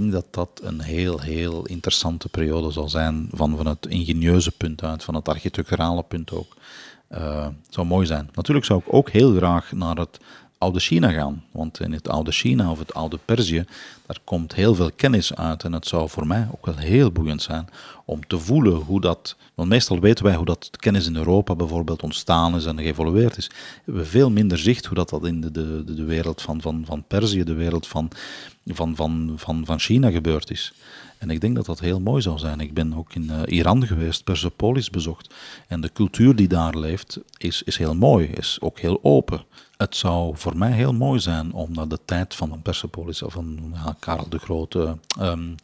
denk 0.00 0.12
dat 0.12 0.26
dat 0.30 0.60
een 0.62 0.80
heel, 0.80 1.20
heel 1.20 1.66
interessante 1.66 2.28
periode 2.28 2.70
zal 2.70 2.88
zijn 2.88 3.28
van, 3.32 3.56
van 3.56 3.66
het 3.66 3.86
ingenieuze 3.86 4.50
punt 4.50 4.82
uit, 4.82 5.04
van 5.04 5.14
het 5.14 5.28
architecturale 5.28 6.02
punt 6.02 6.32
ook. 6.32 6.56
Uh, 7.10 7.46
zou 7.68 7.86
mooi 7.86 8.06
zijn. 8.06 8.30
Natuurlijk 8.34 8.66
zou 8.66 8.80
ik 8.80 8.94
ook 8.94 9.10
heel 9.10 9.34
graag 9.34 9.72
naar 9.72 9.96
het 9.96 10.18
oude 10.58 10.80
China 10.80 11.10
gaan. 11.10 11.44
Want 11.50 11.80
in 11.80 11.92
het 11.92 12.08
oude 12.08 12.32
China 12.32 12.70
of 12.70 12.78
het 12.78 12.94
oude 12.94 13.18
Perzië, 13.24 13.64
daar 14.06 14.18
komt 14.24 14.54
heel 14.54 14.74
veel 14.74 14.90
kennis 14.96 15.34
uit. 15.34 15.64
En 15.64 15.72
het 15.72 15.86
zou 15.86 16.08
voor 16.08 16.26
mij 16.26 16.48
ook 16.52 16.66
wel 16.66 16.76
heel 16.76 17.10
boeiend 17.10 17.42
zijn 17.42 17.68
om 18.04 18.26
te 18.26 18.38
voelen 18.38 18.74
hoe 18.74 19.00
dat. 19.00 19.36
Want 19.54 19.68
meestal 19.68 20.00
weten 20.00 20.24
wij 20.24 20.34
hoe 20.34 20.44
dat 20.44 20.70
kennis 20.70 21.06
in 21.06 21.16
Europa 21.16 21.54
bijvoorbeeld 21.54 22.02
ontstaan 22.02 22.56
is 22.56 22.64
en 22.64 22.78
geëvolueerd 22.78 23.36
is. 23.36 23.46
We 23.46 23.54
hebben 23.84 24.06
veel 24.06 24.30
minder 24.30 24.58
zicht 24.58 24.86
hoe 24.86 24.96
dat, 24.96 25.08
dat 25.08 25.26
in 25.26 25.40
de, 25.40 25.50
de, 25.50 25.94
de 25.94 26.04
wereld 26.04 26.42
van, 26.42 26.60
van, 26.60 26.82
van 26.86 27.04
Perzië, 27.06 27.44
de 27.44 27.54
wereld 27.54 27.86
van, 27.86 28.10
van, 28.66 28.96
van, 28.96 29.32
van, 29.36 29.64
van 29.64 29.78
China 29.78 30.10
gebeurd 30.10 30.50
is. 30.50 30.72
En 31.18 31.30
ik 31.30 31.40
denk 31.40 31.56
dat 31.56 31.66
dat 31.66 31.80
heel 31.80 32.00
mooi 32.00 32.22
zou 32.22 32.38
zijn. 32.38 32.60
Ik 32.60 32.74
ben 32.74 32.94
ook 32.94 33.14
in 33.14 33.24
uh, 33.24 33.40
Iran 33.46 33.86
geweest, 33.86 34.24
Persepolis 34.24 34.90
bezocht. 34.90 35.34
En 35.68 35.80
de 35.80 35.92
cultuur 35.92 36.36
die 36.36 36.48
daar 36.48 36.78
leeft 36.78 37.18
is, 37.38 37.62
is 37.62 37.76
heel 37.76 37.94
mooi, 37.94 38.26
is 38.26 38.58
ook 38.60 38.78
heel 38.78 38.98
open. 39.02 39.44
Het 39.76 39.96
zou 39.96 40.36
voor 40.36 40.56
mij 40.56 40.72
heel 40.72 40.92
mooi 40.92 41.20
zijn 41.20 41.52
om 41.52 41.72
naar 41.72 41.88
de 41.88 41.98
tijd 42.04 42.34
van 42.34 42.62
Persepolis 42.62 43.22
of 43.22 43.32
van 43.32 43.72
ja, 43.74 43.96
Karel 43.98 44.28
de 44.28 44.38
Grote. 44.38 44.96
Um, 45.20 45.54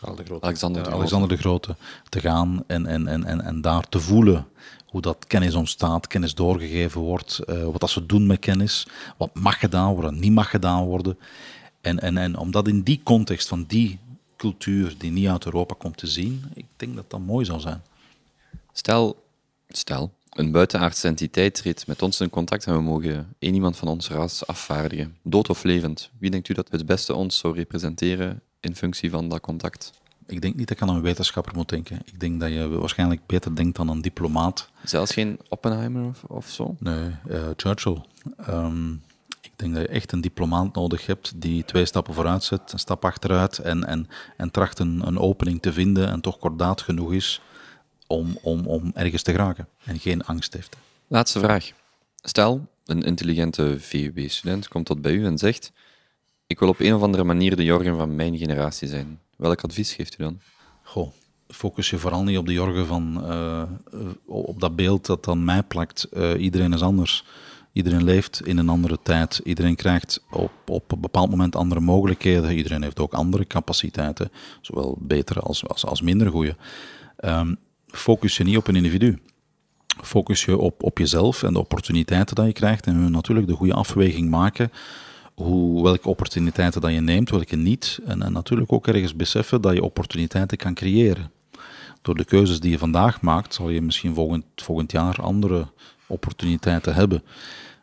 Karel 0.00 0.16
de 0.16 0.24
Grote. 0.24 0.44
Alexander, 0.44 0.82
de, 0.82 0.90
Alexander 0.90 1.28
de 1.28 1.36
Grote 1.36 1.76
te 2.08 2.20
gaan 2.20 2.64
en, 2.66 2.86
en, 2.86 3.06
en, 3.06 3.24
en, 3.24 3.40
en 3.40 3.60
daar 3.60 3.88
te 3.88 4.00
voelen 4.00 4.46
hoe 4.86 5.00
dat 5.00 5.26
kennis 5.26 5.54
ontstaat, 5.54 6.06
kennis 6.06 6.34
doorgegeven 6.34 7.00
wordt, 7.00 7.40
uh, 7.46 7.64
wat 7.64 7.80
dat 7.80 7.90
ze 7.90 8.06
doen 8.06 8.26
met 8.26 8.38
kennis, 8.38 8.86
wat 9.16 9.34
mag 9.34 9.58
gedaan 9.58 9.94
worden, 9.94 10.18
niet 10.18 10.32
mag 10.32 10.50
gedaan 10.50 10.84
worden. 10.84 11.18
En, 11.80 12.00
en, 12.00 12.16
en 12.16 12.36
om 12.36 12.50
dat 12.50 12.68
in 12.68 12.82
die 12.82 13.00
context 13.02 13.48
van 13.48 13.64
die 13.64 13.98
cultuur 14.36 14.94
die 14.98 15.10
niet 15.10 15.28
uit 15.28 15.44
Europa 15.44 15.74
komt 15.78 15.96
te 15.96 16.06
zien, 16.06 16.44
ik 16.54 16.66
denk 16.76 16.96
dat 16.96 17.10
dat 17.10 17.20
mooi 17.20 17.44
zou 17.44 17.60
zijn. 17.60 17.82
Stel, 18.72 19.24
stel 19.68 20.12
een 20.30 20.50
buitenaardse 20.50 21.08
entiteit 21.08 21.54
treedt 21.54 21.86
met 21.86 22.02
ons 22.02 22.20
in 22.20 22.30
contact 22.30 22.66
en 22.66 22.74
we 22.74 22.82
mogen 22.82 23.34
één 23.38 23.54
iemand 23.54 23.76
van 23.76 23.88
ons 23.88 24.08
ras 24.08 24.46
afvaardigen, 24.46 25.16
dood 25.22 25.50
of 25.50 25.62
levend. 25.62 26.10
Wie 26.18 26.30
denkt 26.30 26.48
u 26.48 26.54
dat 26.54 26.70
het 26.70 26.86
beste 26.86 27.14
ons 27.14 27.38
zou 27.38 27.54
representeren 27.54 28.42
in 28.60 28.76
functie 28.76 29.10
van 29.10 29.28
dat 29.28 29.40
contact? 29.40 29.92
Ik 30.26 30.40
denk 30.40 30.54
niet 30.54 30.68
dat 30.68 30.78
je 30.78 30.84
aan 30.84 30.94
een 30.94 31.02
wetenschapper 31.02 31.54
moet 31.54 31.68
denken. 31.68 32.00
Ik 32.04 32.20
denk 32.20 32.40
dat 32.40 32.52
je 32.52 32.68
waarschijnlijk 32.68 33.26
beter 33.26 33.56
denkt 33.56 33.76
dan 33.76 33.88
een 33.88 34.02
diplomaat. 34.02 34.68
Zelfs 34.84 35.12
geen 35.12 35.38
Oppenheimer 35.48 36.04
of, 36.04 36.24
of 36.24 36.48
zo? 36.48 36.76
Nee, 36.78 37.10
uh, 37.28 37.48
Churchill. 37.56 38.02
Um, 38.48 39.02
ik 39.40 39.52
denk 39.56 39.74
dat 39.74 39.82
je 39.82 39.88
echt 39.88 40.12
een 40.12 40.20
diplomaat 40.20 40.74
nodig 40.74 41.06
hebt 41.06 41.32
die 41.36 41.64
twee 41.64 41.84
stappen 41.84 42.14
vooruit 42.14 42.44
zet, 42.44 42.72
een 42.72 42.78
stap 42.78 43.04
achteruit 43.04 43.58
en, 43.58 43.86
en, 43.86 44.08
en 44.36 44.50
tracht 44.50 44.78
een, 44.78 45.06
een 45.06 45.18
opening 45.18 45.62
te 45.62 45.72
vinden 45.72 46.08
en 46.08 46.20
toch 46.20 46.38
kordaat 46.38 46.80
genoeg 46.80 47.12
is 47.12 47.42
om, 48.10 48.38
om, 48.42 48.66
om 48.66 48.90
ergens 48.94 49.22
te 49.22 49.30
geraken 49.30 49.68
en 49.84 49.98
geen 49.98 50.24
angst 50.24 50.52
heeft. 50.52 50.76
Laatste 51.06 51.38
vraag. 51.38 51.72
Stel, 52.22 52.66
een 52.84 53.02
intelligente 53.02 53.76
VUB-student 53.78 54.68
komt 54.68 54.86
tot 54.86 55.02
bij 55.02 55.12
u 55.12 55.24
en 55.24 55.38
zegt: 55.38 55.72
Ik 56.46 56.58
wil 56.58 56.68
op 56.68 56.80
een 56.80 56.94
of 56.94 57.02
andere 57.02 57.24
manier 57.24 57.56
de 57.56 57.64
Jorgen 57.64 57.96
van 57.96 58.16
mijn 58.16 58.38
generatie 58.38 58.88
zijn. 58.88 59.20
Welk 59.36 59.64
advies 59.64 59.92
geeft 59.92 60.18
u 60.18 60.22
dan? 60.22 60.40
Goh, 60.82 61.12
focus 61.48 61.90
je 61.90 61.98
vooral 61.98 62.22
niet 62.22 62.38
op 62.38 62.46
de 62.46 62.52
Jorgen 62.52 62.86
van, 62.86 63.30
uh, 63.30 63.62
op 64.26 64.60
dat 64.60 64.76
beeld 64.76 65.06
dat 65.06 65.24
dan 65.24 65.44
mij 65.44 65.62
plakt. 65.62 66.08
Uh, 66.12 66.42
iedereen 66.42 66.72
is 66.72 66.82
anders. 66.82 67.24
Iedereen 67.72 68.04
leeft 68.04 68.46
in 68.46 68.58
een 68.58 68.68
andere 68.68 68.98
tijd. 69.02 69.40
Iedereen 69.44 69.76
krijgt 69.76 70.22
op, 70.30 70.52
op 70.66 70.92
een 70.92 71.00
bepaald 71.00 71.30
moment 71.30 71.56
andere 71.56 71.80
mogelijkheden. 71.80 72.56
Iedereen 72.56 72.82
heeft 72.82 73.00
ook 73.00 73.12
andere 73.12 73.46
capaciteiten, 73.46 74.30
zowel 74.60 74.98
betere 75.00 75.40
als, 75.40 75.66
als, 75.66 75.86
als 75.86 76.00
minder 76.00 76.30
goede. 76.30 76.56
Um, 77.24 77.58
focus 77.92 78.36
je 78.36 78.44
niet 78.44 78.56
op 78.56 78.68
een 78.68 78.76
individu. 78.76 79.18
Focus 80.02 80.44
je 80.44 80.58
op, 80.58 80.82
op 80.82 80.98
jezelf 80.98 81.42
en 81.42 81.52
de 81.52 81.58
opportuniteiten 81.58 82.34
dat 82.34 82.46
je 82.46 82.52
krijgt. 82.52 82.86
En 82.86 83.10
natuurlijk 83.10 83.46
de 83.46 83.54
goede 83.54 83.74
afweging 83.74 84.30
maken. 84.30 84.72
Hoe, 85.34 85.82
welke 85.82 86.08
opportuniteiten 86.08 86.80
dat 86.80 86.92
je 86.92 87.00
neemt, 87.00 87.30
welke 87.30 87.56
niet. 87.56 88.00
En, 88.06 88.22
en 88.22 88.32
natuurlijk 88.32 88.72
ook 88.72 88.86
ergens 88.86 89.16
beseffen 89.16 89.60
dat 89.60 89.74
je 89.74 89.82
opportuniteiten 89.82 90.56
kan 90.56 90.74
creëren. 90.74 91.30
Door 92.02 92.16
de 92.16 92.24
keuzes 92.24 92.60
die 92.60 92.70
je 92.70 92.78
vandaag 92.78 93.20
maakt, 93.20 93.54
zal 93.54 93.68
je 93.68 93.82
misschien 93.82 94.14
volgend, 94.14 94.44
volgend 94.56 94.92
jaar 94.92 95.22
andere 95.22 95.66
opportuniteiten 96.06 96.94
hebben. 96.94 97.22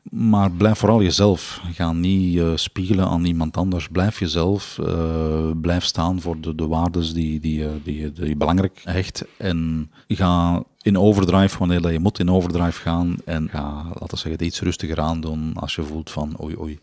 Maar 0.09 0.51
blijf 0.51 0.77
vooral 0.77 1.01
jezelf. 1.01 1.61
Ga 1.73 1.91
niet 1.91 2.35
uh, 2.35 2.55
spiegelen 2.55 3.07
aan 3.07 3.25
iemand 3.25 3.57
anders. 3.57 3.87
Blijf 3.87 4.19
jezelf. 4.19 4.77
Uh, 4.81 5.51
blijf 5.61 5.83
staan 5.83 6.21
voor 6.21 6.41
de, 6.41 6.55
de 6.55 6.67
waarden 6.67 7.13
die, 7.13 7.39
die, 7.39 7.81
die, 7.83 8.11
die 8.11 8.27
je 8.27 8.35
belangrijk 8.35 8.81
hecht. 8.83 9.25
En 9.37 9.91
ga 10.07 10.63
in 10.81 10.97
overdrive 10.97 11.57
wanneer 11.57 11.91
je 11.91 11.99
moet 11.99 12.19
in 12.19 12.31
overdrive 12.31 12.81
gaan. 12.81 13.15
En 13.25 13.49
ga, 13.49 13.83
laten 13.83 14.09
we 14.09 14.15
zeggen, 14.15 14.31
het 14.31 14.41
iets 14.41 14.61
rustiger 14.61 14.99
aan 14.99 15.21
doen 15.21 15.53
als 15.53 15.75
je 15.75 15.83
voelt 15.83 16.09
van 16.09 16.41
oei 16.41 16.57
oei. 16.57 16.79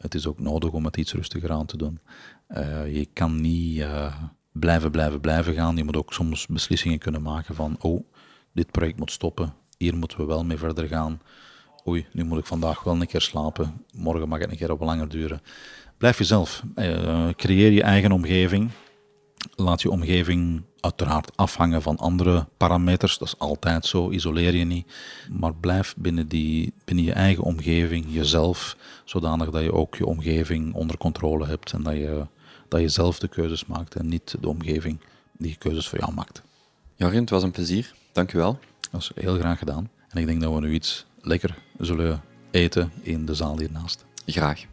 Het 0.00 0.14
is 0.14 0.26
ook 0.26 0.40
nodig 0.40 0.70
om 0.70 0.84
het 0.84 0.96
iets 0.96 1.12
rustiger 1.12 1.52
aan 1.52 1.66
te 1.66 1.76
doen. 1.76 1.98
je 2.92 3.08
kan 3.12 3.40
niet 3.40 3.84
blijven, 4.52 4.90
blijven, 4.90 5.20
blijven 5.20 5.54
gaan. 5.54 5.76
Je 5.76 5.84
moet 5.84 5.96
ook 5.96 6.12
soms 6.12 6.46
beslissingen 6.46 6.98
kunnen 6.98 7.22
maken 7.22 7.54
van 7.54 7.76
oh, 7.80 8.04
dit 8.52 8.70
project 8.70 8.98
moet 8.98 9.10
stoppen. 9.10 9.54
Hier 9.78 9.96
moeten 9.96 10.18
we 10.18 10.24
wel 10.24 10.44
mee 10.44 10.58
verder 10.58 10.86
gaan 10.86 11.20
oei, 11.88 12.06
nu 12.12 12.24
moet 12.24 12.38
ik 12.38 12.46
vandaag 12.46 12.82
wel 12.82 12.94
een 12.94 13.06
keer 13.06 13.20
slapen, 13.20 13.84
morgen 13.94 14.28
mag 14.28 14.38
het 14.38 14.50
een 14.50 14.56
keer 14.56 14.70
op 14.72 14.80
langer 14.80 15.08
duren. 15.08 15.42
Blijf 15.98 16.18
jezelf, 16.18 16.62
uh, 16.76 17.28
creëer 17.36 17.72
je 17.72 17.82
eigen 17.82 18.12
omgeving. 18.12 18.70
Laat 19.56 19.82
je 19.82 19.90
omgeving 19.90 20.62
uiteraard 20.80 21.36
afhangen 21.36 21.82
van 21.82 21.96
andere 21.96 22.46
parameters, 22.56 23.18
dat 23.18 23.28
is 23.28 23.38
altijd 23.38 23.86
zo, 23.86 24.10
isoleer 24.10 24.54
je 24.54 24.64
niet. 24.64 24.86
Maar 25.30 25.54
blijf 25.54 25.94
binnen, 25.96 26.28
die, 26.28 26.72
binnen 26.84 27.04
je 27.04 27.12
eigen 27.12 27.44
omgeving, 27.44 28.06
jezelf, 28.08 28.76
zodanig 29.04 29.50
dat 29.50 29.62
je 29.62 29.72
ook 29.72 29.94
je 29.94 30.06
omgeving 30.06 30.74
onder 30.74 30.98
controle 30.98 31.46
hebt 31.46 31.72
en 31.72 31.82
dat 31.82 31.94
je, 31.94 32.26
dat 32.68 32.80
je 32.80 32.88
zelf 32.88 33.18
de 33.18 33.28
keuzes 33.28 33.66
maakt 33.66 33.94
en 33.94 34.08
niet 34.08 34.36
de 34.40 34.48
omgeving 34.48 35.00
die 35.38 35.56
keuzes 35.58 35.88
voor 35.88 35.98
jou 35.98 36.12
maakt. 36.14 36.42
Jorin, 36.96 37.20
het 37.20 37.30
was 37.30 37.42
een 37.42 37.50
plezier. 37.50 37.94
Dank 38.12 38.32
u 38.32 38.38
wel. 38.38 38.58
Dat 38.90 39.00
is 39.00 39.10
heel 39.14 39.38
graag 39.38 39.58
gedaan. 39.58 39.90
En 40.08 40.20
ik 40.20 40.26
denk 40.26 40.40
dat 40.40 40.54
we 40.54 40.60
nu 40.60 40.72
iets 40.72 41.06
lekker 41.20 41.56
zullen 41.78 42.20
eten 42.50 42.92
in 43.02 43.26
de 43.26 43.34
zaal 43.34 43.58
hiernaast. 43.58 44.04
Graag. 44.26 44.64